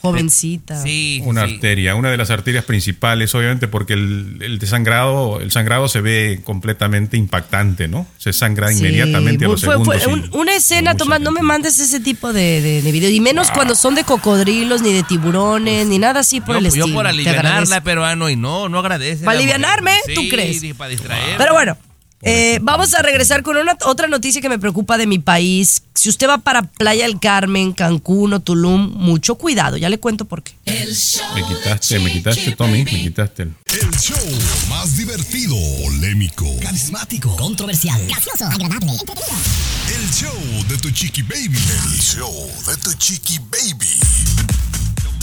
Jovencita. 0.00 0.82
Sí, 0.82 1.20
sí, 1.22 1.22
Una 1.26 1.46
sí. 1.46 1.54
arteria, 1.54 1.94
una 1.94 2.10
de 2.10 2.18
las 2.18 2.28
arterias 2.30 2.64
principales, 2.66 3.34
obviamente, 3.34 3.68
porque 3.68 3.94
el, 3.94 4.36
el 4.42 4.58
desangrado, 4.58 5.40
el 5.40 5.50
sangrado 5.50 5.88
se 5.88 6.02
ve 6.02 6.42
completamente 6.44 7.16
impactante, 7.16 7.88
¿no? 7.88 8.06
Se 8.18 8.34
sangra 8.34 8.68
Sí, 8.68 8.80
inmediatamente 8.80 9.46
a 9.46 9.48
los 9.48 9.64
fue- 9.64 9.82
fue 9.82 9.98
segundos. 9.98 10.28
un- 10.34 10.40
una 10.40 10.54
escena, 10.56 10.94
Tomás, 10.94 11.22
no 11.22 11.30
me 11.30 11.40
mandes 11.40 11.78
ese 11.78 12.00
tipo 12.00 12.34
de, 12.34 12.60
de, 12.60 12.82
de 12.82 12.92
videos, 12.92 13.12
y 13.14 13.20
menos 13.20 13.50
cuando 13.50 13.74
son 13.74 13.94
de 13.94 14.04
cocodrilos, 14.04 14.82
ni 14.82 14.92
de 14.92 15.04
tiburones, 15.04 15.86
ni 15.86 15.98
nada 15.98 16.20
así 16.20 16.42
por 16.42 16.56
Yo, 16.56 16.58
el 16.58 16.64
yo 16.64 16.68
estilo. 16.68 16.86
por 16.94 17.04
Te 17.04 17.08
alivianarla, 17.08 17.50
agradezco. 17.50 17.84
peruano, 17.84 18.28
y 18.28 18.36
no, 18.36 18.68
no 18.68 18.80
agradece. 18.80 19.24
¿Para 19.24 19.38
alivianarme? 19.38 19.92
¿Tú 20.14 20.20
crees? 20.28 20.60
sí, 20.60 20.74
para 20.74 20.90
distraer. 20.90 21.38
Pero 21.38 21.54
bueno, 21.54 21.78
Eh, 22.26 22.58
vamos 22.62 22.94
a 22.94 23.02
regresar 23.02 23.42
con 23.42 23.56
una, 23.58 23.76
otra 23.84 24.08
noticia 24.08 24.40
que 24.40 24.48
me 24.48 24.58
preocupa 24.58 24.96
de 24.96 25.06
mi 25.06 25.18
país. 25.18 25.82
Si 25.94 26.08
usted 26.08 26.26
va 26.26 26.38
para 26.38 26.62
Playa 26.62 27.04
del 27.06 27.20
Carmen, 27.20 27.72
Cancún 27.72 28.32
o 28.32 28.40
Tulum, 28.40 28.92
mucho 28.96 29.34
cuidado. 29.34 29.76
Ya 29.76 29.90
le 29.90 29.98
cuento 29.98 30.24
por 30.24 30.42
qué. 30.42 30.52
Me 30.66 31.42
quitaste, 31.44 31.98
me 31.98 32.10
quitaste, 32.10 32.52
Tommy, 32.56 32.78
me 32.84 32.90
quitaste. 33.02 33.42
el- 33.42 33.54
El 33.74 33.90
show 33.98 34.16
más 34.70 34.96
divertido, 34.96 35.54
polémico, 35.82 36.46
Carismático, 36.62 37.36
controversial, 37.36 38.00
gracioso, 38.06 38.44
agradable, 38.46 38.92
entretenido. 38.92 39.36
el 39.98 40.10
show 40.10 40.64
de 40.68 40.78
tu 40.78 40.90
chiqui 40.92 41.22
baby. 41.22 41.58
El 41.58 42.00
show 42.00 42.50
de 42.66 42.76
tu 42.78 42.92
chiqui 42.94 43.38
baby. 43.38 44.00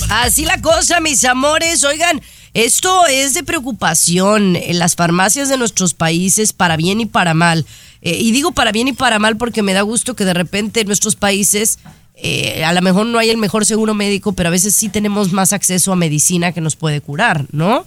Así 0.10 0.45
la 0.45 0.62
cosa, 0.62 0.99
mis 0.99 1.24
amores. 1.26 1.84
Oigan, 1.84 2.22
esto 2.54 3.08
es 3.08 3.34
de 3.34 3.43
preocupación 3.43 4.56
en 4.56 4.80
las 4.80 4.95
farmacias 4.95 5.49
de 5.49 5.58
nuestros 5.58 5.93
países, 5.93 6.54
para 6.54 6.78
bien 6.78 6.99
y 6.99 7.06
para 7.06 7.34
mal. 7.34 7.66
Eh, 8.02 8.18
y 8.20 8.32
digo 8.32 8.52
para 8.52 8.72
bien 8.72 8.88
y 8.88 8.93
para 8.93 9.20
mal 9.20 9.38
porque 9.38 9.62
me 9.62 9.74
da 9.74 9.82
gusto 9.82 10.16
que 10.16 10.26
de 10.26 10.34
repente 10.34 10.82
en 10.82 10.88
nuestros 10.88 11.16
países 11.16 11.80
eh, 12.24 12.64
a 12.64 12.74
lo 12.74 12.82
mejor 12.82 13.06
no 13.08 13.20
hay 13.20 13.30
el 13.30 13.38
mejor 13.38 13.66
seguro 13.66 13.93
médico, 13.93 14.34
pero 14.34 14.49
a 14.49 14.52
veces 14.52 14.76
sí 14.76 14.89
tenemos 14.89 15.32
más 15.32 15.54
acceso 15.54 15.91
a 15.91 15.95
medicina 15.95 16.52
que 16.52 16.62
nos 16.62 16.76
puede 16.76 17.02
curar, 17.02 17.45
¿no? 17.52 17.86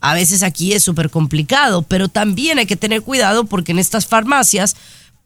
A 0.00 0.14
veces 0.14 0.42
aquí 0.42 0.72
es 0.72 0.82
súper 0.82 1.10
complicado, 1.10 1.82
pero 1.82 2.08
también 2.08 2.58
hay 2.58 2.66
que 2.66 2.76
tener 2.76 3.02
cuidado 3.02 3.44
porque 3.44 3.72
en 3.72 3.78
estas 3.78 4.06
farmacias 4.06 4.76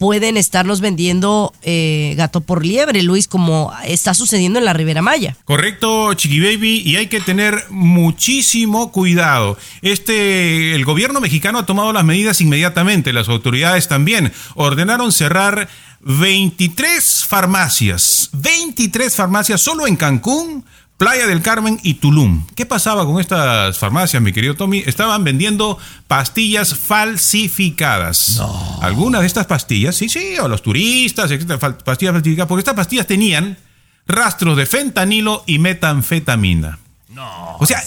pueden 0.03 0.37
estarnos 0.37 0.81
vendiendo 0.81 1.55
eh, 1.63 2.15
gato 2.17 2.41
por 2.41 2.67
liebre, 2.67 3.05
Luis, 3.05 3.29
como 3.29 3.73
está 3.85 4.15
sucediendo 4.15 4.59
en 4.59 4.65
la 4.65 4.73
Ribera 4.73 5.01
Maya. 5.01 5.37
Correcto, 5.45 6.13
Chiqui 6.15 6.41
Baby, 6.41 6.83
y 6.85 6.97
hay 6.97 7.07
que 7.07 7.21
tener 7.21 7.67
muchísimo 7.71 8.91
cuidado. 8.91 9.57
Este, 9.81 10.75
el 10.75 10.85
gobierno 10.85 11.21
mexicano 11.21 11.61
ha 11.61 11.67
tomado 11.67 11.93
las 11.93 12.03
medidas 12.03 12.41
inmediatamente, 12.41 13.13
las 13.13 13.29
autoridades 13.29 13.87
también 13.87 14.33
ordenaron 14.57 15.13
cerrar 15.13 15.69
23 16.01 17.25
farmacias, 17.25 18.31
23 18.33 19.15
farmacias 19.15 19.61
solo 19.61 19.87
en 19.87 19.95
Cancún, 19.95 20.65
Playa 21.03 21.27
del 21.27 21.43
Carmen 21.43 21.81
y 21.83 21.95
Tulum. 21.95 22.47
¿Qué 22.55 22.65
pasaba 22.65 23.05
con 23.05 23.19
estas 23.19 23.77
farmacias, 23.77 24.23
mi 24.23 24.33
querido 24.33 24.55
Tommy? 24.55 24.85
Estaban 24.87 25.25
vendiendo 25.25 25.77
pastillas 26.07 26.77
falsificadas. 26.77 28.41
Algunas 28.81 29.23
de 29.23 29.27
estas 29.27 29.47
pastillas, 29.47 29.97
sí, 29.97 30.09
sí, 30.09 30.37
o 30.41 30.47
los 30.47 30.63
turistas, 30.63 31.29
etcétera, 31.33 31.59
pastillas 31.59 32.13
falsificadas, 32.13 32.47
porque 32.47 32.61
estas 32.61 32.77
pastillas 32.77 33.09
tenían 33.09 33.59
rastros 34.07 34.57
de 34.57 34.65
fentanilo 34.65 35.43
y 35.49 35.59
metanfetamina. 35.59 36.79
No. 37.09 37.57
O 37.59 37.67
sea, 37.67 37.83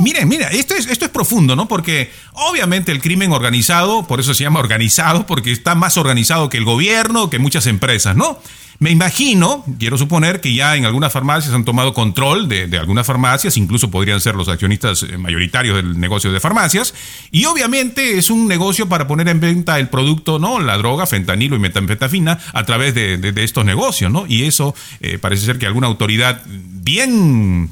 miren, 0.00 0.28
mira, 0.28 0.48
esto 0.48 0.74
es, 0.74 0.86
esto 0.86 1.06
es 1.06 1.10
profundo, 1.10 1.56
¿no? 1.56 1.66
Porque 1.66 2.12
obviamente 2.34 2.92
el 2.92 3.00
crimen 3.00 3.32
organizado, 3.32 4.06
por 4.06 4.20
eso 4.20 4.34
se 4.34 4.44
llama 4.44 4.60
organizado, 4.60 5.26
porque 5.26 5.50
está 5.50 5.74
más 5.74 5.96
organizado 5.96 6.50
que 6.50 6.58
el 6.58 6.64
gobierno, 6.64 7.30
que 7.30 7.38
muchas 7.38 7.66
empresas, 7.66 8.16
¿no? 8.16 8.38
Me 8.82 8.90
imagino, 8.90 9.62
quiero 9.78 9.98
suponer 9.98 10.40
que 10.40 10.54
ya 10.54 10.74
en 10.74 10.86
algunas 10.86 11.12
farmacias 11.12 11.52
han 11.54 11.66
tomado 11.66 11.92
control 11.92 12.48
de, 12.48 12.66
de 12.66 12.78
algunas 12.78 13.06
farmacias, 13.06 13.58
incluso 13.58 13.90
podrían 13.90 14.22
ser 14.22 14.34
los 14.36 14.48
accionistas 14.48 15.02
eh, 15.02 15.18
mayoritarios 15.18 15.76
del 15.76 16.00
negocio 16.00 16.32
de 16.32 16.40
farmacias, 16.40 16.94
y 17.30 17.44
obviamente 17.44 18.16
es 18.16 18.30
un 18.30 18.48
negocio 18.48 18.88
para 18.88 19.06
poner 19.06 19.28
en 19.28 19.38
venta 19.38 19.78
el 19.78 19.90
producto, 19.90 20.38
¿no? 20.38 20.60
La 20.60 20.78
droga, 20.78 21.04
fentanilo 21.06 21.56
y 21.56 21.58
metanfetamina 21.58 22.38
a 22.54 22.64
través 22.64 22.94
de, 22.94 23.18
de- 23.18 23.32
de 23.32 23.44
estos 23.44 23.66
negocios, 23.66 24.10
¿no? 24.10 24.24
Y 24.26 24.44
eso 24.44 24.74
eh, 25.00 25.18
parece 25.18 25.44
ser 25.44 25.58
que 25.58 25.66
alguna 25.66 25.86
autoridad 25.86 26.40
bien 26.46 27.68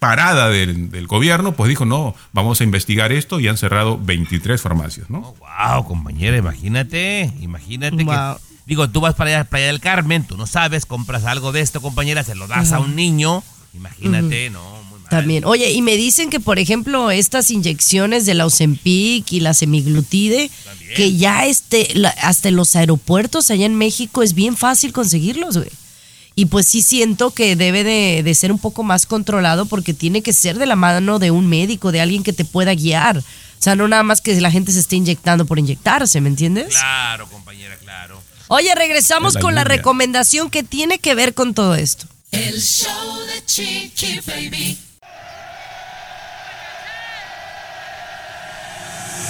parada 0.00 0.48
del, 0.48 0.90
del 0.90 1.06
gobierno, 1.06 1.52
pues 1.52 1.68
dijo, 1.68 1.84
no, 1.84 2.16
vamos 2.32 2.60
a 2.60 2.64
investigar 2.64 3.12
esto 3.12 3.38
y 3.38 3.46
han 3.46 3.56
cerrado 3.58 3.96
23 4.02 4.60
farmacias, 4.60 5.08
¿no? 5.08 5.36
Wow, 5.38 5.84
compañera, 5.86 6.36
imagínate, 6.36 7.32
imagínate 7.40 8.02
Wow. 8.02 8.12
que 8.36 8.51
digo, 8.66 8.88
tú 8.90 9.00
vas 9.00 9.14
para 9.14 9.30
allá, 9.30 9.44
Playa 9.44 9.66
del 9.66 9.80
Carmen, 9.80 10.24
tú 10.26 10.36
no 10.36 10.46
sabes, 10.46 10.86
compras 10.86 11.24
algo 11.24 11.52
de 11.52 11.60
esto, 11.60 11.80
compañera, 11.80 12.24
se 12.24 12.34
lo 12.34 12.46
das 12.48 12.72
a 12.72 12.78
un 12.80 12.96
niño, 12.96 13.42
imagínate, 13.74 14.50
no, 14.50 14.82
muy 14.84 15.00
mal. 15.00 15.08
También. 15.10 15.44
Oye, 15.44 15.72
y 15.72 15.82
me 15.82 15.96
dicen 15.96 16.30
que, 16.30 16.40
por 16.40 16.58
ejemplo, 16.58 17.10
estas 17.10 17.50
inyecciones 17.50 18.24
de 18.26 18.34
la 18.34 18.46
Ozempic 18.46 19.30
y 19.32 19.40
la 19.40 19.52
semiglutide, 19.54 20.50
que 20.96 21.14
ya 21.16 21.46
este, 21.46 21.88
la- 21.94 22.10
hasta 22.22 22.48
en 22.48 22.56
los 22.56 22.74
aeropuertos 22.76 23.50
allá 23.50 23.66
en 23.66 23.74
México 23.74 24.22
es 24.22 24.34
bien 24.34 24.56
fácil 24.56 24.92
conseguirlos, 24.92 25.56
güey. 25.58 25.70
Y 26.34 26.46
pues 26.46 26.66
sí 26.66 26.80
siento 26.80 27.30
que 27.32 27.56
debe 27.56 27.84
de, 27.84 28.22
de 28.22 28.34
ser 28.34 28.52
un 28.52 28.58
poco 28.58 28.82
más 28.84 29.04
controlado 29.04 29.66
porque 29.66 29.92
tiene 29.92 30.22
que 30.22 30.32
ser 30.32 30.56
de 30.58 30.64
la 30.64 30.76
mano 30.76 31.18
de 31.18 31.30
un 31.30 31.46
médico, 31.46 31.92
de 31.92 32.00
alguien 32.00 32.22
que 32.22 32.32
te 32.32 32.46
pueda 32.46 32.74
guiar. 32.74 33.18
O 33.18 33.22
sea, 33.58 33.76
no 33.76 33.86
nada 33.86 34.02
más 34.02 34.22
que 34.22 34.40
la 34.40 34.50
gente 34.50 34.72
se 34.72 34.80
esté 34.80 34.96
inyectando 34.96 35.44
por 35.44 35.58
inyectarse, 35.58 36.22
¿me 36.22 36.30
entiendes? 36.30 36.68
Claro, 36.68 37.28
compañera, 37.28 37.76
claro. 37.76 38.21
Oye, 38.54 38.74
regresamos 38.74 39.32
la 39.32 39.40
con 39.40 39.54
la 39.54 39.64
recomendación 39.64 40.50
que 40.50 40.62
tiene 40.62 40.98
que 40.98 41.14
ver 41.14 41.32
con 41.32 41.54
todo 41.54 41.74
esto. 41.74 42.04
El 42.32 42.60
show 42.60 43.18
de 43.24 43.42
Chiqui 43.46 44.20
Baby. 44.26 44.78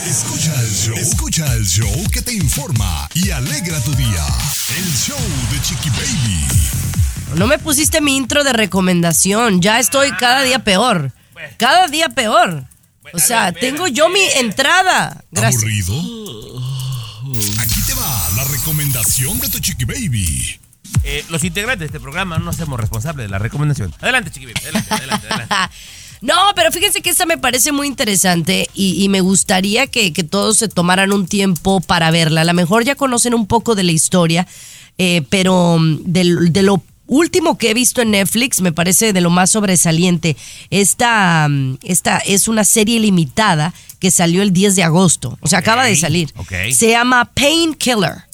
Escucha 0.04 0.60
el 0.60 0.70
show. 0.74 0.96
Escucha 0.96 1.54
el 1.54 1.64
show 1.64 2.10
que 2.12 2.20
te 2.20 2.32
informa 2.32 3.08
y 3.14 3.30
alegra 3.30 3.78
tu 3.84 3.94
día. 3.94 4.26
El 4.76 4.92
show 4.92 5.16
de 5.52 5.62
Chiqui 5.62 5.90
Baby. 5.90 7.36
No 7.36 7.46
me 7.46 7.60
pusiste 7.60 8.00
mi 8.00 8.16
intro 8.16 8.42
de 8.42 8.52
recomendación. 8.52 9.62
Ya 9.62 9.78
estoy 9.78 10.10
cada 10.16 10.42
día 10.42 10.58
peor. 10.64 11.12
Cada 11.58 11.86
día 11.86 12.08
peor. 12.08 12.64
O 13.12 13.20
sea, 13.20 13.52
tengo 13.52 13.86
yo 13.86 14.08
mi 14.08 14.24
entrada. 14.34 15.22
Gracias. 15.30 15.62
¿Aburrido? 15.62 16.71
Aquí 17.60 17.80
te 17.86 17.94
va 17.94 18.30
la 18.36 18.44
recomendación 18.44 19.38
de 19.40 19.48
tu 19.48 19.58
Chiqui 19.58 19.84
Baby. 19.84 20.58
Eh, 21.04 21.24
los 21.30 21.42
integrantes 21.44 21.80
de 21.80 21.86
este 21.86 22.00
programa 22.00 22.38
no 22.38 22.44
nos 22.46 22.56
hacemos 22.56 22.78
responsables 22.78 23.26
de 23.26 23.30
la 23.30 23.38
recomendación. 23.38 23.92
Adelante, 24.00 24.30
chiquibim, 24.30 24.54
adelante, 24.62 24.94
adelante, 24.94 25.26
adelante. 25.28 25.54
No, 26.20 26.34
pero 26.54 26.70
fíjense 26.70 27.00
que 27.02 27.10
esta 27.10 27.26
me 27.26 27.36
parece 27.36 27.72
muy 27.72 27.88
interesante 27.88 28.68
y, 28.74 29.02
y 29.02 29.08
me 29.08 29.20
gustaría 29.20 29.88
que, 29.88 30.12
que 30.12 30.22
todos 30.22 30.56
se 30.56 30.68
tomaran 30.68 31.12
un 31.12 31.26
tiempo 31.26 31.80
para 31.80 32.12
verla. 32.12 32.42
A 32.42 32.44
lo 32.44 32.54
mejor 32.54 32.84
ya 32.84 32.94
conocen 32.94 33.34
un 33.34 33.48
poco 33.48 33.74
de 33.74 33.82
la 33.82 33.90
historia, 33.90 34.46
eh, 34.98 35.22
pero 35.30 35.78
mm, 35.80 36.02
del- 36.04 36.52
de, 36.52 36.62
lo 36.62 36.80
último 37.08 37.58
que 37.58 37.70
he 37.70 37.74
visto 37.74 38.02
en 38.02 38.12
Netflix 38.12 38.60
me 38.60 38.70
parece 38.70 39.12
de 39.12 39.20
lo 39.20 39.30
más 39.30 39.50
sobresaliente. 39.50 40.36
Esta, 40.70 41.48
mm, 41.50 41.78
esta 41.82 42.18
es 42.18 42.46
una 42.46 42.62
serie 42.62 43.00
limitada 43.00 43.74
que 44.02 44.10
salió 44.10 44.42
el 44.42 44.52
10 44.52 44.74
de 44.74 44.82
agosto, 44.82 45.38
o 45.40 45.46
sea, 45.46 45.60
acaba 45.60 45.84
de 45.84 45.94
salir. 45.94 46.32
ok. 46.36 46.52
Se 46.74 46.90
llama 46.90 47.24
Painkiller. 47.34 48.24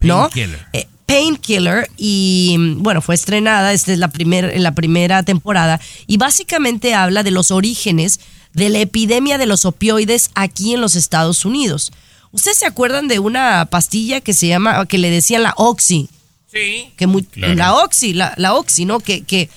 ¿no? 0.00 0.30
Painkiller. 0.30 0.66
Eh, 0.72 0.88
Painkiller 1.04 1.86
y 1.98 2.56
bueno, 2.78 3.02
fue 3.02 3.14
estrenada, 3.14 3.74
esta 3.74 3.92
es 3.92 3.98
la, 3.98 4.08
primer, 4.08 4.58
la 4.58 4.72
primera 4.74 5.22
temporada 5.22 5.78
y 6.06 6.16
básicamente 6.16 6.94
habla 6.94 7.22
de 7.22 7.30
los 7.30 7.50
orígenes 7.50 8.20
de 8.54 8.70
la 8.70 8.78
epidemia 8.78 9.36
de 9.36 9.44
los 9.44 9.66
opioides 9.66 10.30
aquí 10.34 10.72
en 10.72 10.80
los 10.80 10.96
Estados 10.96 11.44
Unidos. 11.44 11.92
¿Ustedes 12.30 12.56
se 12.56 12.66
acuerdan 12.66 13.06
de 13.06 13.18
una 13.18 13.66
pastilla 13.66 14.22
que 14.22 14.32
se 14.32 14.46
llama, 14.48 14.86
que 14.86 14.96
le 14.96 15.10
decían 15.10 15.42
la 15.42 15.52
Oxy? 15.58 16.08
Sí. 16.50 16.90
Que 16.96 17.06
muy- 17.06 17.24
Claro. 17.24 17.54
La 17.54 17.74
Oxy, 17.74 18.14
la, 18.14 18.32
la 18.38 18.54
Oxy, 18.54 18.86
¿no? 18.86 18.98
Que, 19.00 19.24
que, 19.24 19.50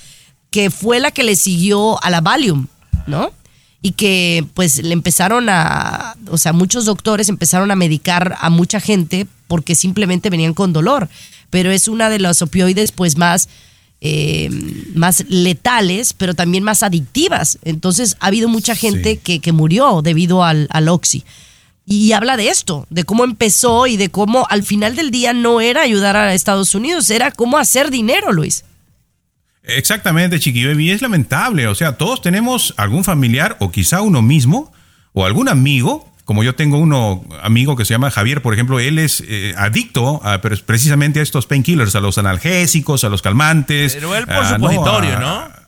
que 0.51 0.69
fue 0.69 0.99
la 0.99 1.11
que 1.11 1.23
le 1.23 1.37
siguió 1.37 2.03
a 2.03 2.09
la 2.09 2.19
Valium, 2.19 2.67
¿no? 3.07 3.31
Y 3.85 3.91
que 3.91 4.43
pues 4.55 4.81
le 4.81 4.93
empezaron 4.93 5.47
a, 5.47 6.15
o 6.31 6.39
sea, 6.39 6.53
muchos 6.53 6.85
doctores 6.85 7.29
empezaron 7.29 7.69
a 7.69 7.75
medicar 7.75 8.35
a 8.39 8.49
mucha 8.49 8.79
gente 8.79 9.27
porque 9.45 9.75
simplemente 9.75 10.31
venían 10.31 10.55
con 10.55 10.73
dolor. 10.73 11.07
Pero 11.51 11.69
es 11.69 11.87
una 11.87 12.09
de 12.09 12.17
los 12.17 12.41
opioides 12.41 12.91
pues 12.91 13.15
más, 13.15 13.47
eh, 14.01 14.49
más 14.95 15.25
letales, 15.29 16.13
pero 16.13 16.33
también 16.33 16.63
más 16.63 16.81
adictivas. 16.81 17.59
Entonces 17.63 18.17
ha 18.21 18.25
habido 18.25 18.49
mucha 18.49 18.73
gente 18.73 19.17
que, 19.17 19.39
que 19.39 19.51
murió 19.51 20.01
debido 20.01 20.43
al, 20.43 20.67
al 20.71 20.87
Oxy. 20.87 21.23
Y 21.85 22.13
habla 22.13 22.37
de 22.37 22.49
esto, 22.49 22.87
de 22.89 23.03
cómo 23.03 23.23
empezó 23.23 23.85
y 23.85 23.97
de 23.97 24.09
cómo 24.09 24.47
al 24.49 24.63
final 24.63 24.95
del 24.95 25.11
día 25.11 25.33
no 25.33 25.61
era 25.61 25.83
ayudar 25.83 26.15
a 26.15 26.33
Estados 26.33 26.73
Unidos, 26.73 27.11
era 27.11 27.29
cómo 27.29 27.59
hacer 27.59 27.91
dinero, 27.91 28.33
Luis. 28.33 28.65
Exactamente, 29.67 30.39
Chiqui 30.39 30.65
Baby, 30.65 30.91
es 30.91 31.01
lamentable. 31.01 31.67
O 31.67 31.75
sea, 31.75 31.93
todos 31.93 32.21
tenemos 32.21 32.73
algún 32.77 33.03
familiar 33.03 33.57
o 33.59 33.71
quizá 33.71 34.01
uno 34.01 34.21
mismo 34.21 34.71
o 35.13 35.25
algún 35.25 35.49
amigo. 35.49 36.13
Como 36.25 36.43
yo 36.43 36.55
tengo 36.55 36.79
uno 36.79 37.23
amigo 37.43 37.75
que 37.75 37.85
se 37.85 37.93
llama 37.93 38.09
Javier, 38.09 38.41
por 38.41 38.53
ejemplo, 38.53 38.79
él 38.79 38.97
es 38.97 39.23
eh, 39.27 39.53
adicto 39.57 40.21
a, 40.23 40.41
pero 40.41 40.55
precisamente 40.65 41.19
a 41.19 41.23
estos 41.23 41.45
painkillers, 41.45 41.95
a 41.95 41.99
los 41.99 42.17
analgésicos, 42.17 43.03
a 43.03 43.09
los 43.09 43.21
calmantes. 43.21 43.93
Pero 43.93 44.15
él 44.15 44.25
por 44.25 44.35
ah, 44.35 44.49
supositorio, 44.55 45.17
a- 45.17 45.19
¿no? 45.19 45.65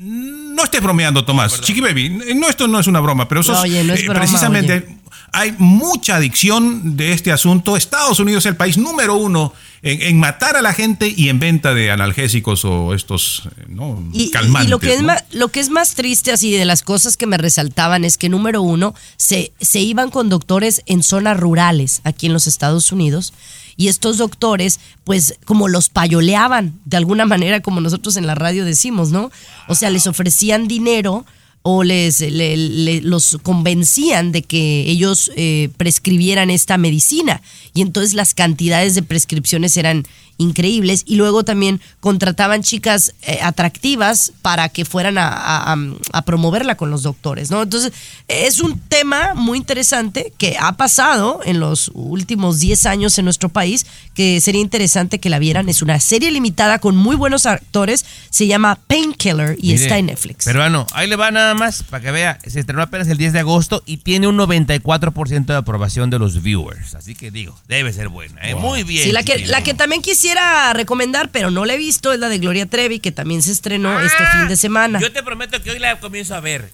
No 0.00 0.64
estés 0.64 0.80
bromeando, 0.82 1.24
Tomás. 1.24 1.60
Chiqui 1.60 1.80
Baby, 1.80 2.08
no, 2.36 2.48
esto 2.48 2.68
no 2.68 2.78
es 2.78 2.86
una 2.86 3.00
broma, 3.00 3.28
pero 3.28 3.42
sos, 3.42 3.56
No, 3.56 3.62
oye, 3.62 3.82
no 3.84 3.94
es 3.94 4.02
eh, 4.02 4.06
precisamente 4.06 4.72
oye. 4.74 4.97
Hay 5.32 5.54
mucha 5.58 6.16
adicción 6.16 6.96
de 6.96 7.12
este 7.12 7.32
asunto. 7.32 7.76
Estados 7.76 8.20
Unidos 8.20 8.44
es 8.44 8.50
el 8.50 8.56
país 8.56 8.78
número 8.78 9.14
uno 9.14 9.52
en, 9.82 10.02
en 10.02 10.18
matar 10.18 10.56
a 10.56 10.62
la 10.62 10.72
gente 10.72 11.12
y 11.14 11.28
en 11.28 11.38
venta 11.38 11.74
de 11.74 11.90
analgésicos 11.90 12.64
o 12.64 12.94
estos 12.94 13.48
eh, 13.56 13.64
¿no? 13.68 14.02
Y, 14.12 14.30
calmantes. 14.30 14.68
y 14.68 14.70
lo, 14.70 14.78
que 14.78 14.94
es 14.94 15.00
¿no? 15.00 15.08
más, 15.08 15.24
lo 15.30 15.48
que 15.48 15.60
es 15.60 15.70
más 15.70 15.94
triste 15.94 16.32
así 16.32 16.52
de 16.52 16.64
las 16.64 16.82
cosas 16.82 17.16
que 17.16 17.26
me 17.26 17.38
resaltaban 17.38 18.04
es 18.04 18.18
que 18.18 18.28
número 18.28 18.62
uno, 18.62 18.94
se, 19.16 19.52
se 19.60 19.80
iban 19.80 20.10
con 20.10 20.28
doctores 20.28 20.82
en 20.86 21.02
zonas 21.02 21.38
rurales 21.38 22.00
aquí 22.04 22.26
en 22.26 22.32
los 22.32 22.46
Estados 22.46 22.90
Unidos 22.92 23.32
y 23.76 23.88
estos 23.88 24.18
doctores 24.18 24.80
pues 25.04 25.38
como 25.44 25.68
los 25.68 25.88
payoleaban 25.88 26.78
de 26.84 26.96
alguna 26.96 27.26
manera 27.26 27.60
como 27.60 27.80
nosotros 27.80 28.16
en 28.16 28.26
la 28.26 28.34
radio 28.34 28.64
decimos, 28.64 29.10
¿no? 29.10 29.30
O 29.68 29.74
sea, 29.74 29.90
les 29.90 30.06
ofrecían 30.06 30.68
dinero 30.68 31.24
o 31.62 31.82
les 31.84 32.20
le- 32.20 32.56
le- 32.56 33.00
los 33.02 33.38
convencían 33.42 34.32
de 34.32 34.42
que 34.42 34.84
ellos 34.88 35.30
eh, 35.36 35.68
prescribieran 35.76 36.50
esta 36.50 36.78
medicina 36.78 37.42
y 37.74 37.82
entonces 37.82 38.14
las 38.14 38.34
cantidades 38.34 38.94
de 38.94 39.02
prescripciones 39.02 39.76
eran 39.76 40.06
increíbles 40.40 41.02
y 41.04 41.16
luego 41.16 41.42
también 41.44 41.80
contrataban 41.98 42.62
chicas 42.62 43.12
eh, 43.22 43.40
atractivas 43.42 44.32
para 44.40 44.68
que 44.68 44.84
fueran 44.84 45.18
a, 45.18 45.26
a- 45.28 45.72
a- 45.72 45.78
a 46.12 46.22
promoverla 46.22 46.76
con 46.76 46.92
los 46.92 47.02
doctores, 47.02 47.50
¿no? 47.50 47.60
Entonces 47.62 47.92
es 48.28 48.60
un 48.60 48.78
tema 48.78 49.34
muy 49.34 49.58
interesante 49.58 50.32
que 50.38 50.56
ha 50.60 50.76
pasado 50.76 51.40
en 51.44 51.58
los 51.58 51.90
últimos 51.92 52.60
10 52.60 52.86
años 52.86 53.18
en 53.18 53.24
nuestro 53.24 53.48
país 53.48 53.84
que 54.14 54.40
sería 54.40 54.60
interesante 54.60 55.18
que 55.18 55.28
la 55.28 55.40
vieran. 55.40 55.68
Es 55.68 55.82
una 55.82 55.98
serie 55.98 56.30
limitada 56.30 56.78
con 56.78 56.96
muy 56.96 57.16
buenos 57.16 57.44
actores, 57.44 58.04
se 58.30 58.46
llama 58.46 58.78
Painkiller 58.86 59.56
y 59.58 59.72
Mire, 59.72 59.82
está 59.82 59.98
en 59.98 60.06
Netflix. 60.06 60.44
Peruano, 60.44 60.86
ahí 60.92 61.08
le 61.08 61.16
va 61.16 61.32
nada 61.48 61.54
más 61.58 61.82
para 61.82 62.02
que 62.02 62.10
vea. 62.10 62.38
Se 62.46 62.60
estrenó 62.60 62.82
apenas 62.82 63.08
el 63.08 63.16
10 63.18 63.32
de 63.32 63.38
agosto 63.40 63.82
y 63.86 63.98
tiene 63.98 64.26
un 64.28 64.36
94% 64.36 65.46
de 65.46 65.56
aprobación 65.56 66.10
de 66.10 66.18
los 66.18 66.42
viewers. 66.42 66.94
Así 66.94 67.14
que 67.14 67.30
digo, 67.30 67.58
debe 67.66 67.92
ser 67.92 68.08
buena. 68.08 68.40
¿eh? 68.42 68.54
Muy 68.54 68.82
bien. 68.84 69.04
Sí, 69.04 69.12
la 69.12 69.22
que, 69.22 69.46
la 69.46 69.62
que 69.62 69.74
también 69.74 70.02
quisiera 70.02 70.72
recomendar, 70.74 71.30
pero 71.30 71.50
no 71.50 71.64
la 71.64 71.74
he 71.74 71.78
visto, 71.78 72.12
es 72.12 72.18
la 72.20 72.28
de 72.28 72.38
Gloria 72.38 72.66
Trevi, 72.66 72.98
que 73.00 73.12
también 73.12 73.42
se 73.42 73.52
estrenó 73.52 73.98
este 74.00 74.24
fin 74.38 74.48
de 74.48 74.56
semana. 74.56 74.98
Ah, 74.98 75.02
Yo 75.02 75.12
te 75.12 75.22
prometo 75.22 75.62
que 75.62 75.70
hoy 75.70 75.78
la 75.78 75.98
comienzo 76.00 76.34
a 76.34 76.40
ver. 76.40 76.70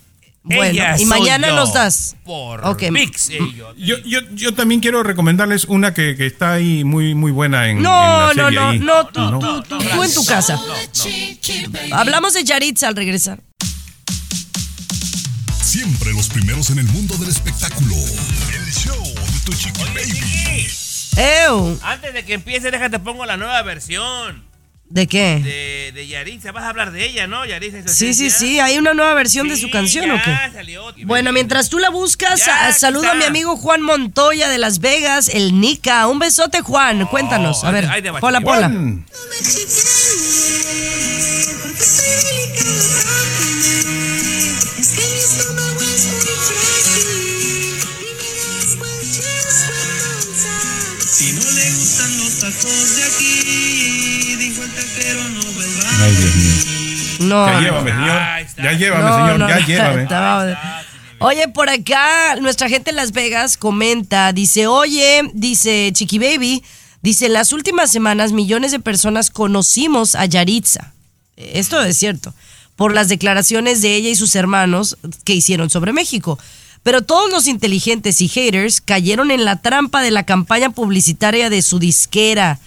Bueno, 0.46 0.64
Ella 0.64 0.96
y 0.98 1.06
mañana 1.06 1.52
nos 1.52 1.72
das. 1.72 2.16
Por 2.22 2.60
Ok. 2.66 2.82
ViX, 2.92 3.30
eh, 3.30 3.38
yo- 3.56 3.74
Yo, 3.76 3.96
yo, 4.04 4.20
yo 4.34 4.52
también 4.52 4.82
quiero 4.82 5.02
recomendarles 5.02 5.64
una 5.64 5.94
que, 5.94 6.16
que 6.16 6.26
está 6.26 6.52
ahí 6.52 6.84
muy, 6.84 7.14
muy 7.14 7.30
buena 7.32 7.70
en, 7.70 7.80
No, 7.80 8.30
en 8.30 8.36
la 8.36 8.42
no, 8.42 8.44
serie 8.48 8.60
no, 8.60 8.68
ahí. 8.68 8.78
no, 8.80 9.06
tú, 9.06 9.40
tú, 9.40 9.62
tú, 9.62 9.78
tú 9.78 10.02
en 10.02 10.12
tu 10.14 10.24
casa. 10.26 10.60
Hablamos 11.92 12.34
de 12.34 12.44
Yaritza 12.44 12.88
al 12.88 12.96
regresar. 12.96 13.40
Siempre 15.74 16.12
los 16.12 16.28
primeros 16.28 16.70
en 16.70 16.78
el 16.78 16.86
mundo 16.86 17.16
del 17.16 17.30
espectáculo. 17.30 17.96
El 17.96 18.72
show 18.72 19.02
de 19.04 19.40
tu 19.44 19.52
chiqui 19.54 19.82
baby. 19.92 20.68
Ew, 21.16 21.80
Antes 21.82 22.14
de 22.14 22.24
que 22.24 22.34
empiece, 22.34 22.70
déjate 22.70 23.00
pongo 23.00 23.26
la 23.26 23.36
nueva 23.36 23.60
versión 23.62 24.44
¿de 24.88 25.08
qué? 25.08 25.40
de, 25.42 25.90
de 25.92 26.06
Yaritza. 26.06 26.52
Vas 26.52 26.62
a 26.62 26.68
hablar 26.68 26.92
de 26.92 27.04
ella, 27.04 27.26
¿no? 27.26 27.44
Yaritza 27.44 27.88
Sí, 27.92 28.14
sí, 28.14 28.30
sí, 28.30 28.60
hay 28.60 28.78
una 28.78 28.94
nueva 28.94 29.14
versión 29.14 29.48
de 29.48 29.56
su 29.56 29.68
canción 29.68 30.06
ya 30.06 30.14
o 30.14 30.22
qué? 30.22 30.36
salió. 30.52 30.94
Bueno, 31.06 31.32
mientras 31.32 31.68
tú 31.70 31.80
la 31.80 31.90
buscas, 31.90 32.46
Ya, 32.46 32.72
saludo 32.72 33.10
a 33.10 33.14
mi 33.14 33.24
amigo 33.24 33.56
Juan 33.56 33.82
Montoya 33.82 34.48
de 34.48 34.58
Las 34.58 34.78
Vegas, 34.78 35.28
el 35.28 35.58
Nica. 35.58 36.06
Un 36.06 36.20
besote, 36.20 36.60
Juan. 36.60 37.04
Cuéntanos. 37.06 37.64
A 37.64 37.72
ver, 37.72 37.90
te 38.00 38.12
va, 38.12 38.20
pola, 38.20 38.40
pola. 38.42 38.68
Juan, 38.68 39.04
Ay, 54.76 56.16
Dios 56.16 56.34
mío. 56.36 56.54
No, 57.20 57.46
Ya 57.46 57.60
llévame, 57.60 57.90
señor. 57.92 58.20
Está. 58.40 58.62
Ya 58.62 58.72
llévame, 58.72 59.02
No, 59.04 59.16
señor. 59.16 59.38
no, 59.38 59.48
ya 59.48 59.60
no, 59.60 59.66
llévame. 59.66 60.02
estaba- 60.02 60.82
Oye, 61.20 61.48
por 61.48 61.68
acá 61.70 62.36
nuestra 62.40 62.68
gente 62.68 62.90
en 62.90 62.96
Las 62.96 63.12
Vegas 63.12 63.56
comenta, 63.56 64.32
dice, 64.32 64.66
oye, 64.66 65.22
dice 65.32 65.90
Chiqui 65.94 66.18
Baby, 66.18 66.62
dice, 67.02 67.26
en 67.26 67.32
las 67.32 67.52
últimas 67.52 67.90
semanas 67.90 68.32
millones 68.32 68.72
de 68.72 68.80
personas 68.80 69.30
conocimos 69.30 70.16
a 70.16 70.26
Yaritza. 70.26 70.92
Esto 71.36 71.82
es 71.82 71.96
cierto, 71.96 72.34
por 72.76 72.92
las 72.92 73.08
declaraciones 73.08 73.80
de 73.80 73.94
ella 73.94 74.10
y 74.10 74.16
sus 74.16 74.34
hermanos 74.34 74.98
que 75.24 75.34
hicieron 75.34 75.70
sobre 75.70 75.92
México. 75.92 76.38
Pero 76.82 77.00
todos 77.02 77.30
los 77.30 77.46
inteligentes 77.46 78.20
y 78.20 78.28
haters 78.28 78.80
cayeron 78.82 79.30
en 79.30 79.44
la 79.46 79.62
trampa 79.62 80.02
de 80.02 80.10
la 80.10 80.24
campaña 80.24 80.70
publicitaria 80.70 81.48
de 81.48 81.62
su 81.62 81.78
disquera. 81.78 82.58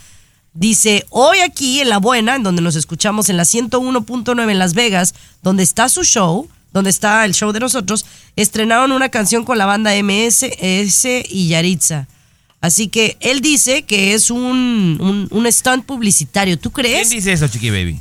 Dice, 0.60 1.06
hoy 1.12 1.38
aquí 1.42 1.82
en 1.82 1.90
La 1.90 2.00
Buena, 2.00 2.36
en 2.36 2.42
donde 2.42 2.64
nos 2.64 2.76
escuchamos 2.76 3.30
en 3.30 3.38
la 3.38 3.44
101.9 3.44 4.50
en 4.52 4.58
Las 4.58 4.74
Vegas, 4.74 5.14
donde 5.44 5.62
está 5.62 5.88
su 5.88 6.04
show, 6.04 6.50
donde 6.74 6.90
está 6.90 7.24
el 7.26 7.36
show 7.36 7.52
de 7.52 7.60
nosotros, 7.60 8.08
estrenaron 8.36 8.92
una 8.92 9.10
canción 9.10 9.46
con 9.46 9.60
la 9.60 9.68
banda 9.68 9.92
MS 10.02 10.48
y 11.30 11.48
Yaritza. 11.50 12.08
Así 12.60 12.88
que 12.88 13.18
él 13.20 13.42
dice 13.42 13.84
que 13.84 14.16
es 14.16 14.32
un, 14.32 14.98
un, 15.00 15.28
un 15.30 15.52
stunt 15.52 15.86
publicitario. 15.86 16.58
¿Tú 16.58 16.72
¿Quién 16.72 16.88
crees? 16.88 17.12
dice 17.12 17.34
eso, 17.34 17.48
Chiqui 17.48 17.70
Baby? 17.70 18.00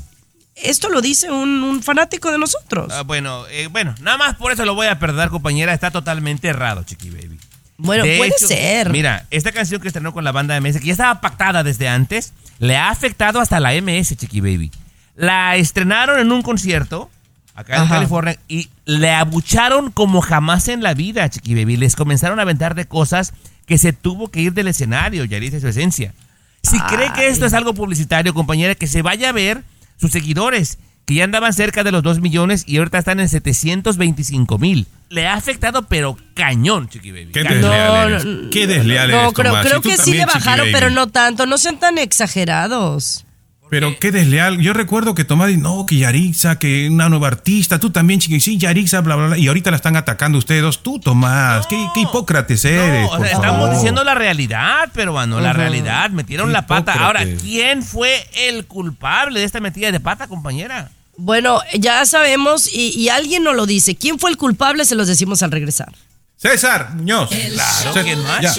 Esto 0.55 0.89
lo 0.89 1.03
dice 1.03 1.31
un, 1.31 1.63
un 1.63 1.83
fanático 1.83 2.33
de 2.33 2.39
nosotros. 2.39 2.91
Ah, 2.91 3.03
bueno, 3.03 3.47
eh, 3.51 3.69
bueno, 3.71 3.95
nada 4.01 4.17
más 4.17 4.37
por 4.37 4.51
eso 4.51 4.65
lo 4.65 4.75
voy 4.75 4.87
a 4.87 4.99
perdonar, 4.99 5.29
compañera. 5.29 5.75
Está 5.75 5.91
totalmente 5.91 6.49
errado, 6.49 6.85
Chiqui 6.85 7.11
Baby. 7.11 7.39
Bueno, 7.79 8.05
De 8.05 8.17
puede 8.17 8.31
hecho, 8.31 8.49
ser. 8.49 8.91
Mira, 8.91 9.27
esta 9.31 9.53
canción 9.53 9.81
que 9.81 9.89
estrenó 9.89 10.13
con 10.13 10.25
la 10.25 10.33
banda 10.33 10.59
MS, 10.61 10.81
que 10.81 10.87
ya 10.87 10.93
estaba 10.93 11.21
pactada 11.21 11.63
desde 11.63 11.89
antes, 11.89 12.33
le 12.59 12.77
ha 12.77 12.91
afectado 12.91 13.41
hasta 13.41 13.61
la 13.61 13.73
MS, 13.81 14.17
Chiqui 14.17 14.41
Baby. 14.41 14.71
La 15.15 15.57
estrenaron 15.57 16.19
en 16.19 16.33
un 16.33 16.43
concierto 16.43 17.11
acá 17.55 17.77
en 17.77 17.83
Ajá. 17.83 17.95
California 17.97 18.39
y 18.49 18.69
le 18.85 19.11
abucharon 19.13 19.91
como 19.91 20.21
jamás 20.21 20.69
en 20.69 20.83
la 20.83 20.95
vida, 20.95 21.29
Chiqui 21.29 21.55
Baby. 21.55 21.77
Les 21.77 21.97
comenzaron 21.97 22.39
a 22.39 22.43
aventar 22.43 22.75
de 22.75 22.87
cosas 22.87 23.33
que 23.67 23.79
se 23.79 23.93
tuvo 23.93 24.29
que 24.29 24.41
ir 24.41 24.53
del 24.53 24.69
escenario, 24.69 25.25
ya 25.25 25.41
dice 25.41 25.61
su 25.61 25.69
esencia. 25.69 26.15
Si 26.63 26.79
cree 26.81 27.13
que 27.13 27.29
esto 27.29 27.47
es 27.47 27.55
algo 27.55 27.75
publicitario, 27.75 28.35
compañera, 28.35 28.75
que 28.75 28.87
se 28.87 29.03
vaya 29.03 29.29
a 29.29 29.33
ver 29.33 29.63
sus 30.01 30.11
seguidores, 30.11 30.79
que 31.07 31.15
ya 31.15 31.25
andaban 31.25 31.53
cerca 31.53 31.85
de 31.85 31.93
los 31.93 32.03
2 32.03 32.21
millones 32.21 32.65
y 32.67 32.79
ahorita 32.79 32.99
están 32.99 33.21
en 33.21 33.29
725 33.29 34.59
mil. 34.59 34.87
Le 35.09 35.27
ha 35.29 35.35
afectado, 35.35 35.87
pero 35.89 36.17
cañón, 36.35 36.89
Chiqui 36.89 37.13
Baby. 37.13 37.31
Qué 37.33 37.43
Cañón. 37.45 37.63
desleal 37.63 37.89
no, 37.89 38.09
eres. 38.09 38.25
no, 38.25 38.51
Qué 38.51 38.67
desleal 38.67 39.11
No, 39.13 39.21
eres, 39.21 39.33
creo, 39.35 39.61
creo 39.63 39.81
que 39.81 39.93
sí 39.93 39.97
también, 39.97 40.19
le 40.19 40.27
bajaron, 40.27 40.69
pero 40.73 40.91
no 40.91 41.07
tanto. 41.07 41.47
No 41.47 41.59
sean 41.59 41.79
tan 41.79 41.99
exagerados. 41.99 43.26
Pero 43.69 43.99
qué 43.99 44.13
desleal. 44.13 44.59
Yo 44.61 44.73
recuerdo 44.73 45.15
que 45.15 45.25
Tomás 45.25 45.49
dice, 45.49 45.61
no, 45.61 45.87
que 45.87 45.97
Yarixa, 45.97 46.59
que 46.59 46.89
una 46.89 47.09
nueva 47.09 47.29
artista, 47.29 47.79
tú 47.79 47.91
también, 47.91 48.21
chiqui, 48.21 48.41
sí, 48.41 48.59
Yarixa, 48.59 49.01
bla, 49.01 49.17
bla, 49.17 49.27
bla. 49.29 49.39
Y 49.39 49.49
ahorita 49.49 49.71
la 49.71 49.77
están 49.77 49.97
atacando 49.97 50.39
ustedes 50.39 50.63
dos. 50.63 50.83
Tú, 50.83 51.01
Tomás, 51.01 51.67
qué, 51.67 51.77
qué 51.95 52.01
hipócrates 52.01 52.65
eres. 52.65 53.03
No, 53.03 53.07
o 53.09 53.17
por 53.17 53.27
sea, 53.27 53.37
estamos 53.37 53.61
favor. 53.61 53.75
diciendo 53.75 54.05
la 54.05 54.15
realidad, 54.15 54.91
peruano, 54.93 55.41
la 55.41 55.53
realidad. 55.53 56.11
Metieron 56.11 56.49
Qué 56.49 56.53
la 56.53 56.67
pata. 56.67 56.93
Ahora. 56.93 57.25
¿quién 57.41 57.83
fue 57.83 58.27
el 58.49 58.67
culpable 58.67 59.41
de 59.41 59.47
esta 59.47 59.61
metida 59.61 59.91
de 59.91 60.01
pata, 60.01 60.29
compañera? 60.29 60.91
Bueno, 61.17 61.61
ya 61.79 62.05
sabemos 62.07 62.69
y, 62.73 62.91
y 62.91 63.09
alguien 63.09 63.43
nos 63.43 63.57
lo 63.57 63.67
dice. 63.67 63.97
¿Quién 63.97 64.19
fue 64.19 64.31
el 64.31 64.37
culpable? 64.37 64.85
Se 64.85 64.95
los 64.95 65.09
decimos 65.09 65.43
al 65.43 65.51
regresar. 65.51 65.93
César 66.37 66.91
Muñoz. 66.95 67.31
Claro, 67.31 67.93
César, 67.93 68.05
¿quién 68.05 68.23
más? 68.23 68.43
ya. 68.43 68.55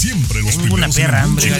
Siempre 0.00 0.40
los 0.40 0.56
Tengo 0.56 0.76
una 0.76 0.88
perra 0.88 1.24
hambre. 1.24 1.52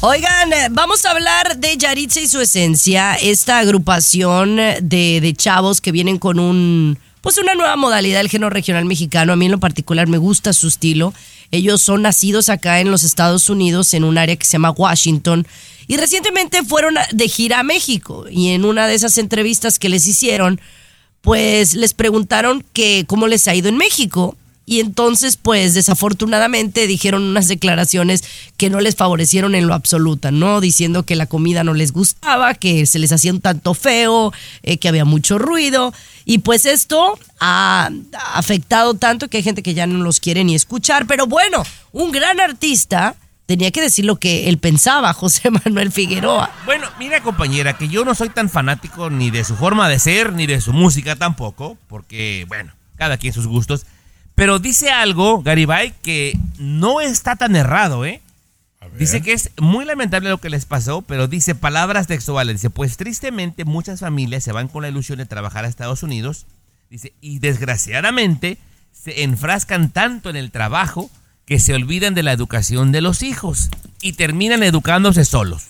Oigan, 0.00 0.52
eh, 0.54 0.68
vamos 0.70 1.04
a 1.04 1.10
hablar 1.10 1.58
de 1.58 1.76
Yaritza 1.76 2.22
y 2.22 2.26
su 2.26 2.40
esencia, 2.40 3.16
esta 3.16 3.58
agrupación 3.58 4.56
de, 4.56 5.18
de 5.20 5.34
chavos 5.36 5.82
que 5.82 5.92
vienen 5.92 6.18
con 6.18 6.38
un, 6.38 6.98
pues 7.20 7.36
una 7.36 7.54
nueva 7.54 7.76
modalidad 7.76 8.20
del 8.20 8.30
género 8.30 8.48
regional 8.48 8.86
mexicano. 8.86 9.34
A 9.34 9.36
mí 9.36 9.44
en 9.44 9.52
lo 9.52 9.60
particular 9.60 10.08
me 10.08 10.16
gusta 10.16 10.54
su 10.54 10.68
estilo. 10.68 11.12
Ellos 11.50 11.82
son 11.82 12.00
nacidos 12.00 12.48
acá 12.48 12.80
en 12.80 12.90
los 12.90 13.02
Estados 13.04 13.50
Unidos, 13.50 13.92
en 13.92 14.04
un 14.04 14.16
área 14.16 14.36
que 14.36 14.46
se 14.46 14.52
llama 14.52 14.70
Washington. 14.70 15.46
Y 15.86 15.98
recientemente 15.98 16.62
fueron 16.62 16.94
de 17.12 17.28
gira 17.28 17.60
a 17.60 17.62
México. 17.62 18.24
Y 18.30 18.52
en 18.52 18.64
una 18.64 18.86
de 18.86 18.94
esas 18.94 19.18
entrevistas 19.18 19.78
que 19.78 19.90
les 19.90 20.06
hicieron, 20.06 20.62
pues 21.22 21.74
les 21.74 21.94
preguntaron 21.94 22.64
que 22.72 23.04
cómo 23.06 23.28
les 23.28 23.48
ha 23.48 23.54
ido 23.54 23.68
en 23.68 23.78
México. 23.78 24.36
Y 24.64 24.78
entonces, 24.78 25.36
pues 25.36 25.74
desafortunadamente 25.74 26.86
dijeron 26.86 27.24
unas 27.24 27.48
declaraciones 27.48 28.22
que 28.56 28.70
no 28.70 28.80
les 28.80 28.94
favorecieron 28.94 29.56
en 29.56 29.66
lo 29.66 29.74
absoluta, 29.74 30.30
¿no? 30.30 30.60
Diciendo 30.60 31.02
que 31.02 31.16
la 31.16 31.26
comida 31.26 31.64
no 31.64 31.74
les 31.74 31.92
gustaba, 31.92 32.54
que 32.54 32.86
se 32.86 33.00
les 33.00 33.10
hacía 33.10 33.32
un 33.32 33.40
tanto 33.40 33.74
feo, 33.74 34.32
eh, 34.62 34.78
que 34.78 34.88
había 34.88 35.04
mucho 35.04 35.38
ruido. 35.38 35.92
Y 36.24 36.38
pues 36.38 36.64
esto 36.64 37.18
ha 37.40 37.90
afectado 38.34 38.94
tanto 38.94 39.28
que 39.28 39.38
hay 39.38 39.42
gente 39.42 39.64
que 39.64 39.74
ya 39.74 39.88
no 39.88 40.02
los 40.04 40.20
quiere 40.20 40.44
ni 40.44 40.54
escuchar. 40.54 41.06
Pero 41.08 41.26
bueno, 41.26 41.64
un 41.90 42.12
gran 42.12 42.38
artista 42.40 43.16
tenía 43.56 43.70
que 43.70 43.82
decir 43.82 44.04
lo 44.06 44.16
que 44.16 44.48
él 44.48 44.58
pensaba, 44.58 45.12
José 45.12 45.50
Manuel 45.50 45.92
Figueroa. 45.92 46.50
Bueno, 46.64 46.88
mira 46.98 47.22
compañera, 47.22 47.76
que 47.76 47.88
yo 47.88 48.04
no 48.04 48.14
soy 48.14 48.30
tan 48.30 48.48
fanático 48.48 49.10
ni 49.10 49.30
de 49.30 49.44
su 49.44 49.56
forma 49.56 49.88
de 49.88 49.98
ser, 49.98 50.32
ni 50.32 50.46
de 50.46 50.60
su 50.60 50.72
música 50.72 51.16
tampoco, 51.16 51.76
porque, 51.86 52.46
bueno, 52.48 52.72
cada 52.96 53.18
quien 53.18 53.32
sus 53.32 53.46
gustos. 53.46 53.84
Pero 54.34 54.58
dice 54.58 54.90
algo, 54.90 55.42
Garibay, 55.42 55.92
que 56.02 56.38
no 56.56 57.00
está 57.00 57.36
tan 57.36 57.54
errado, 57.56 58.06
¿eh? 58.06 58.22
Dice 58.98 59.22
que 59.22 59.32
es 59.32 59.50
muy 59.58 59.84
lamentable 59.84 60.30
lo 60.30 60.38
que 60.38 60.50
les 60.50 60.66
pasó, 60.66 61.02
pero 61.02 61.28
dice 61.28 61.54
palabras 61.54 62.08
textuales. 62.08 62.56
Dice, 62.56 62.70
pues 62.70 62.96
tristemente 62.96 63.64
muchas 63.64 64.00
familias 64.00 64.42
se 64.42 64.52
van 64.52 64.68
con 64.68 64.82
la 64.82 64.88
ilusión 64.88 65.18
de 65.18 65.26
trabajar 65.26 65.64
a 65.64 65.68
Estados 65.68 66.02
Unidos. 66.02 66.46
Dice, 66.90 67.12
y 67.20 67.38
desgraciadamente 67.38 68.58
se 68.92 69.22
enfrascan 69.22 69.90
tanto 69.90 70.30
en 70.30 70.36
el 70.36 70.50
trabajo 70.50 71.10
que 71.46 71.58
se 71.58 71.74
olvidan 71.74 72.14
de 72.14 72.22
la 72.22 72.32
educación 72.32 72.92
de 72.92 73.00
los 73.00 73.22
hijos 73.22 73.68
y 74.00 74.14
terminan 74.14 74.62
educándose 74.62 75.24
solos. 75.24 75.64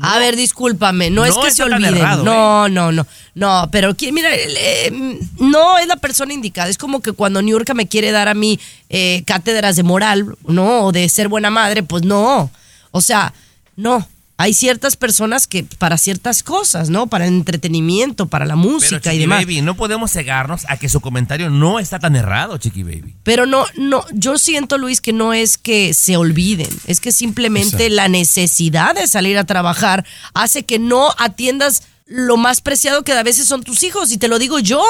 A 0.00 0.18
ver, 0.18 0.36
discúlpame, 0.36 1.10
no, 1.10 1.26
es 1.26 1.36
No 1.36 1.42
que 1.42 1.50
se 1.50 1.62
olviden. 1.62 1.96
errado, 1.98 2.22
¿eh? 2.22 2.24
no, 2.24 2.68
no, 2.70 2.92
no, 2.92 3.06
no, 3.34 3.68
pero 3.70 3.94
mira, 4.10 4.30
eh, 4.34 4.90
no 5.38 5.76
es 5.76 5.86
la 5.86 5.96
persona 5.96 6.32
indicada. 6.32 6.70
Es 6.70 6.78
como 6.78 7.02
que 7.02 7.12
cuando 7.12 7.42
Niurka 7.42 7.74
me 7.74 7.86
quiere 7.86 8.10
dar 8.10 8.28
a 8.28 8.34
mí 8.34 8.58
eh, 8.88 9.22
cátedras 9.26 9.76
de 9.76 9.82
moral, 9.82 10.34
¿no? 10.46 10.84
O 10.86 10.92
de 10.92 11.06
ser 11.10 11.28
buena 11.28 11.50
madre, 11.50 11.82
pues 11.82 12.04
no. 12.04 12.50
O 12.90 13.00
sea, 13.02 13.34
no. 13.76 14.08
Hay 14.42 14.54
ciertas 14.54 14.96
personas 14.96 15.46
que 15.46 15.62
para 15.78 15.96
ciertas 15.96 16.42
cosas, 16.42 16.90
¿no? 16.90 17.06
Para 17.06 17.28
el 17.28 17.34
entretenimiento, 17.34 18.26
para 18.26 18.44
la 18.44 18.56
Pero 18.56 18.70
música 18.70 18.96
y 18.96 19.00
Chiqui 19.00 19.18
demás. 19.18 19.42
Baby, 19.42 19.62
no 19.62 19.76
podemos 19.76 20.10
cegarnos 20.10 20.64
a 20.68 20.78
que 20.78 20.88
su 20.88 21.00
comentario 21.00 21.48
no 21.48 21.78
está 21.78 22.00
tan 22.00 22.16
errado, 22.16 22.58
Chiqui 22.58 22.82
Baby. 22.82 23.14
Pero 23.22 23.46
no, 23.46 23.66
no, 23.76 24.04
yo 24.12 24.38
siento, 24.38 24.78
Luis, 24.78 25.00
que 25.00 25.12
no 25.12 25.32
es 25.32 25.58
que 25.58 25.94
se 25.94 26.16
olviden, 26.16 26.68
es 26.88 26.98
que 26.98 27.12
simplemente 27.12 27.86
Exacto. 27.86 27.94
la 27.94 28.08
necesidad 28.08 28.96
de 28.96 29.06
salir 29.06 29.38
a 29.38 29.44
trabajar 29.44 30.04
hace 30.34 30.64
que 30.64 30.80
no 30.80 31.10
atiendas 31.18 31.84
lo 32.06 32.36
más 32.36 32.62
preciado 32.62 33.04
que 33.04 33.12
a 33.12 33.22
veces 33.22 33.46
son 33.46 33.62
tus 33.62 33.84
hijos, 33.84 34.10
y 34.10 34.18
te 34.18 34.26
lo 34.26 34.40
digo 34.40 34.58
yo, 34.58 34.82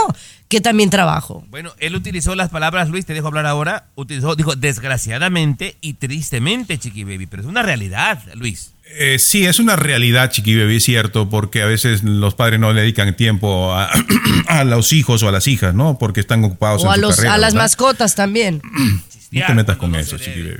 que 0.48 0.62
también 0.62 0.88
trabajo. 0.88 1.44
Bueno, 1.50 1.72
él 1.78 1.94
utilizó 1.94 2.34
las 2.34 2.48
palabras, 2.48 2.88
Luis, 2.88 3.05
te 3.05 3.12
dejo 3.12 3.26
hablar 3.26 3.44
ahora. 3.44 3.84
Utilizó, 3.96 4.34
dijo, 4.34 4.57
desgraciadamente 4.57 5.76
y 5.82 5.92
tristemente, 5.94 6.78
Chiqui 6.78 7.05
Baby. 7.05 7.26
Pero 7.26 7.42
es 7.42 7.48
una 7.48 7.62
realidad, 7.62 8.18
Luis. 8.34 8.71
Eh, 8.99 9.18
sí, 9.18 9.47
es 9.47 9.59
una 9.59 9.76
realidad, 9.76 10.30
Chiqui 10.30 10.55
Baby, 10.57 10.76
es 10.76 10.84
cierto, 10.84 11.28
porque 11.30 11.62
a 11.62 11.66
veces 11.66 12.03
los 12.03 12.34
padres 12.34 12.61
no 12.61 12.72
le 12.72 12.82
dedican 12.82 13.14
tiempo 13.16 13.72
a, 13.74 13.90
a 14.49 14.64
los 14.64 14.93
hijos 14.93 15.22
o 15.22 15.28
a 15.28 15.32
las 15.32 15.47
hijas, 15.49 15.74
¿no? 15.74 15.99
Porque 15.99 16.20
están 16.20 16.45
ocupados 16.45 16.84
O 16.84 16.90
a, 16.90 16.95
en 16.95 17.01
su 17.01 17.07
los, 17.07 17.16
carrera, 17.16 17.34
a 17.34 17.38
las 17.38 17.55
¿verdad? 17.55 17.64
mascotas 17.64 18.14
también. 18.14 18.62
No 19.32 19.47
te 19.47 19.55
metas 19.55 19.76
con 19.78 19.95
eso, 19.95 20.18
Chiqui 20.18 20.43
Baby. 20.43 20.57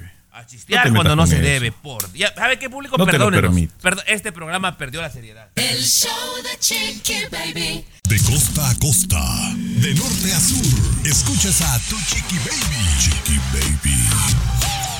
Chistear 0.49 0.85
te 0.85 0.91
metas 0.91 1.05
cuando 1.05 1.16
no 1.16 1.26
se 1.26 1.35
eso. 1.37 1.45
debe. 1.45 1.72
Por, 1.72 2.03
¿Sabe 2.35 2.59
qué 2.59 2.68
público? 2.70 2.97
No 2.99 3.05
te 3.07 3.18
lo 3.18 3.30
Perdónenos. 3.30 3.68
este 4.07 4.33
programa 4.33 4.76
perdió 4.78 5.03
la 5.03 5.11
seriedad. 5.11 5.49
El 5.55 5.83
show 5.83 6.11
de 6.43 6.59
Chiqui 6.59 7.14
Baby. 7.30 7.85
De 8.09 8.18
costa 8.18 8.70
a 8.70 8.74
costa, 8.78 9.20
de 9.57 9.95
norte 9.95 10.33
a 10.33 10.41
sur, 10.41 11.07
escuchas 11.07 11.61
a 11.61 11.78
tu 11.89 11.97
Chiqui 12.07 12.37
Baby. 12.39 12.87
Chiqui 12.99 13.39
Baby. 13.53 14.51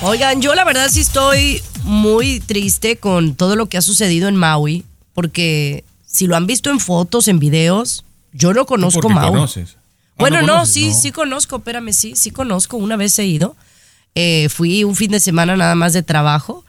Oigan, 0.03 0.41
yo 0.41 0.53
la 0.53 0.65
verdad 0.65 0.89
sí 0.89 0.99
estoy 0.99 1.61
muy 1.83 2.39
triste 2.41 2.97
con 2.97 3.35
todo 3.35 3.55
lo 3.55 3.67
que 3.67 3.77
ha 3.77 3.81
sucedido 3.81 4.27
en 4.27 4.35
Maui, 4.35 4.83
porque 5.13 5.83
si 6.05 6.27
lo 6.27 6.35
han 6.35 6.45
visto 6.45 6.69
en 6.69 6.79
fotos, 6.79 7.27
en 7.27 7.39
videos, 7.39 8.03
yo 8.33 8.53
no 8.53 8.65
conozco 8.65 9.07
Maui. 9.09 9.29
conoces. 9.29 9.75
Ah, 9.77 10.15
Bueno, 10.17 10.41
¿no 10.41 10.65
sí, 10.65 10.89
No. 10.89 10.93
sí 10.93 11.11
conozco, 11.11 11.57
espérame, 11.57 11.93
sí, 11.93 12.15
sí 12.15 12.31
conozco. 12.31 12.77
Una 12.77 12.97
vez 12.97 13.17
he 13.17 13.25
ido. 13.25 13.55
Eh, 14.15 14.49
fui 14.49 14.83
un 14.83 14.95
fin 14.95 15.09
de 15.11 15.19
semana 15.19 15.55
nada 15.55 15.75
más 15.75 15.93
de 15.93 16.03
trabajo. 16.03 16.65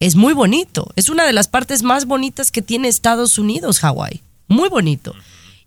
Es 0.00 0.16
muy 0.16 0.32
bonito. 0.32 0.90
Es 0.96 1.08
una 1.08 1.24
de 1.26 1.32
las 1.32 1.46
partes 1.48 1.82
más 1.82 2.06
bonitas 2.06 2.50
que 2.50 2.62
tiene 2.62 2.88
Estados 2.88 3.38
Unidos, 3.38 3.80
Hawái. 3.80 4.22
Muy 4.48 4.68
bonito. 4.68 5.14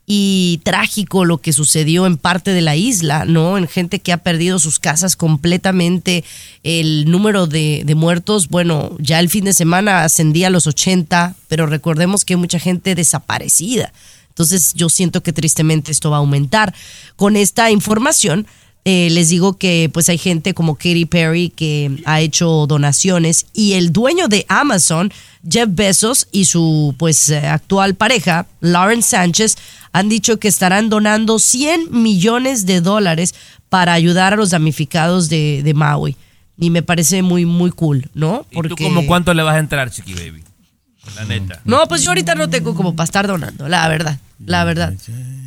Y 0.08 0.60
trágico 0.64 1.24
lo 1.24 1.38
que 1.38 1.54
sucedió 1.54 2.06
en 2.06 2.18
parte 2.18 2.52
de 2.52 2.62
la 2.62 2.76
isla, 2.76 3.26
¿no? 3.26 3.58
En 3.58 3.68
gente 3.68 4.00
que 4.00 4.12
ha 4.12 4.18
perdido 4.18 4.60
sus 4.60 4.80
casas 4.80 5.16
completamente. 5.16 6.24
El 6.64 7.10
número 7.10 7.48
de, 7.48 7.84
de 7.86 7.96
muertos, 7.96 8.50
bueno, 8.50 8.96
ya 9.00 9.20
el 9.20 9.30
fin 9.30 9.46
de 9.46 9.54
semana 9.54 10.04
ascendía 10.04 10.48
a 10.48 10.50
los 10.50 10.68
80, 10.68 11.36
pero 11.48 11.66
recordemos 11.66 12.26
que 12.26 12.34
hay 12.34 12.40
mucha 12.40 12.60
gente 12.60 12.96
desaparecida. 12.96 13.94
Entonces 14.30 14.74
yo 14.74 14.90
siento 14.90 15.22
que 15.22 15.34
tristemente 15.34 15.92
esto 15.92 16.10
va 16.10 16.18
a 16.18 16.20
aumentar. 16.20 16.74
Con 17.16 17.36
esta 17.36 17.70
información 17.70 18.48
eh, 18.84 19.10
les 19.12 19.30
digo 19.30 19.58
que 19.58 19.90
pues 19.94 20.10
hay 20.10 20.18
gente 20.18 20.54
como 20.54 20.76
Katy 20.76 21.06
Perry 21.06 21.50
que 21.50 22.02
ha 22.06 22.20
hecho 22.22 22.66
donaciones 22.68 23.46
y 23.54 23.74
el 23.74 23.92
dueño 23.92 24.28
de 24.28 24.46
Amazon, 24.50 25.12
Jeff 25.48 25.70
Bezos 25.72 26.28
y 26.32 26.46
su 26.46 26.96
pues 26.98 27.30
actual 27.32 27.96
pareja, 27.96 28.48
Lauren 28.60 29.04
Sánchez, 29.04 29.58
han 29.92 30.10
dicho 30.10 30.40
que 30.40 30.48
estarán 30.48 30.90
donando 30.90 31.38
100 31.38 31.90
millones 31.92 32.66
de 32.66 32.82
dólares 32.82 33.36
para 33.70 33.94
ayudar 33.94 34.34
a 34.34 34.36
los 34.36 34.50
damnificados 34.50 35.30
de, 35.30 35.62
de 35.64 35.74
Maui. 35.74 36.16
Y 36.58 36.70
me 36.70 36.84
parece 36.84 37.24
muy, 37.24 37.46
muy 37.46 37.72
cool, 37.72 38.10
¿no? 38.14 38.46
¿Y 38.52 38.62
tú 38.62 38.76
como 38.76 39.06
cuánto 39.08 39.34
le 39.34 39.44
vas 39.44 39.56
a 39.56 39.60
entrar, 39.60 39.90
Chiqui 39.90 40.14
Baby? 40.14 40.44
La 41.16 41.26
neta. 41.26 41.62
No, 41.66 41.88
pues 41.88 42.04
yo 42.04 42.12
ahorita 42.12 42.36
no 42.36 42.50
tengo 42.50 42.76
como 42.76 42.96
para 42.96 43.06
estar 43.06 43.28
donando, 43.28 43.68
la 43.68 43.88
verdad, 43.88 44.20
la 44.46 44.64
verdad. 44.64 44.94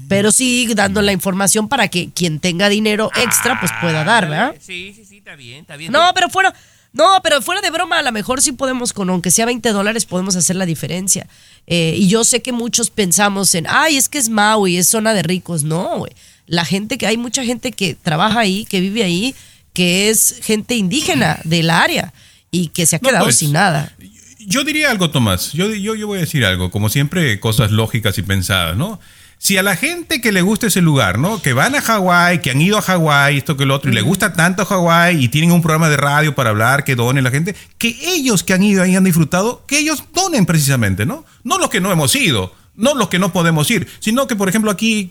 Pero 0.09 0.33
sí 0.33 0.69
dando 0.75 1.03
la 1.03 1.13
información 1.13 1.69
para 1.69 1.89
que 1.89 2.11
quien 2.11 2.41
tenga 2.41 2.69
dinero 2.69 3.11
extra 3.17 3.59
pues 3.61 3.73
pueda 3.81 4.05
dar, 4.05 4.29
¿verdad? 4.29 4.55
Sí, 4.61 4.93
sí, 4.95 5.05
sí, 5.05 5.19
está 5.19 5.37
bien, 5.37 5.61
está 5.61 5.77
bien. 5.77 5.93
No, 5.93 6.11
pero 6.15 6.29
fuera, 6.29 6.55
no, 6.95 7.21
pero 7.25 7.43
fuera 7.43 7.61
de 7.61 7.71
broma, 7.71 7.99
a 7.99 8.03
lo 8.03 8.13
mejor 8.13 8.41
sí 8.41 8.53
podemos, 8.53 8.93
con 8.93 9.11
aunque 9.11 9.33
sea 9.33 9.47
20 9.47 9.71
dólares, 9.71 10.07
podemos 10.07 10.37
hacer 10.37 10.55
la 10.55 10.65
diferencia. 10.65 11.27
Eh, 11.67 11.97
y 11.99 12.07
yo 12.07 12.23
sé 12.23 12.41
que 12.41 12.53
muchos 12.53 12.91
pensamos 12.91 13.55
en, 13.57 13.67
ay, 13.69 13.97
es 13.97 14.09
que 14.09 14.19
es 14.19 14.29
Maui, 14.29 14.77
es 14.77 14.89
zona 14.89 15.13
de 15.13 15.25
ricos. 15.25 15.65
No, 15.65 15.99
güey. 15.99 16.13
La 16.47 16.65
gente 16.65 16.97
que, 16.97 17.09
hay 17.09 17.17
mucha 17.17 17.43
gente 17.43 17.73
que 17.73 17.97
trabaja 18.01 18.39
ahí, 18.39 18.65
que 18.67 18.81
vive 18.81 19.03
ahí, 19.03 19.35
que 19.73 20.09
es 20.09 20.39
gente 20.43 20.77
indígena 20.77 21.41
del 21.43 21.69
área 21.69 22.15
y 22.53 22.69
que 22.69 22.87
se 22.87 22.97
ha 22.97 22.99
No, 23.03 23.09
quedado 23.09 23.25
pues, 23.25 23.39
sin 23.39 23.53
nada. 23.53 23.93
Yo 24.39 24.63
diría 24.63 24.93
algo, 24.93 25.11
Tomás. 25.11 25.53
Yo, 25.53 25.75
yo, 25.75 25.97
yo 25.97 26.07
voy 26.07 26.19
a 26.19 26.21
decir 26.21 26.45
algo, 26.45 26.71
como 26.71 26.91
siempre, 26.91 27.41
cosas 27.41 27.73
lógicas 27.73 28.19
y 28.19 28.23
pensadas, 28.23 28.77
¿no? 28.77 29.01
Si 29.45 29.59
a 29.59 29.63
la 29.63 29.77
gente 29.77 30.23
que 30.23 30.33
le 30.33 30.41
gusta 30.41 30.69
ese 30.69 30.81
lugar, 30.81 31.19
¿no? 31.19 31.43
Que 31.43 31.53
van 31.53 31.75
a 31.75 31.83
Hawái, 31.83 32.41
que 32.41 32.51
han 32.51 32.63
ido 32.63 32.79
a 32.79 32.81
Hawái, 32.81 33.37
esto 33.37 33.59
que 33.59 33.67
lo 33.67 33.75
otro, 33.75 33.91
y 33.91 33.95
le 33.95 34.01
gusta 34.01 34.33
tanto 34.33 34.65
Hawái 34.65 35.23
y 35.23 35.29
tienen 35.29 35.53
un 35.53 35.61
programa 35.61 35.91
de 35.91 35.99
radio 35.99 36.35
para 36.35 36.49
hablar, 36.49 36.83
que 36.83 36.95
donen 36.95 37.25
la 37.25 37.31
gente, 37.31 37.55
que 37.77 37.95
ellos 38.07 38.43
que 38.43 38.55
han 38.55 38.63
ido 38.63 38.83
ahí 38.83 38.97
han 38.97 39.05
disfrutado, 39.05 39.63
que 39.67 39.79
ellos 39.79 40.03
donen 40.15 40.47
precisamente, 40.47 41.05
¿no? 41.05 41.27
No 41.43 41.59
los 41.59 41.69
que 41.69 41.83
no 41.83 41.93
hemos 41.93 42.17
ido. 42.17 42.55
No 42.77 42.95
los 42.95 43.09
que 43.09 43.21
no 43.21 43.33
podemos 43.33 43.71
ir, 43.71 43.87
sino 44.01 44.27
que, 44.27 44.35
por 44.35 44.49
ejemplo, 44.49 44.69
aquí, 44.69 45.09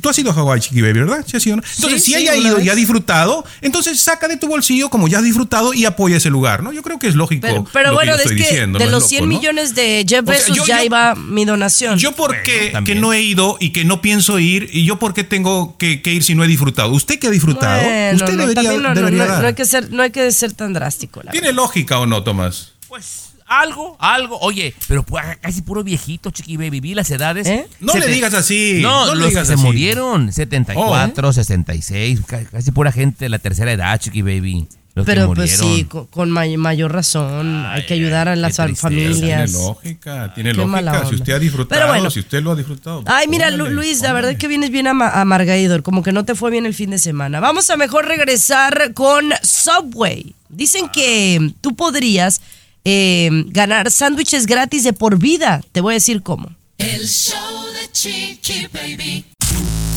tú 0.00 0.08
has 0.08 0.18
ido 0.18 0.30
a 0.30 0.34
Hawái, 0.34 0.60
Chiqui 0.60 0.80
Baby, 0.80 1.00
¿verdad? 1.00 1.22
Sí, 1.26 1.36
has 1.36 1.46
ido, 1.46 1.56
¿no? 1.56 1.62
Entonces, 1.76 2.02
Sí, 2.02 2.12
si 2.12 2.18
sí, 2.18 2.28
haya 2.28 2.38
una 2.38 2.48
ido 2.48 2.60
y 2.60 2.68
ha 2.70 2.74
disfrutado, 2.74 3.44
entonces 3.60 4.00
saca 4.00 4.26
de 4.26 4.38
tu 4.38 4.48
bolsillo 4.48 4.88
como 4.88 5.06
ya 5.06 5.18
has 5.18 5.24
disfrutado 5.24 5.74
y 5.74 5.84
apoya 5.84 6.16
ese 6.16 6.30
lugar, 6.30 6.62
¿no? 6.62 6.72
Yo 6.72 6.82
creo 6.82 6.98
que 6.98 7.06
es 7.08 7.14
lógico. 7.14 7.42
Pero, 7.46 7.66
pero 7.72 7.88
lo 7.90 7.94
bueno, 7.96 8.12
que 8.12 8.18
yo 8.18 8.24
es 8.24 8.30
estoy 8.30 8.36
que 8.38 8.42
diciendo, 8.44 8.78
de 8.78 8.86
no 8.86 8.90
los 8.92 9.02
loco, 9.02 9.08
100 9.10 9.28
¿no? 9.28 9.36
millones 9.36 9.74
de 9.74 10.06
Jeff 10.08 10.22
O 10.22 10.32
sea, 10.32 10.34
Bezos 10.34 10.56
yo- 10.56 10.64
ya 10.64 10.78
yo- 10.78 10.84
iba 10.86 11.14
mi 11.14 11.44
donación. 11.44 11.98
Yo 11.98 12.12
porque 12.12 12.72
que 12.86 12.94
no 12.94 13.12
he 13.12 13.20
ido 13.20 13.58
y 13.60 13.70
que 13.70 13.84
no 13.84 14.00
pienso 14.00 14.38
ir 14.38 14.70
y 14.72 14.86
yo 14.86 14.98
porque 14.98 15.24
tengo 15.24 15.76
que, 15.76 16.00
que 16.00 16.10
ir 16.12 16.24
si 16.24 16.34
no 16.34 16.42
he 16.42 16.46
disfrutado. 16.48 16.90
¿Usted 16.92 17.18
que 17.18 17.26
ha 17.26 17.30
disfutado? 17.30 17.82
Bueno, 17.82 18.16
Usted 18.16 18.32
no, 18.32 18.46
debería, 18.46 18.72
no, 18.72 18.78
no, 18.80 18.94
debería 18.94 19.24
no, 19.26 19.30
dar. 19.30 19.42
no 19.42 19.48
hay 19.48 19.54
que 19.54 19.66
ser, 19.66 19.90
no 19.90 20.02
hay 20.02 20.10
que 20.10 20.32
ser 20.32 20.54
tan 20.54 20.72
drástico. 20.72 21.22
la 21.22 21.32
¿Tiene 21.32 21.52
lógica 21.52 21.98
o 21.98 22.06
no, 22.06 22.22
Tomás? 22.22 22.72
Pues 22.88 23.23
algo, 23.46 23.96
algo. 24.00 24.38
Oye, 24.40 24.74
pero 24.88 25.04
pu- 25.04 25.20
casi 25.40 25.62
puro 25.62 25.82
viejito, 25.84 26.30
Chiqui 26.30 26.56
Baby. 26.56 26.80
Vi 26.80 26.94
las 26.94 27.10
edades. 27.10 27.46
¿Eh? 27.46 27.66
No 27.80 27.94
le 27.94 28.06
digas 28.08 28.34
así, 28.34 28.78
No, 28.82 29.06
no 29.06 29.14
le 29.14 29.20
los 29.20 29.28
digas 29.30 29.42
que 29.44 29.48
se 29.48 29.54
así. 29.54 29.62
murieron. 29.62 30.32
74, 30.32 31.32
66. 31.32 32.20
ca- 32.26 32.44
Casi 32.44 32.70
pura 32.72 32.92
gente 32.92 33.24
de 33.24 33.28
la 33.28 33.38
tercera 33.38 33.72
edad, 33.72 33.98
Chiqui 34.00 34.22
Baby. 34.22 34.66
Los 34.96 35.04
que 35.06 35.12
Pero 35.12 35.26
pues 35.34 35.58
murieron. 35.60 35.76
sí, 35.76 35.84
con, 35.86 36.06
con 36.06 36.30
may- 36.30 36.56
mayor 36.56 36.92
razón, 36.92 37.66
hay 37.66 37.84
que 37.84 37.94
ayudar 37.94 38.28
a 38.28 38.36
las 38.36 38.54
tristeza. 38.54 38.82
familias. 38.82 39.50
Tiene 39.50 39.64
lógica, 39.66 40.32
tiene 40.34 40.50
Qué 40.52 40.56
lógica. 40.58 41.04
Si 41.08 41.14
usted 41.16 41.32
ha 41.32 41.38
disfrutado, 41.40 41.80
Pero 41.80 41.92
bueno. 41.92 42.10
si 42.12 42.20
usted 42.20 42.40
lo 42.44 42.52
ha 42.52 42.54
disfrutado. 42.54 43.02
Ay, 43.06 43.26
mira, 43.26 43.50
Luis, 43.50 44.02
la 44.02 44.12
verdad 44.12 44.36
que 44.36 44.46
vienes 44.46 44.70
bien 44.70 44.86
ama- 44.86 45.08
amargador, 45.10 45.82
como 45.82 46.04
que 46.04 46.12
no 46.12 46.24
te 46.24 46.36
fue 46.36 46.52
bien 46.52 46.64
el 46.64 46.74
fin 46.74 46.90
de 46.90 46.98
semana. 46.98 47.40
Vamos 47.40 47.70
a 47.70 47.76
mejor 47.76 48.06
regresar 48.06 48.92
con 48.94 49.32
Subway. 49.42 50.32
Dicen 50.48 50.88
que 50.90 51.52
tú 51.60 51.74
podrías 51.74 52.40
eh, 52.84 53.30
ganar 53.46 53.90
sándwiches 53.90 54.46
gratis 54.46 54.84
de 54.84 54.92
por 54.92 55.18
vida. 55.18 55.62
Te 55.72 55.80
voy 55.80 55.94
a 55.94 55.96
decir 55.96 56.22
cómo. 56.22 56.50
El 56.78 57.08
show 57.08 57.64
de 57.72 57.90
Chiqui 57.92 58.66
Baby. 58.72 59.24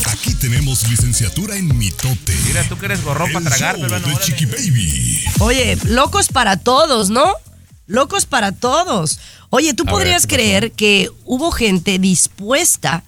Aquí 0.06 0.34
tenemos 0.34 0.88
licenciatura 0.88 1.56
en 1.56 1.76
mitote. 1.76 2.34
Mira, 2.46 2.64
tú 2.64 2.78
que 2.78 2.86
eres 2.86 3.02
gorrón 3.04 3.32
para 3.32 3.46
El 3.46 3.52
tragar, 3.52 3.76
show 3.76 3.86
pero 3.88 4.00
bueno, 4.00 4.18
de. 4.18 4.24
Chiqui 4.24 4.46
Baby. 4.46 5.24
Oye, 5.40 5.78
locos 5.84 6.28
para 6.28 6.56
todos, 6.56 7.10
¿no? 7.10 7.30
Locos 7.86 8.26
para 8.26 8.52
todos. 8.52 9.18
Oye, 9.50 9.74
¿tú 9.74 9.84
A 9.86 9.90
podrías 9.90 10.26
creer 10.26 10.72
que 10.72 11.10
hubo 11.24 11.50
gente 11.50 11.98
dispuesta, 11.98 13.02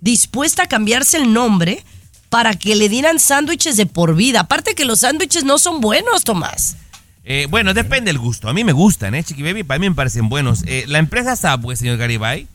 dispuesta 0.00 0.64
a 0.64 0.66
cambiarse 0.66 1.16
el 1.16 1.32
nombre 1.32 1.84
para 2.30 2.54
que 2.54 2.74
le 2.74 2.88
dieran 2.88 3.18
sándwiches 3.18 3.76
de 3.76 3.86
por 3.86 4.14
vida? 4.14 4.40
Aparte 4.40 4.74
que 4.74 4.84
los 4.84 5.00
sándwiches 5.00 5.44
no 5.44 5.58
son 5.58 5.80
buenos, 5.80 6.24
Tomás. 6.24 6.76
Eh, 7.24 7.46
bueno, 7.50 7.72
depende 7.72 8.10
del 8.10 8.18
gusto. 8.18 8.48
A 8.48 8.52
mí 8.52 8.64
me 8.64 8.72
gustan, 8.72 9.14
¿eh? 9.14 9.24
Chiqui 9.24 9.42
Baby, 9.42 9.64
para 9.64 9.78
mí 9.78 9.88
me 9.88 9.94
parecen 9.94 10.28
buenos. 10.28 10.62
Eh, 10.66 10.84
la 10.88 10.98
empresa 10.98 11.36
Subway, 11.36 11.76
señor 11.76 11.96
Garibay, 11.96 12.46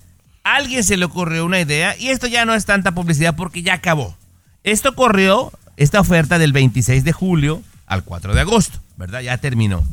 alguien 0.44 0.84
se 0.84 0.98
le 0.98 1.06
ocurrió 1.06 1.46
una 1.46 1.60
idea 1.60 1.98
y 1.98 2.10
esto 2.10 2.28
ya 2.28 2.46
no 2.46 2.54
es 2.54 2.66
tanta 2.66 2.94
publicidad 2.94 3.36
porque 3.36 3.64
ya 3.64 3.74
acabó. 3.74 4.16
Esto 4.64 4.94
corrió, 4.94 5.52
esta 5.78 6.00
oferta 6.00 6.38
del 6.38 6.54
26 6.54 7.04
de 7.04 7.14
julio 7.14 7.64
al 7.88 8.04
4 8.04 8.36
de 8.36 8.42
agosto, 8.42 8.80
¿verdad? 8.98 9.22
Ya 9.22 9.38
terminó. 9.38 9.84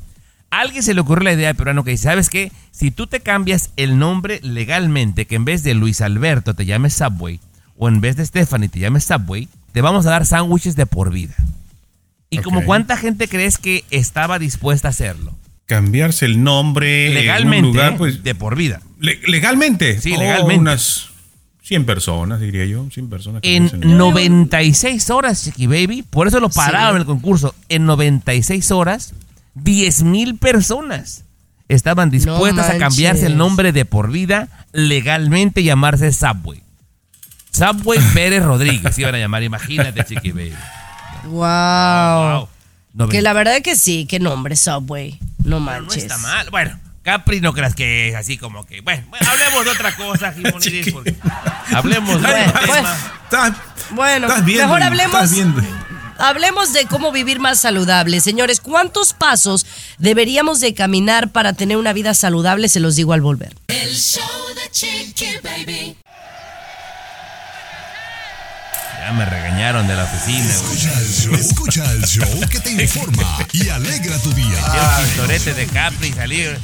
Alguien 0.51 0.83
se 0.83 0.95
le 0.95 1.01
ocurrió 1.01 1.25
la 1.25 1.33
idea 1.33 1.55
peruano 1.55 1.83
que 1.83 1.93
dice, 1.93 2.05
¿sabes 2.05 2.31
qué? 2.31 2.53
Si 2.71 2.91
tú 2.91 3.07
te 3.07 3.21
cambias 3.21 3.71
el 3.77 3.99
nombre 3.99 4.41
legalmente, 4.43 5.27
que 5.27 5.37
en 5.37 5.45
vez 5.45 5.63
de 5.63 5.75
Luis 5.75 6.01
Alberto 6.01 6.55
te 6.55 6.67
llames 6.67 6.95
Subway, 6.95 7.41
o 7.79 7.89
en 7.89 8.01
vez 8.01 8.17
de 8.17 8.27
Stephanie 8.27 8.69
te 8.69 8.81
llames 8.81 9.05
Subway, 9.05 9.49
te 9.73 9.81
vamos 9.81 10.07
a 10.07 10.11
dar 10.11 10.27
sándwiches 10.27 10.77
de 10.77 10.87
por 10.87 11.11
vida. 11.11 11.35
¿Y 12.31 12.39
como 12.39 12.61
Ok. 12.61 12.67
cuánta 12.67 12.97
gente 12.97 13.29
crees 13.29 13.59
que 13.59 13.85
estaba 13.91 14.39
dispuesta 14.39 14.89
a 14.89 14.91
hacerlo? 14.91 15.35
Cambiarse 15.67 16.27
el 16.27 16.43
nombre 16.45 17.11
Legalmente, 17.13 17.59
en 17.59 17.65
un 17.67 17.73
lugar, 17.73 17.93
¿eh? 17.93 17.97
pues, 17.99 18.23
de 18.23 18.35
por 18.35 18.57
vida. 18.57 18.81
le- 19.01 19.21
legalmente. 19.27 20.01
Sí, 20.01 20.15
Oh, 20.15 20.19
legalmente. 20.19 20.61
unas 20.61 21.09
100 21.63 21.85
personas, 21.85 22.41
diría 22.41 22.65
yo. 22.67 22.87
100 22.91 23.09
personas. 23.11 23.43
que 23.43 23.57
En 23.57 23.65
el- 23.83 23.97
96 23.97 25.11
horas, 25.11 25.45
Chiqui 25.45 25.67
Baby, 25.67 26.03
por 26.03 26.29
eso 26.29 26.39
lo 26.41 26.49
pararon 26.51 26.97
Sí. 26.97 27.01
el 27.01 27.07
concurso. 27.07 27.55
En 27.69 27.85
96 27.87 28.71
horas, 28.71 29.13
10 29.55 30.03
mil 30.03 30.37
personas 30.37 31.25
estaban 31.69 32.11
dispuestas 32.11 32.71
a 32.71 32.79
cambiarse 32.79 33.27
el 33.27 33.37
nombre 33.37 33.73
de 33.73 33.85
por 33.85 34.11
vida 34.13 34.49
legalmente 34.73 35.61
y 35.63 35.65
llamarse 35.65 36.13
Subway. 36.13 36.63
Subway 37.51 37.99
Pérez 38.15 38.45
Rodríguez 38.45 38.99
iban 38.99 39.15
a 39.15 39.19
llamar, 39.19 39.43
imagínate, 39.43 40.05
Chiqui 40.05 40.31
Baby. 40.31 40.53
Wow. 41.27 42.49
Wow. 42.95 43.09
Que 43.11 43.21
la 43.23 43.33
verdad 43.33 43.61
que 43.63 43.77
sí, 43.77 44.07
qué 44.09 44.19
nombre, 44.19 44.57
Subway. 44.57 45.19
No 45.45 45.57
No 45.57 45.61
manches. 45.61 45.99
está 46.05 46.19
mal. 46.19 46.49
Bueno, 46.51 46.79
Capri 47.03 47.41
no 47.41 47.53
creas 47.53 47.75
que 47.75 48.09
es 48.09 48.15
así 48.15 48.39
como 48.39 48.65
que. 48.67 48.81
Bueno, 48.81 49.07
hablemos 49.29 49.65
de 49.65 49.71
otra 49.71 49.95
cosa, 49.95 50.33
Jimonides, 50.37 50.93
porque 50.93 51.15
Hablemos 51.75 52.21
de 52.21 52.29
Bueno, 52.29 52.53
pues, 53.31 53.53
Bueno, 53.91 54.27
estás 54.29 54.45
viendo, 54.45 54.65
mejor 54.67 54.81
estás 54.83 54.91
hablemos. 54.91 55.31
viendo. 55.31 55.63
Hablemos 56.19 56.73
de 56.73 56.87
cómo 56.87 57.13
vivir 57.13 57.39
más 57.41 57.61
saludable. 57.61 58.21
Señores, 58.21 58.61
¿cuántos 58.61 59.13
pasos 59.13 59.67
deberíamos 59.99 60.61
de 60.61 60.73
caminar 60.73 61.29
para 61.31 61.53
tener 61.53 61.77
una 61.77 61.93
vida 61.93 62.15
saludable? 62.15 62.71
Se 62.71 62.81
los 62.81 62.97
digo 62.97 63.13
al 63.13 63.21
volver. 63.21 63.55
El 63.69 63.95
show 63.95 64.23
de 64.55 64.71
Chiqui 64.71 65.27
Baby. 65.45 65.97
Ya 69.07 69.13
me 69.13 69.25
regañaron 69.25 69.87
de 69.87 69.95
la 69.95 70.03
oficina, 70.03 70.53
güey. 70.65 70.75
Escucha 70.75 70.99
el 71.01 71.07
show, 71.07 71.35
escucha 71.37 71.93
el 71.93 72.03
show 72.05 72.41
que 72.51 72.59
te 72.59 72.71
informa 72.73 73.39
y 73.53 73.69
alegra 73.69 74.19
tu 74.21 74.33
día. 74.33 74.59
El 74.99 75.05
chistorete 75.07 75.55
de 75.55 75.67
Capri 75.67 76.13
salir. 76.13 76.59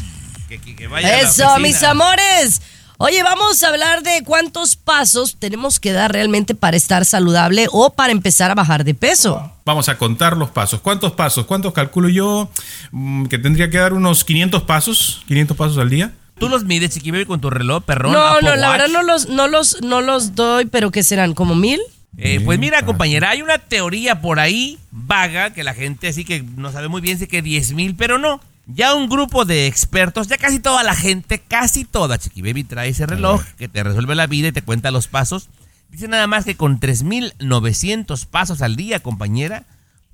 Que, 0.49 0.59
que- 0.59 0.75
que 0.75 0.89
vaya 0.89 1.07
a 1.07 1.11
la 1.13 1.19
Eso, 1.21 1.57
mis 1.61 1.81
amores. 1.85 2.61
Oye, 2.99 3.23
vamos 3.23 3.63
a 3.63 3.69
hablar 3.69 4.03
de 4.03 4.25
cuántos 4.25 4.75
pasos 4.75 5.37
tenemos 5.39 5.79
que 5.79 5.93
dar 5.93 6.11
realmente 6.13 6.57
para 6.57 6.77
estar 6.77 7.05
saludable 7.05 7.69
o 7.71 7.91
para 7.93 8.11
empezar 8.11 8.51
a 8.51 8.55
bajar 8.57 8.83
de 8.83 8.95
peso. 8.95 9.53
Vamos 9.65 9.89
a 9.89 9.97
contar 9.97 10.37
los 10.37 10.51
pasos. 10.51 10.81
¿Cuántos 10.81 11.13
pasos? 11.13 11.47
¿Cuántos 11.47 11.73
calculo 11.73 12.09
yo? 12.09 12.51
Mm, 12.91 13.27
Que 13.27 13.39
tendría 13.39 13.71
que 13.71 13.79
dar 13.79 13.93
unos 13.93 14.25
500 14.25 14.65
pasos. 14.65 15.23
500 15.29 15.57
pasos 15.57 15.79
al 15.79 15.91
día. 15.91 16.13
¿Tú 16.41 16.49
los 16.49 16.65
mides, 16.65 16.91
Chiqui 16.91 17.25
con 17.25 17.41
tu 17.41 17.51
reloj, 17.51 17.85
perrón? 17.85 18.13
No, 18.13 18.21
Apple 18.21 18.49
no, 18.51 18.57
la 18.57 18.71
Watch? 18.71 18.81
verdad 18.81 18.93
no 18.93 19.03
los, 19.05 19.29
no 19.29 19.47
los, 19.47 19.81
no 19.81 20.01
los 20.01 20.35
doy, 20.35 20.67
pero 20.67 20.91
¿qué 20.91 21.05
serán? 21.05 21.35
¿Como 21.35 21.55
mil? 21.55 21.81
Eh, 22.19 22.41
pues 22.45 22.59
mira, 22.59 22.85
compañera, 22.85 23.31
hay 23.31 23.41
una 23.43 23.59
teoría 23.59 24.21
por 24.21 24.39
ahí 24.39 24.79
vaga 24.91 25.51
que 25.55 25.65
la 25.65 25.73
gente 25.73 26.09
así 26.09 26.25
que 26.25 26.43
no 26.43 26.71
sabe 26.71 26.89
muy 26.89 27.01
bien 27.01 27.19
si 27.19 27.27
que 27.27 27.41
10 27.43 27.73
mil, 27.73 27.95
pero 27.97 28.19
no. 28.19 28.41
Ya 28.67 28.95
un 28.95 29.09
grupo 29.09 29.45
de 29.45 29.67
expertos, 29.67 30.29
ya 30.29 30.37
casi 30.37 30.61
toda 30.61 30.83
la 30.83 30.95
gente, 30.95 31.41
casi 31.41 31.85
toda, 31.85 32.19
Chiqui 32.19 32.43
Baby, 32.43 32.65
trae 32.65 32.91
ese 32.91 33.07
reloj 33.07 33.43
que 33.59 33.67
te 33.67 33.83
resuelve 33.83 34.15
la 34.15 34.27
vida 34.27 34.49
y 34.49 34.53
te 34.53 34.63
cuenta 34.63 34.91
los 34.91 35.09
pasos. 35.09 35.49
Dice 35.91 36.07
nada 36.07 36.27
más 36.27 36.45
que 36.45 36.55
con 36.55 36.79
3.900 36.79 38.27
pasos 38.27 38.63
al 38.63 38.77
día, 38.77 39.01
compañera, 39.01 39.65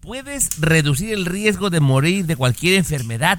puedes 0.01 0.61
reducir 0.61 1.13
el 1.13 1.27
riesgo 1.27 1.69
de 1.69 1.81
morir 1.81 2.27
de 2.27 2.37
cualquier 2.37 2.75
enfermedad 2.75 3.39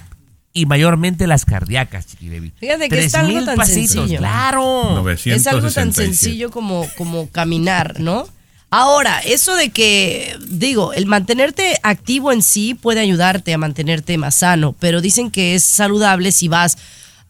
y 0.53 0.66
mayormente 0.66 1.28
las 1.28 1.45
cardíacas, 1.45 2.07
Chiqui 2.07 2.30
Baby. 2.30 2.53
Fíjate 2.60 2.89
que 2.89 3.05
es 3.05 3.16
algo 3.16 3.30
3,000 3.30 3.45
tan 3.45 3.55
pasitos, 3.55 3.91
sencillo. 3.91 4.20
claro. 4.20 5.07
Es 5.10 5.47
algo 5.47 5.72
tan 5.72 5.89
967. 5.89 6.05
sencillo 6.05 6.51
como, 6.51 6.88
como 6.97 7.30
caminar, 7.30 7.99
¿no? 7.99 8.28
Ahora, 8.72 9.20
eso 9.20 9.55
de 9.55 9.72
que, 9.72 10.38
digo, 10.47 10.93
el 10.93 11.07
mantenerte 11.07 11.80
activo 11.82 12.32
en 12.32 12.43
sí 12.43 12.76
puede 12.76 12.99
ayudarte 12.99 13.51
a 13.53 13.57
mantenerte 13.57 14.17
más 14.20 14.36
sano, 14.36 14.76
pero 14.80 15.01
dicen 15.01 15.32
que 15.32 15.55
es 15.55 15.63
saludable 15.63 16.32
si 16.32 16.47
vas 16.49 16.78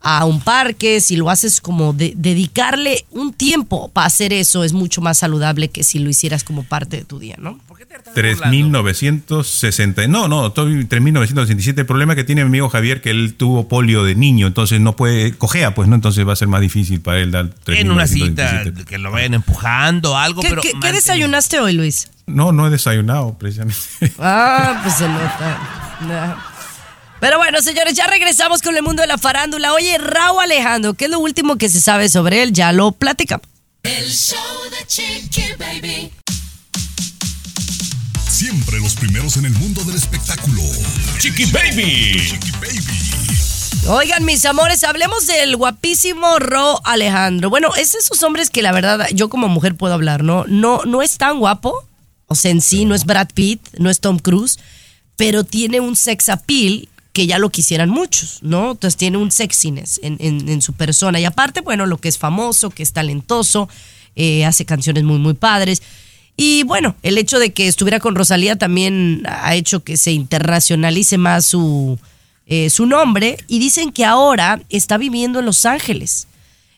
a 0.01 0.23
un 0.25 0.39
parque, 0.39 1.01
si 1.01 1.15
lo 1.17 1.29
haces 1.29 1.59
como 1.61 1.91
de- 1.93 2.13
dedicarle 2.15 3.05
un 3.11 3.33
tiempo 3.33 3.89
para 3.89 4.07
hacer 4.07 4.31
eso, 4.33 4.63
es 4.63 4.71
mucho 4.73 5.01
más 5.01 5.17
saludable 5.17 5.67
que 5.69 5.83
si 5.83 5.99
lo 5.99 6.09
hicieras 6.09 6.43
como 6.43 6.63
parte 6.63 6.97
de 6.97 7.03
tu 7.03 7.19
día, 7.19 7.35
¿no? 7.37 7.59
3.960. 8.15 10.07
No, 10.07 10.27
no, 10.27 10.47
estoy 10.47 10.85
3.967. 10.85 11.79
El 11.79 11.85
problema 11.85 12.15
que 12.15 12.23
tiene 12.23 12.43
mi 12.43 12.47
amigo 12.49 12.69
Javier 12.69 13.01
que 13.01 13.09
él 13.09 13.33
tuvo 13.35 13.67
polio 13.67 14.03
de 14.03 14.15
niño, 14.15 14.47
entonces 14.47 14.79
no 14.79 14.95
puede, 14.95 15.33
cojea, 15.33 15.73
pues, 15.75 15.87
¿no? 15.87 15.95
Entonces 15.95 16.27
va 16.27 16.33
a 16.33 16.35
ser 16.35 16.47
más 16.47 16.61
difícil 16.61 17.01
para 17.01 17.19
él 17.19 17.31
dar 17.31 17.47
3.967. 17.65 17.79
En 17.79 17.91
una 17.91 18.07
cita, 18.07 18.63
que 18.85 18.97
lo 18.97 19.11
vayan 19.11 19.33
empujando, 19.33 20.17
algo, 20.17 20.41
¿Qué, 20.41 20.49
pero... 20.49 20.61
qué- 20.61 20.73
desayunaste 20.91 21.59
hoy, 21.59 21.73
Luis? 21.73 22.09
No, 22.25 22.51
no 22.51 22.67
he 22.67 22.69
desayunado, 22.69 23.35
precisamente. 23.37 23.79
Ah, 24.19 24.79
pues 24.83 24.95
se 24.95 25.07
nota. 25.07 25.97
Nah. 26.07 26.35
Pero 27.19 27.37
bueno, 27.37 27.61
señores, 27.61 27.95
ya 27.95 28.07
regresamos 28.07 28.61
con 28.61 28.75
el 28.77 28.83
mundo 28.83 29.01
de 29.01 29.07
la 29.07 29.17
farándula. 29.17 29.73
Oye, 29.73 29.97
Raúl 29.97 30.41
Alejandro, 30.41 30.93
¿qué 30.93 31.05
es 31.05 31.11
lo 31.11 31.19
último 31.19 31.57
que 31.57 31.67
se 31.67 31.81
sabe 31.81 32.07
sobre 32.07 32.43
él? 32.43 32.53
Ya 32.53 32.71
lo 32.71 32.93
platicamos. 32.93 33.45
El 33.83 34.09
show 34.09 34.37
de 34.71 34.87
Chiqui 34.87 35.53
Baby. 35.57 36.11
Siempre 38.29 38.79
los 38.79 38.95
primeros 38.95 39.35
en 39.35 39.45
el 39.45 39.53
mundo 39.53 39.83
del 39.83 39.95
espectáculo. 39.95 40.61
Chiqui 41.17 41.45
Baby. 41.45 42.23
Chiqui 42.29 42.51
Baby. 42.51 43.09
Oigan, 43.87 44.23
mis 44.23 44.45
amores, 44.45 44.83
hablemos 44.83 45.27
del 45.27 45.57
guapísimo 45.57 46.39
Ro 46.39 46.79
Alejandro. 46.85 47.49
Bueno, 47.49 47.75
es 47.75 47.93
de 47.93 47.99
esos 47.99 48.23
hombres 48.23 48.49
que 48.49 48.61
la 48.61 48.71
verdad 48.71 49.07
yo 49.13 49.29
como 49.29 49.47
mujer 49.49 49.75
puedo 49.75 49.93
hablar, 49.93 50.23
¿no? 50.23 50.45
No, 50.47 50.83
no 50.85 51.01
es 51.01 51.17
tan 51.17 51.39
guapo, 51.39 51.73
o 52.27 52.35
sea, 52.35 52.51
en 52.51 52.61
sí 52.61 52.85
no 52.85 52.95
es 52.95 53.05
Brad 53.05 53.29
Pitt, 53.33 53.61
no 53.77 53.89
es 53.89 53.99
Tom 53.99 54.19
Cruise, 54.19 54.59
pero 55.15 55.43
tiene 55.43 55.79
un 55.79 55.95
sex 55.95 56.29
appeal 56.29 56.87
que 57.13 57.25
ya 57.27 57.39
lo 57.39 57.49
quisieran 57.49 57.89
muchos, 57.89 58.39
¿no? 58.43 58.71
Entonces 58.71 58.95
tiene 58.97 59.17
un 59.17 59.31
sexiness 59.31 59.99
en, 60.03 60.17
en- 60.19 60.47
en 60.47 60.61
su 60.61 60.73
persona. 60.73 61.19
Y 61.19 61.25
aparte, 61.25 61.61
bueno, 61.61 61.85
lo 61.85 61.97
que 61.97 62.07
es 62.09 62.17
famoso, 62.17 62.69
que 62.69 62.83
es 62.83 62.93
talentoso, 62.93 63.67
eh, 64.15 64.45
hace 64.45 64.65
canciones 64.65 65.03
muy, 65.03 65.17
muy 65.17 65.33
padres. 65.33 65.81
Y 66.37 66.63
bueno, 66.63 66.95
el 67.03 67.17
hecho 67.17 67.39
de 67.39 67.51
que 67.51 67.67
estuviera 67.67 67.99
con 67.99 68.15
Rosalía 68.15 68.55
también 68.57 69.23
ha 69.27 69.55
hecho 69.55 69.83
que 69.83 69.97
se 69.97 70.11
internacionalice 70.11 71.17
más 71.17 71.45
su, 71.45 71.97
eh, 72.47 72.69
su 72.69 72.85
nombre. 72.85 73.37
Y 73.47 73.59
dicen 73.59 73.91
que 73.91 74.05
ahora 74.05 74.61
está 74.69 74.97
viviendo 74.97 75.39
en 75.39 75.45
Los 75.45 75.65
Ángeles. 75.65 76.27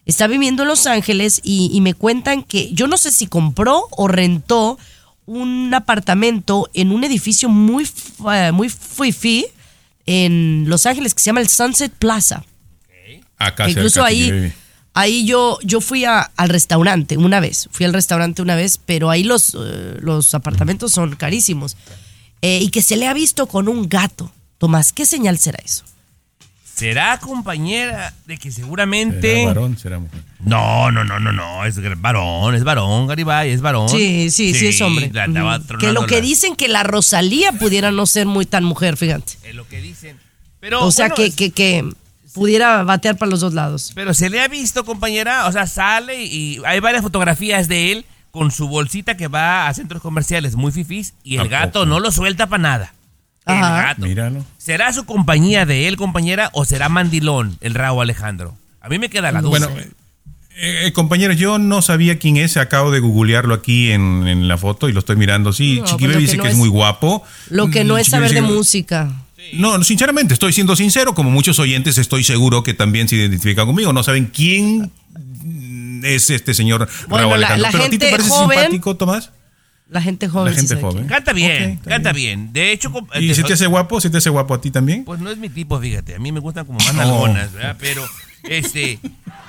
Está 0.06 0.26
viviendo 0.28 0.64
en 0.64 0.70
Los 0.70 0.88
Ángeles 0.88 1.42
y, 1.44 1.70
y 1.74 1.82
me 1.82 1.94
cuentan 1.94 2.42
que 2.44 2.72
yo 2.74 2.88
no 2.88 2.98
sé 2.98 3.12
si 3.12 3.28
compró 3.28 3.88
o 3.92 4.08
rentó 4.08 4.80
un 5.28 5.72
apartamento 5.76 6.70
en 6.74 6.92
un 6.92 7.04
edificio 7.04 7.48
muy, 7.50 7.88
eh, 8.34 8.52
muy 8.52 8.70
fifi 8.70 9.46
en 10.06 10.66
Los 10.68 10.86
Ángeles 10.86 11.14
que 11.14 11.22
se 11.22 11.28
llama 11.28 11.42
el 11.42 11.50
Sunset 11.50 11.92
Plaza. 11.94 12.44
Acá 13.38 13.70
Incluso 13.70 14.04
ahí, 14.04 14.54
ahí 14.94 15.26
yo, 15.26 15.58
yo 15.64 15.82
fui 15.82 16.06
a- 16.06 16.32
al 16.38 16.50
restaurante 16.50 17.18
una 17.18 17.40
vez, 17.40 17.68
fui 17.72 17.86
al 17.86 17.94
restaurante 17.94 18.42
una 18.42 18.56
vez, 18.56 18.80
pero 18.86 19.10
ahí 19.10 19.24
los, 19.24 19.56
eh, 19.56 19.98
los 20.00 20.34
apartamentos 20.36 20.92
son 20.92 21.16
carísimos. 21.16 21.76
Eh, 22.44 22.60
y 22.62 22.70
que 22.70 22.82
se 22.82 22.98
le 22.98 23.08
ha 23.08 23.14
visto 23.14 23.48
con 23.48 23.68
un 23.68 23.88
gato. 23.90 24.32
Tomás, 24.58 24.94
¿qué 24.94 25.06
señal 25.06 25.38
será 25.40 25.60
eso? 25.64 25.84
¿Será 26.76 27.20
compañera 27.20 28.14
de 28.26 28.38
que 28.38 28.52
seguramente... 28.52 29.34
¿Será 29.36 29.46
varón? 29.48 29.78
¿Será 29.78 30.00
mujer? 30.00 30.22
No, 30.40 30.90
no, 30.92 31.04
no, 31.04 31.20
no, 31.20 31.32
no, 31.32 31.66
es 31.66 31.78
varón, 32.02 32.56
es 32.56 32.64
varón, 32.64 33.08
Garibay, 33.08 33.52
es 33.52 33.62
varón. 33.62 33.90
Sí, 33.90 34.32
sí, 34.32 34.54
sí, 34.56 34.68
es 34.68 34.82
hombre. 34.82 35.12
la 35.14 35.28
que 35.80 35.92
lo 35.92 36.08
que 36.08 36.16
la- 36.16 36.22
dicen 36.22 36.56
que 36.56 36.68
la 36.68 36.84
Rosalía 36.84 37.52
pudiera 37.52 37.92
no 37.92 38.06
ser 38.08 38.26
muy 38.26 38.46
tan 38.46 38.64
mujer, 38.64 38.98
fíjate. 38.98 39.34
Es 39.44 39.54
lo 39.54 39.68
que 39.68 39.82
dicen. 39.82 40.18
Pero, 40.60 40.84
o 40.86 40.92
sea, 40.92 41.06
bueno, 41.10 41.16
que, 41.16 41.26
es- 41.28 41.36
que, 41.36 41.52
que 41.52 41.88
pudiera 42.34 42.82
batear 42.84 43.18
para 43.18 43.30
los 43.30 43.42
dos 43.42 43.54
lados. 43.54 43.92
Pero 43.94 44.14
se 44.14 44.30
le 44.30 44.42
ha 44.42 44.48
visto, 44.48 44.84
compañera, 44.86 45.46
o 45.48 45.52
sea, 45.52 45.68
sale 45.68 46.24
y 46.24 46.60
hay 46.66 46.80
varias 46.80 47.04
fotografías 47.04 47.68
de 47.68 47.92
él 47.92 48.06
con 48.32 48.50
su 48.50 48.68
bolsita 48.68 49.18
que 49.18 49.28
va 49.28 49.68
a 49.68 49.74
centros 49.74 50.02
comerciales 50.02 50.56
muy 50.56 50.72
fifís 50.72 51.14
y 51.24 51.36
el 51.36 51.42
¿A 51.42 51.48
gato 51.48 51.86
no 51.86 52.00
lo 52.00 52.12
suelta 52.12 52.48
para 52.48 52.64
nada. 52.64 52.94
El 53.46 53.56
Ajá. 53.56 53.82
gato. 53.84 54.02
Míralo. 54.06 54.46
¿Será 54.58 54.94
su 54.94 55.06
compañía 55.06 55.66
de 55.66 55.88
él, 55.88 55.98
compañera, 55.98 56.50
o 56.54 56.64
será 56.66 56.90
mandilón 56.90 57.58
el 57.62 57.74
Raúl 57.74 58.04
Alejandro? 58.04 58.56
A 58.82 58.90
mí 58.90 59.00
me 59.00 59.10
queda 59.10 59.32
la 59.32 59.42
duda. 59.42 59.50
Bueno, 59.68 59.70
eh, 60.56 60.88
eh, 60.88 60.92
compañeros, 60.94 61.38
yo 61.38 61.58
no 61.58 61.82
sabía 61.82 62.20
quién 62.20 62.38
es. 62.38 62.58
Acabo 62.58 62.92
de 62.92 63.00
googlearlo 63.00 63.54
aquí 63.54 63.92
en, 63.92 64.28
en 64.28 64.48
la 64.48 64.58
foto 64.58 64.90
y 64.90 64.94
lo 64.94 65.00
estoy 65.00 65.16
mirando. 65.16 65.54
Sí, 65.54 65.80
No, 65.80 65.86
Chiqui 65.86 66.06
pues 66.06 66.18
dice 66.18 66.38
no 66.38 66.44
que 66.44 66.50
es 66.50 66.54
es- 66.54 66.60
muy 66.60 66.70
guapo. 66.70 67.24
Lo 67.50 67.70
que 67.72 67.84
no 67.84 67.96
Mm, 67.96 68.00
es 68.00 68.08
saber 68.08 68.32
de 68.34 68.42
música. 68.42 69.12
No, 69.54 69.84
sinceramente, 69.84 70.34
estoy 70.36 70.54
siendo 70.54 70.76
sincero, 70.76 71.16
como 71.16 71.32
muchos 71.32 71.58
oyentes 71.58 71.98
estoy 71.98 72.24
seguro 72.24 72.62
que 72.64 72.74
también 72.76 73.08
se 73.08 73.16
identifican 73.16 73.66
conmigo, 73.66 73.92
no 73.92 74.04
saben 74.04 74.28
quién 74.28 74.92
es 76.04 76.30
este 76.30 76.54
señor 76.54 76.88
Bueno, 77.08 77.28
Raúl 77.28 77.42
la- 77.42 77.48
Alejandro. 77.48 77.64
la 77.64 77.72
¿Pero 77.72 77.84
a 77.86 77.90
ti 77.90 77.98
te 77.98 78.06
gente 78.06 78.18
parece 78.18 78.30
joven- 78.30 78.60
simpático, 78.60 78.96
Tomás? 78.98 79.32
La 79.92 80.02
gente 80.02 80.28
joven. 80.30 80.54
La 80.54 80.58
gente 80.58 80.76
sí 80.76 80.82
joven. 80.82 81.06
Canta 81.06 81.34
bien, 81.34 81.78
canta 81.86 82.14
bien. 82.14 82.52
De 82.54 82.72
hecho, 82.72 82.92
¿Y 83.20 83.28
te- 83.28 83.36
si 83.36 83.44
te 83.44 83.54
hace 83.54 83.68
guapo? 83.68 84.00
¿Si 84.02 84.10
te 84.10 84.18
hace 84.18 84.30
guapo 84.30 84.54
a 84.54 84.62
ti 84.62 84.72
también? 84.72 85.04
Pues 85.04 85.20
no 85.20 85.30
es 85.30 85.38
mi 85.38 85.50
tipo, 85.50 85.78
fíjate. 85.80 86.16
A 86.16 86.20
mí 86.20 86.32
me 86.32 86.40
gustan 86.40 86.66
como 86.66 86.80
más 86.80 86.94
nalgonas, 86.96 87.52
¿verdad? 87.52 87.76
Pero, 87.78 88.02
este, 88.44 89.00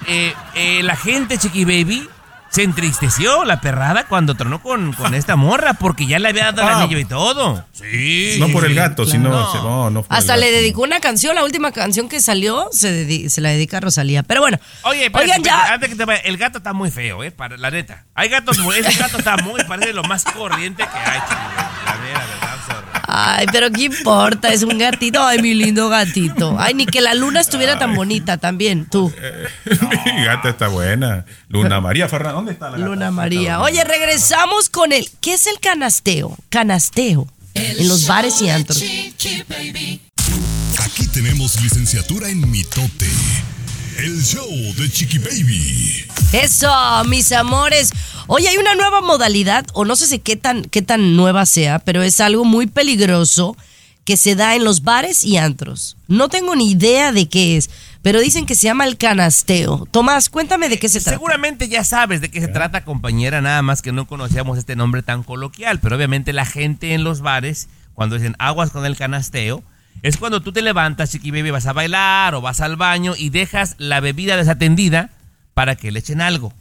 eh, 0.08 0.34
eh, 0.56 0.82
la 0.82 0.96
gente, 0.96 1.38
Chiqui 1.38 1.64
Baby, 1.64 2.08
se 2.52 2.62
entristeció 2.62 3.44
la 3.44 3.60
perrada 3.60 4.04
cuando 4.06 4.34
tronó 4.36 4.62
con, 4.62 4.92
con 4.92 5.14
esta 5.16 5.34
morra 5.36 5.74
porque 5.74 6.06
ya 6.06 6.18
le 6.18 6.28
había 6.28 6.52
dado 6.52 6.62
el 6.62 6.68
Ah. 6.74 6.82
anillo 6.82 6.98
y 6.98 7.04
todo. 7.04 7.64
Sí. 7.72 8.36
no 8.38 8.48
por 8.50 8.64
el 8.64 8.74
gato, 8.74 9.04
sino... 9.06 9.30
No. 9.30 9.54
No, 9.62 9.90
no 9.90 10.02
por 10.02 10.12
el 10.12 10.18
Hasta 10.18 10.36
le 10.36 10.50
dedicó 10.52 10.82
una 10.82 11.00
canción, 11.00 11.34
la 11.34 11.42
última 11.44 11.72
canción 11.72 12.08
que 12.08 12.20
salió 12.20 12.68
se, 12.70 13.28
se 13.28 13.40
la 13.40 13.48
dedica 13.48 13.78
a 13.78 13.80
Rosalía. 13.80 14.22
Pero 14.22 14.40
bueno, 14.42 14.58
Oye, 14.82 15.06
espérate, 15.06 15.32
oigan 15.32 15.42
ya. 15.42 15.72
antes 15.74 15.88
que 15.88 15.96
te 15.96 16.04
vaya, 16.04 16.20
el 16.20 16.36
gato 16.36 16.58
está 16.58 16.72
muy 16.72 16.90
feo, 16.90 17.24
¿eh? 17.24 17.30
Para, 17.32 17.56
la 17.56 17.70
neta. 17.70 18.04
Hay 18.14 18.28
gatos, 18.28 18.58
muy- 18.58 18.76
ese 18.76 18.96
gato 18.98 19.18
está 19.18 19.36
muy, 19.38 19.62
parece 19.64 19.92
lo 19.92 20.02
más 20.04 20.22
corriente 20.24 20.84
que 20.84 20.98
hay, 21.10 21.20
Chiqui 21.20 21.71
Ay, 23.14 23.44
pero 23.52 23.70
qué 23.70 23.82
importa, 23.82 24.54
es 24.54 24.62
un 24.62 24.78
gatito. 24.78 25.22
Ay, 25.22 25.38
mi 25.42 25.52
lindo 25.52 25.90
gatito. 25.90 26.56
Ay, 26.58 26.72
ni 26.72 26.86
que 26.86 27.02
la 27.02 27.12
luna 27.12 27.40
estuviera 27.40 27.78
tan 27.78 27.94
bonita 27.94 28.38
también, 28.38 28.86
tú. 28.86 29.12
Mi 30.16 30.24
gata 30.24 30.48
está 30.48 30.68
buena. 30.68 31.26
Luna 31.48 31.82
María 31.82 32.08
Fernández. 32.08 32.36
¿Dónde 32.36 32.52
está 32.52 32.70
la 32.70 32.78
gata? 32.78 32.88
Luna 32.88 33.10
María. 33.10 33.60
Oye, 33.60 33.84
regresamos 33.84 34.70
con 34.70 34.92
el. 34.92 35.10
¿Qué 35.20 35.34
es 35.34 35.46
el 35.46 35.60
canasteo? 35.60 36.38
Canasteo. 36.48 37.28
En 37.52 37.86
los 37.86 38.06
bares 38.06 38.40
y 38.40 38.48
antros. 38.48 38.78
Chiqui. 38.78 39.44
Aquí 40.82 41.06
tenemos 41.08 41.60
licenciatura 41.60 42.30
en 42.30 42.50
mitote. 42.50 43.10
El 43.98 44.22
show 44.22 44.48
de 44.76 44.90
Chiqui 44.90 45.18
Baby. 45.18 46.06
Eso, 46.32 46.70
mis 47.06 47.30
amores. 47.32 47.90
Oye, 48.26 48.48
hay 48.48 48.56
una 48.56 48.74
nueva 48.74 49.00
modalidad, 49.00 49.66
o 49.74 49.84
no 49.84 49.96
sé 49.96 50.06
si 50.06 50.18
qué 50.18 50.36
tan, 50.36 50.64
qué 50.64 50.82
tan 50.82 51.16
nueva 51.16 51.44
sea, 51.46 51.78
pero 51.78 52.02
es 52.02 52.20
algo 52.20 52.44
muy 52.44 52.66
peligroso 52.66 53.56
que 54.04 54.16
se 54.16 54.34
da 54.34 54.56
en 54.56 54.64
los 54.64 54.82
bares 54.82 55.24
y 55.24 55.36
antros. 55.36 55.96
No 56.08 56.28
tengo 56.28 56.56
ni 56.56 56.70
idea 56.70 57.12
de 57.12 57.28
qué 57.28 57.56
es, 57.56 57.70
pero 58.02 58.20
dicen 58.20 58.46
que 58.46 58.54
se 58.54 58.62
llama 58.62 58.86
el 58.86 58.96
canasteo. 58.96 59.86
Tomás, 59.90 60.30
cuéntame 60.30 60.68
de 60.68 60.78
qué 60.78 60.88
se 60.88 61.00
trata. 61.00 61.16
Seguramente 61.16 61.68
ya 61.68 61.84
sabes 61.84 62.20
de 62.20 62.30
qué 62.30 62.40
se 62.40 62.48
trata, 62.48 62.84
compañera, 62.84 63.40
nada 63.40 63.62
más 63.62 63.82
que 63.82 63.92
no 63.92 64.06
conocíamos 64.06 64.58
este 64.58 64.74
nombre 64.74 65.02
tan 65.02 65.22
coloquial, 65.22 65.80
pero 65.80 65.96
obviamente 65.96 66.32
la 66.32 66.46
gente 66.46 66.94
en 66.94 67.04
los 67.04 67.20
bares, 67.20 67.68
cuando 67.94 68.16
dicen 68.16 68.36
aguas 68.38 68.70
con 68.70 68.86
el 68.86 68.96
canasteo, 68.96 69.62
es 70.02 70.16
cuando 70.16 70.42
tú 70.42 70.52
te 70.52 70.62
levantas, 70.62 71.10
chiqui 71.10 71.30
baby, 71.30 71.50
vas 71.50 71.66
a 71.66 71.72
bailar 71.72 72.34
o 72.34 72.40
vas 72.40 72.60
al 72.60 72.76
baño 72.76 73.14
y 73.16 73.30
dejas 73.30 73.76
la 73.78 74.00
bebida 74.00 74.36
desatendida 74.36 75.10
para 75.54 75.76
que 75.76 75.92
le 75.92 76.00
echen 76.00 76.20
algo. 76.20 76.52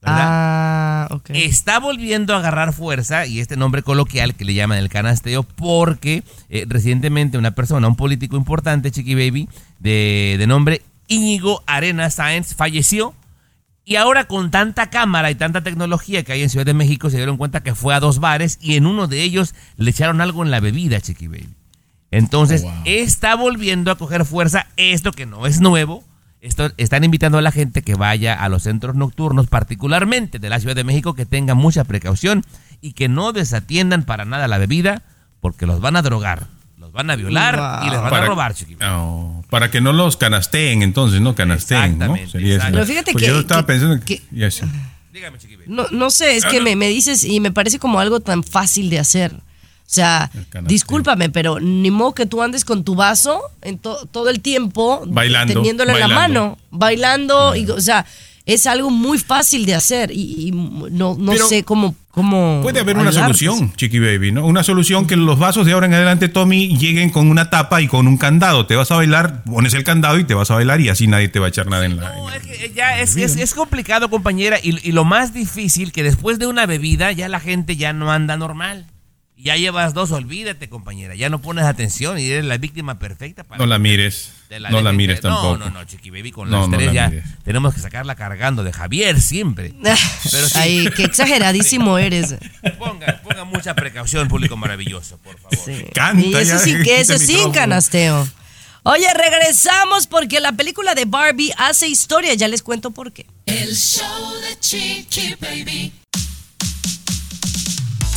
¿verdad? 0.00 0.26
Ah, 0.28 1.08
ok. 1.10 1.30
Está 1.34 1.80
volviendo 1.80 2.34
a 2.34 2.38
agarrar 2.38 2.72
fuerza 2.72 3.26
y 3.26 3.40
este 3.40 3.56
nombre 3.56 3.82
coloquial 3.82 4.34
que 4.34 4.44
le 4.44 4.54
llaman 4.54 4.78
el 4.78 4.88
canasteo 4.88 5.42
porque 5.42 6.22
eh, 6.48 6.64
recientemente 6.68 7.36
una 7.36 7.50
persona, 7.50 7.88
un 7.88 7.96
político 7.96 8.36
importante, 8.36 8.90
Chiqui 8.90 9.14
Baby, 9.14 9.48
de, 9.80 10.36
de 10.38 10.46
nombre 10.46 10.82
Íñigo 11.08 11.62
Arena 11.66 12.10
Sáenz, 12.10 12.54
falleció 12.54 13.14
y 13.84 13.96
ahora 13.96 14.24
con 14.24 14.50
tanta 14.50 14.90
cámara 14.90 15.30
y 15.30 15.34
tanta 15.34 15.62
tecnología 15.62 16.22
que 16.22 16.32
hay 16.32 16.42
en 16.42 16.50
Ciudad 16.50 16.66
de 16.66 16.74
México 16.74 17.10
se 17.10 17.16
dieron 17.16 17.38
cuenta 17.38 17.62
que 17.62 17.74
fue 17.74 17.94
a 17.94 18.00
dos 18.00 18.20
bares 18.20 18.58
y 18.60 18.76
en 18.76 18.86
uno 18.86 19.08
de 19.08 19.22
ellos 19.22 19.54
le 19.76 19.90
echaron 19.90 20.20
algo 20.20 20.44
en 20.44 20.50
la 20.50 20.60
bebida, 20.60 21.00
Chiqui 21.00 21.26
Baby. 21.26 21.57
Entonces 22.10 22.64
está 22.84 23.34
volviendo 23.36 23.90
a 23.90 23.98
coger 23.98 24.24
fuerza 24.24 24.66
esto 24.76 25.12
que 25.12 25.26
no 25.26 25.46
es 25.46 25.60
nuevo. 25.60 26.04
Esto, 26.40 26.70
están 26.76 27.02
invitando 27.02 27.38
a 27.38 27.42
la 27.42 27.50
gente 27.50 27.82
que 27.82 27.96
vaya 27.96 28.32
a 28.34 28.48
los 28.48 28.62
centros 28.62 28.94
nocturnos, 28.94 29.48
particularmente 29.48 30.38
de 30.38 30.48
la 30.48 30.60
Ciudad 30.60 30.76
de 30.76 30.84
México, 30.84 31.14
que 31.14 31.26
tenga 31.26 31.54
mucha 31.54 31.82
precaución 31.84 32.44
y 32.80 32.92
que 32.92 33.08
no 33.08 33.32
desatiendan 33.32 34.04
para 34.04 34.24
nada 34.24 34.46
la 34.46 34.58
bebida, 34.58 35.02
porque 35.40 35.66
los 35.66 35.80
van 35.80 35.96
a 35.96 36.02
drogar, 36.02 36.46
los 36.78 36.92
van 36.92 37.10
a 37.10 37.16
violar 37.16 37.82
y 37.84 37.90
les 37.90 38.00
van 38.00 38.14
a 38.14 38.26
robar. 38.26 38.54
No, 38.78 39.44
para 39.50 39.70
que 39.72 39.80
no 39.80 39.92
los 39.92 40.16
canasteen, 40.16 40.82
entonces, 40.82 41.20
¿no? 41.20 41.34
Canasteen, 41.34 41.98
¿no? 41.98 42.16
Sería. 42.28 42.68
Pero 42.70 42.86
fíjate 42.86 43.12
Pues 43.12 43.24
que- 43.24 43.30
Yo 43.30 43.40
estaba 43.40 43.62
que- 43.62 43.66
pensando 43.66 44.04
que... 44.04 44.22
ya 44.30 44.50
sé. 44.50 44.64
No, 45.66 45.86
no 45.90 46.10
sé, 46.10 46.36
es 46.36 46.44
que 46.44 46.60
me, 46.60 46.76
me 46.76 46.88
dices 46.88 47.24
y 47.24 47.40
me 47.40 47.50
parece 47.50 47.80
como 47.80 47.98
algo 47.98 48.20
tan 48.20 48.44
fácil 48.44 48.90
de 48.90 49.00
hacer. 49.00 49.34
O 49.90 49.90
sea, 49.90 50.30
discúlpame, 50.68 51.30
pero 51.30 51.60
ni 51.60 51.90
modo 51.90 52.12
que 52.14 52.26
tú 52.26 52.42
andes 52.42 52.64
con 52.66 52.84
tu 52.84 52.94
vaso 52.94 53.40
en 53.62 53.78
to- 53.78 54.06
todo 54.12 54.28
el 54.28 54.40
tiempo 54.40 55.02
Bailando, 55.06 55.54
teniéndolo 55.54 55.92
en 55.92 56.00
la 56.00 56.08
mano, 56.08 56.58
bailando, 56.70 57.56
y, 57.56 57.70
o 57.70 57.80
sea, 57.80 58.04
es 58.44 58.66
algo 58.66 58.90
muy 58.90 59.18
fácil 59.18 59.64
de 59.64 59.74
hacer 59.74 60.10
y, 60.10 60.48
y 60.48 60.50
no, 60.52 61.16
no 61.18 61.32
Pero 61.32 61.46
sé 61.48 61.62
cómo, 61.64 61.94
cómo 62.10 62.60
Puede 62.62 62.80
haber 62.80 62.98
una 62.98 63.12
solución, 63.12 63.72
Chiqui 63.76 63.98
Baby, 63.98 64.32
¿no? 64.32 64.44
Una 64.44 64.62
solución 64.62 65.06
que 65.06 65.16
los 65.16 65.38
vasos 65.38 65.64
de 65.64 65.72
ahora 65.72 65.86
en 65.86 65.94
adelante, 65.94 66.28
Tommy, 66.28 66.76
lleguen 66.76 67.08
con 67.08 67.30
una 67.30 67.48
tapa 67.48 67.80
y 67.80 67.88
con 67.88 68.06
un 68.06 68.18
candado. 68.18 68.66
Te 68.66 68.76
vas 68.76 68.90
a 68.90 68.96
bailar, 68.96 69.42
pones 69.44 69.72
el 69.72 69.84
candado 69.84 70.18
y 70.18 70.24
te 70.24 70.34
vas 70.34 70.50
a 70.50 70.54
bailar 70.56 70.82
y 70.82 70.90
así 70.90 71.06
nadie 71.06 71.28
te 71.28 71.38
va 71.40 71.46
a 71.46 71.48
echar 71.48 71.66
nada 71.66 71.86
en 71.86 71.96
la... 71.96 72.12
Eh, 72.36 72.72
Ya 72.74 73.00
es, 73.00 73.16
es, 73.16 73.36
es 73.36 73.54
complicado, 73.54 74.10
compañera, 74.10 74.58
y, 74.62 74.86
y 74.86 74.92
lo 74.92 75.04
más 75.04 75.32
difícil 75.32 75.92
que 75.92 76.02
después 76.02 76.38
de 76.38 76.46
una 76.46 76.66
bebida 76.66 77.10
ya 77.12 77.28
la 77.28 77.40
gente 77.40 77.76
ya 77.76 77.94
no 77.94 78.10
anda 78.12 78.36
normal. 78.36 78.86
Ya 79.40 79.56
llevas 79.56 79.94
dos, 79.94 80.10
olvídate, 80.10 80.68
compañera. 80.68 81.14
Ya 81.14 81.28
no 81.28 81.40
pones 81.40 81.64
atención 81.64 82.18
y 82.18 82.26
eres 82.26 82.44
la 82.44 82.58
víctima 82.58 82.98
perfecta 82.98 83.44
para... 83.44 83.58
No 83.58 83.66
la 83.66 83.78
mires. 83.78 84.32
No 84.70 84.80
la 84.80 84.92
mires 84.92 85.22
No, 85.22 85.30
tampoco. 85.30 85.56
No, 85.58 85.70
no, 85.70 85.84
Chiqui 85.84 86.10
Baby, 86.10 86.32
con 86.32 86.50
No, 86.50 86.60
las 86.62 86.68
no 86.68 86.76
tres 86.76 86.88
la 86.88 86.92
ya 86.92 87.08
mires. 87.08 87.24
tenemos 87.44 87.72
que 87.72 87.80
sacarla 87.80 88.16
cargando 88.16 88.64
de 88.64 88.72
Javier 88.72 89.20
siempre. 89.20 89.72
Pero 89.82 90.48
sí, 90.48 90.58
Ay, 90.58 90.88
qué 90.96 91.04
exageradísimo 91.04 91.98
eres. 92.00 92.34
ponga, 92.80 93.20
ponga 93.22 93.44
mucha 93.44 93.74
precaución, 93.74 94.26
público 94.26 94.56
maravilloso, 94.56 95.18
por 95.18 95.38
favor. 95.38 95.92
Canta 95.94 96.20
y 96.26 96.34
eso 96.34 96.42
ya, 96.54 96.58
sí, 96.58 96.74
que 96.82 97.00
eso 97.00 97.16
sin 97.18 97.52
canasteo. 97.52 98.26
Oye, 98.82 99.06
regresamos 99.14 100.08
porque 100.08 100.40
la 100.40 100.52
película 100.52 100.94
de 100.96 101.04
Barbie 101.04 101.52
hace 101.58 101.86
historia, 101.86 102.34
ya 102.34 102.48
les 102.48 102.62
cuento 102.62 102.90
por 102.90 103.12
qué. 103.12 103.26
El 103.46 103.74
show 103.76 104.32
de 104.40 104.58
Chiqui 104.58 105.36
Baby. 105.40 105.92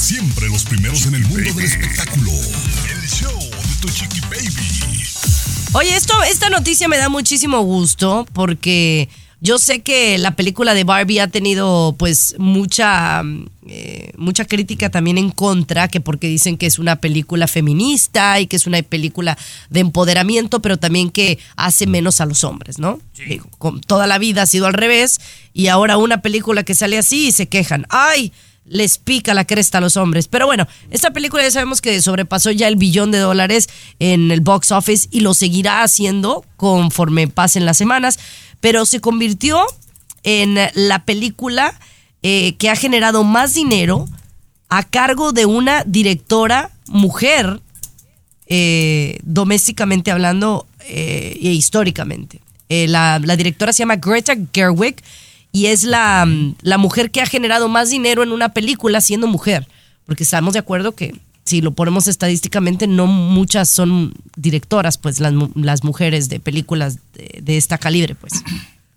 Siempre 0.01 0.49
los 0.49 0.63
primeros 0.63 1.05
en 1.05 1.13
el 1.13 1.21
mundo 1.27 1.53
del 1.53 1.65
espectáculo. 1.65 2.31
El 2.31 3.07
show 3.07 3.39
de 3.39 3.75
tu 3.81 3.87
Chiqui 3.87 4.19
Baby. 4.21 5.03
Oye, 5.73 5.95
esto, 5.95 6.13
esta 6.23 6.49
noticia 6.49 6.87
me 6.87 6.97
da 6.97 7.07
muchísimo 7.07 7.61
gusto 7.61 8.25
porque 8.33 9.09
yo 9.41 9.59
sé 9.59 9.81
que 9.81 10.17
la 10.17 10.35
película 10.35 10.73
de 10.73 10.83
Barbie 10.85 11.19
ha 11.19 11.27
tenido 11.27 11.95
pues 11.99 12.33
mucha, 12.39 13.21
eh, 13.67 14.11
mucha 14.17 14.45
crítica 14.45 14.89
también 14.89 15.19
en 15.19 15.29
contra, 15.29 15.87
que 15.87 16.01
porque 16.01 16.27
dicen 16.27 16.57
que 16.57 16.65
es 16.65 16.79
una 16.79 16.95
película 16.95 17.47
feminista 17.47 18.39
y 18.39 18.47
que 18.47 18.55
es 18.55 18.65
una 18.65 18.81
película 18.81 19.37
de 19.69 19.81
empoderamiento, 19.81 20.63
pero 20.63 20.77
también 20.77 21.11
que 21.11 21.37
hace 21.55 21.85
menos 21.85 22.21
a 22.21 22.25
los 22.25 22.43
hombres, 22.43 22.79
¿no? 22.79 22.99
Con- 23.59 23.81
toda 23.81 24.07
la 24.07 24.17
vida 24.17 24.41
ha 24.41 24.47
sido 24.47 24.65
al 24.65 24.73
revés 24.73 25.21
y 25.53 25.67
ahora 25.67 25.97
una 25.97 26.21
película 26.23 26.63
que 26.63 26.73
sale 26.73 26.97
así 26.97 27.27
y 27.27 27.31
se 27.31 27.47
quejan. 27.47 27.85
¡Ay! 27.89 28.33
Les 28.65 28.97
pica 28.97 29.33
la 29.33 29.45
cresta 29.45 29.79
a 29.79 29.81
los 29.81 29.97
hombres. 29.97 30.27
Pero 30.27 30.45
bueno, 30.45 30.67
esta 30.89 31.11
película 31.11 31.43
ya 31.43 31.51
sabemos 31.51 31.81
que 31.81 32.01
sobrepasó 32.01 32.51
ya 32.51 32.67
el 32.67 32.75
billón 32.75 33.11
de 33.11 33.19
dólares 33.19 33.69
en 33.99 34.31
el 34.31 34.41
box 34.41 34.71
office 34.71 35.07
y 35.11 35.21
lo 35.21 35.33
seguirá 35.33 35.83
haciendo 35.83 36.45
conforme 36.57 37.27
pasen 37.27 37.65
las 37.65 37.77
semanas, 37.77 38.19
pero 38.59 38.85
se 38.85 39.01
convirtió 39.01 39.65
en 40.23 40.57
la 40.75 41.05
película 41.05 41.79
eh, 42.23 42.55
que 42.57 42.69
ha 42.69 42.75
generado 42.75 43.23
más 43.23 43.53
dinero 43.53 44.07
a 44.69 44.83
cargo 44.83 45.31
de 45.31 45.45
una 45.45 45.83
directora 45.85 46.69
mujer, 46.87 47.59
eh, 48.45 49.17
domésticamente 49.23 50.11
hablando 50.11 50.67
eh, 50.81 51.37
e 51.41 51.49
históricamente. 51.49 52.39
La, 52.69 53.19
la 53.19 53.35
directora 53.35 53.73
se 53.73 53.79
llama 53.79 53.97
Greta 53.97 54.33
Gerwig 54.53 55.03
y 55.51 55.67
es 55.67 55.83
la, 55.83 56.25
mm, 56.25 56.55
la 56.61 56.77
mujer 56.77 57.11
que 57.11 57.21
ha 57.21 57.25
generado 57.25 57.67
más 57.67 57.89
dinero 57.89 58.23
en 58.23 58.31
una 58.31 58.53
película 58.53 59.01
siendo 59.01 59.27
mujer. 59.27 59.67
Porque 60.05 60.23
estamos 60.23 60.53
de 60.53 60.59
acuerdo 60.59 60.93
que 60.93 61.15
si 61.43 61.61
lo 61.61 61.71
ponemos 61.71 62.07
estadísticamente, 62.07 62.87
no 62.87 63.07
muchas 63.07 63.69
son 63.69 64.13
directoras, 64.35 64.97
pues 64.97 65.19
las, 65.19 65.33
las 65.55 65.83
mujeres 65.83 66.29
de 66.29 66.39
películas 66.39 66.99
de, 67.13 67.39
de 67.41 67.57
esta 67.57 67.77
calibre, 67.77 68.15
pues. 68.15 68.33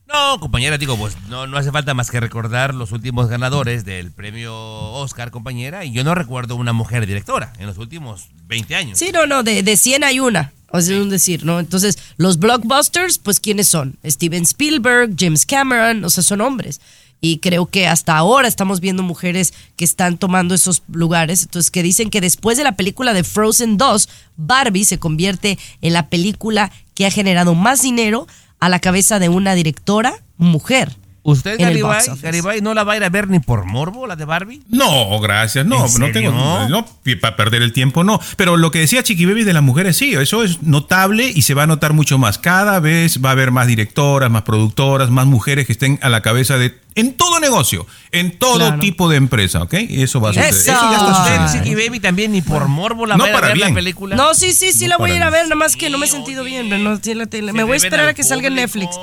No, 0.07 0.39
compañera, 0.39 0.79
digo, 0.79 0.97
pues 0.97 1.17
no, 1.29 1.47
no 1.49 1.57
hace 1.57 1.73
falta 1.73 1.93
más 1.95 2.11
que 2.11 2.21
recordar 2.21 2.75
los 2.75 2.93
últimos 2.93 3.29
ganadores 3.29 3.85
del 3.85 4.13
premio 4.13 4.55
Oscar, 4.55 5.33
compañera, 5.33 5.85
y 5.85 5.93
yo 5.93 6.05
no 6.05 6.15
recuerdo 6.15 6.55
una 6.55 6.73
mujer 6.73 7.07
directora 7.07 7.53
en 7.59 7.67
los 7.67 7.79
últimos 7.79 8.29
20 8.47 8.77
años. 8.77 8.99
Sí, 8.99 9.11
no, 9.13 9.27
no, 9.27 9.43
de, 9.43 9.65
de 9.65 9.77
100 9.77 10.05
hay 10.05 10.21
una. 10.21 10.53
Es 10.73 10.89
un 10.89 11.09
decir, 11.09 11.45
¿no? 11.45 11.61
Entonces, 11.61 11.99
los 12.17 12.39
blockbusters, 12.39 13.19
pues, 13.19 13.39
¿quiénes 13.39 13.69
son? 13.69 13.97
Steven 14.05 14.43
Spielberg, 14.43 15.15
James 15.17 15.47
Cameron, 15.47 16.05
o 16.05 16.11
sea, 16.11 16.23
son 16.23 16.41
hombres. 16.41 16.81
y 17.21 17.39
creo 17.39 17.65
que 17.67 17.87
hasta 17.87 18.19
ahora 18.19 18.49
estamos 18.49 18.81
viendo 18.81 19.03
mujeres 19.03 19.55
que 19.77 19.85
están 19.87 20.19
tomando 20.19 20.55
esos 20.55 20.83
lugares. 20.93 21.43
Entonces, 21.43 21.71
que 21.71 21.83
dicen 21.83 22.11
que 22.11 22.21
después 22.21 22.59
de 22.59 22.65
la 22.65 22.77
película 22.77 23.15
de 23.15 23.25
Frozen 23.25 23.79
2, 23.79 24.11
Barbie 24.37 24.85
se 24.85 24.99
convierte 24.99 25.59
en 25.81 25.95
la 25.95 26.11
película 26.11 26.71
que 26.95 27.07
ha 27.07 27.11
generado 27.11 27.55
más 27.55 27.81
dinero 27.81 28.27
a 28.61 28.69
la 28.69 28.79
cabeza 28.79 29.19
de 29.21 29.31
una 29.31 29.55
directora 29.55 30.23
mujer. 30.37 30.95
¿Usted, 31.27 31.59
Garibay. 31.59 32.03
Garibay, 32.21 32.61
no 32.61 32.75
la 32.75 32.85
va 32.85 32.93
a 32.93 32.97
ir 32.99 33.05
a 33.05 33.09
ver 33.09 33.29
ni 33.29 33.41
por 33.41 33.65
morbo, 33.65 34.07
la 34.07 34.15
de 34.15 34.27
Barbie? 34.27 34.61
No, 34.69 35.19
gracias. 35.21 35.65
No, 35.65 35.87
¿En 35.87 35.99
no 35.99 36.13
tengo. 36.13 36.31
No, 36.69 36.87
para 37.21 37.35
perder 37.35 37.63
el 37.63 37.73
tiempo, 37.73 38.05
no. 38.05 38.21
Pero 38.37 38.59
lo 38.59 38.71
que 38.71 38.81
decía 38.81 39.03
Chiqui 39.03 39.25
Baby 39.25 39.45
de 39.45 39.55
las 39.55 39.63
mujeres, 39.63 39.97
sí, 39.97 40.13
eso 40.15 40.45
es 40.45 40.63
notable 40.63 41.33
y 41.35 41.41
se 41.43 41.55
va 41.55 41.63
a 41.63 41.67
notar 41.67 41.95
mucho 41.95 42.19
más. 42.19 42.37
Cada 42.39 42.79
vez 42.79 43.25
va 43.25 43.31
a 43.31 43.33
haber 43.33 43.53
más 43.53 43.67
directoras, 43.67 44.31
más 44.31 44.43
productoras, 44.43 45.09
más 45.09 45.25
mujeres 45.25 45.67
que 45.67 45.73
estén 45.73 45.99
a 46.03 46.11
la 46.11 46.21
cabeza 46.21 46.59
de. 46.59 46.79
En 46.95 47.15
todo 47.15 47.41
negocio, 47.41 47.87
en 48.13 48.39
todo 48.39 48.59
Claro. 48.59 48.79
tipo 48.79 49.09
de 49.09 49.17
empresa, 49.17 49.63
¿ok? 49.63 49.73
Eso 49.75 50.21
va 50.21 50.31
a 50.31 50.33
suceder. 50.35 50.51
Eso. 50.55 50.73
Eso 50.73 50.91
ya 50.91 50.97
está 50.99 51.45
¿Usted. 51.47 51.59
Chiqui 51.65 51.75
Baby, 51.75 52.01
también 52.01 52.33
ni 52.33 52.43
por 52.43 52.69
morbo 52.69 53.07
la 53.07 53.17
No 53.17 53.25
va 53.25 53.31
a 53.31 53.31
ir 53.31 53.37
a 53.37 53.41
ver 53.41 53.49
la 53.49 53.55
bien. 53.67 53.75
película? 53.75 54.15
No, 54.15 54.33
sí, 54.35 54.53
sí, 54.53 54.73
sí 54.73 54.85
No 54.85 54.91
la 54.91 54.97
voy 54.99 55.11
a 55.13 55.17
ir 55.17 55.23
a 55.23 55.31
ver, 55.31 55.45
nada 55.45 55.57
más 55.57 55.75
que 55.75 55.89
no 55.91 55.97
me 55.99 56.05
he 56.07 56.09
sentido 56.09 56.45
bien. 56.45 56.69
pero 56.69 56.83
no 56.85 57.01
tiene 57.01 57.21
la 57.21 57.27
tele. 57.27 57.53
Me 57.55 57.63
voy 57.65 57.73
a 57.73 57.77
esperar 57.77 58.09
a 58.09 58.15
que 58.15 58.23
salga 58.23 58.47
en 58.49 58.55
Netflix. 58.57 58.95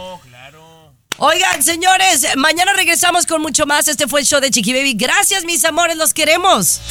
Oigan, 1.24 1.62
señores, 1.62 2.26
mañana 2.36 2.74
regresamos 2.74 3.28
con 3.28 3.44
mucho 3.44 3.68
más. 3.68 3.88
Este 3.88 4.08
fue 4.08 4.22
el 4.22 4.26
show 4.26 4.42
de 4.42 4.50
Chiqui 4.50 4.74
Baby. 4.74 4.96
Gracias, 4.96 5.44
mis 5.46 5.64
amores, 5.66 5.96
los 5.96 6.16
queremos. 6.16 6.82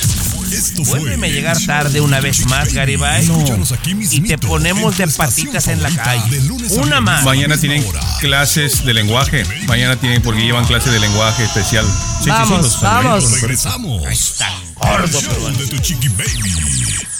Esto 0.52 0.82
a 0.84 1.26
llegar 1.26 1.56
tarde 1.66 2.00
una 2.00 2.20
vez 2.20 2.46
más. 2.46 2.72
Garibay. 2.72 3.28
Aquí 3.74 3.96
Y 4.12 4.20
te 4.20 4.38
ponemos 4.38 4.96
de 4.98 5.08
patitas 5.08 5.66
en 5.66 5.82
la 5.82 5.90
calle. 5.90 6.40
Una 6.78 7.00
más. 7.00 7.24
Mañana 7.24 7.56
tienen 7.56 7.84
clases 8.20 8.84
de 8.84 8.94
lenguaje. 8.94 9.42
Mañana 9.66 9.96
tienen, 9.96 10.22
porque 10.22 10.42
llevan 10.42 10.64
clases 10.64 10.92
de 10.92 11.00
lenguaje 11.00 11.42
especial. 11.42 11.84
Sí, 11.84 12.24
sí, 12.24 12.30
Vamos, 12.30 12.58
sí, 12.58 12.62
los 12.62 12.80
vamos. 12.82 13.40
Regresamos. 13.40 14.36
Tan 14.38 14.74
gordo, 14.76 15.20
show 15.20 15.28
pero 15.28 15.48
de 15.50 15.66
tu 15.66 15.78
Chiqui 15.78 16.08
Baby. 16.08 17.19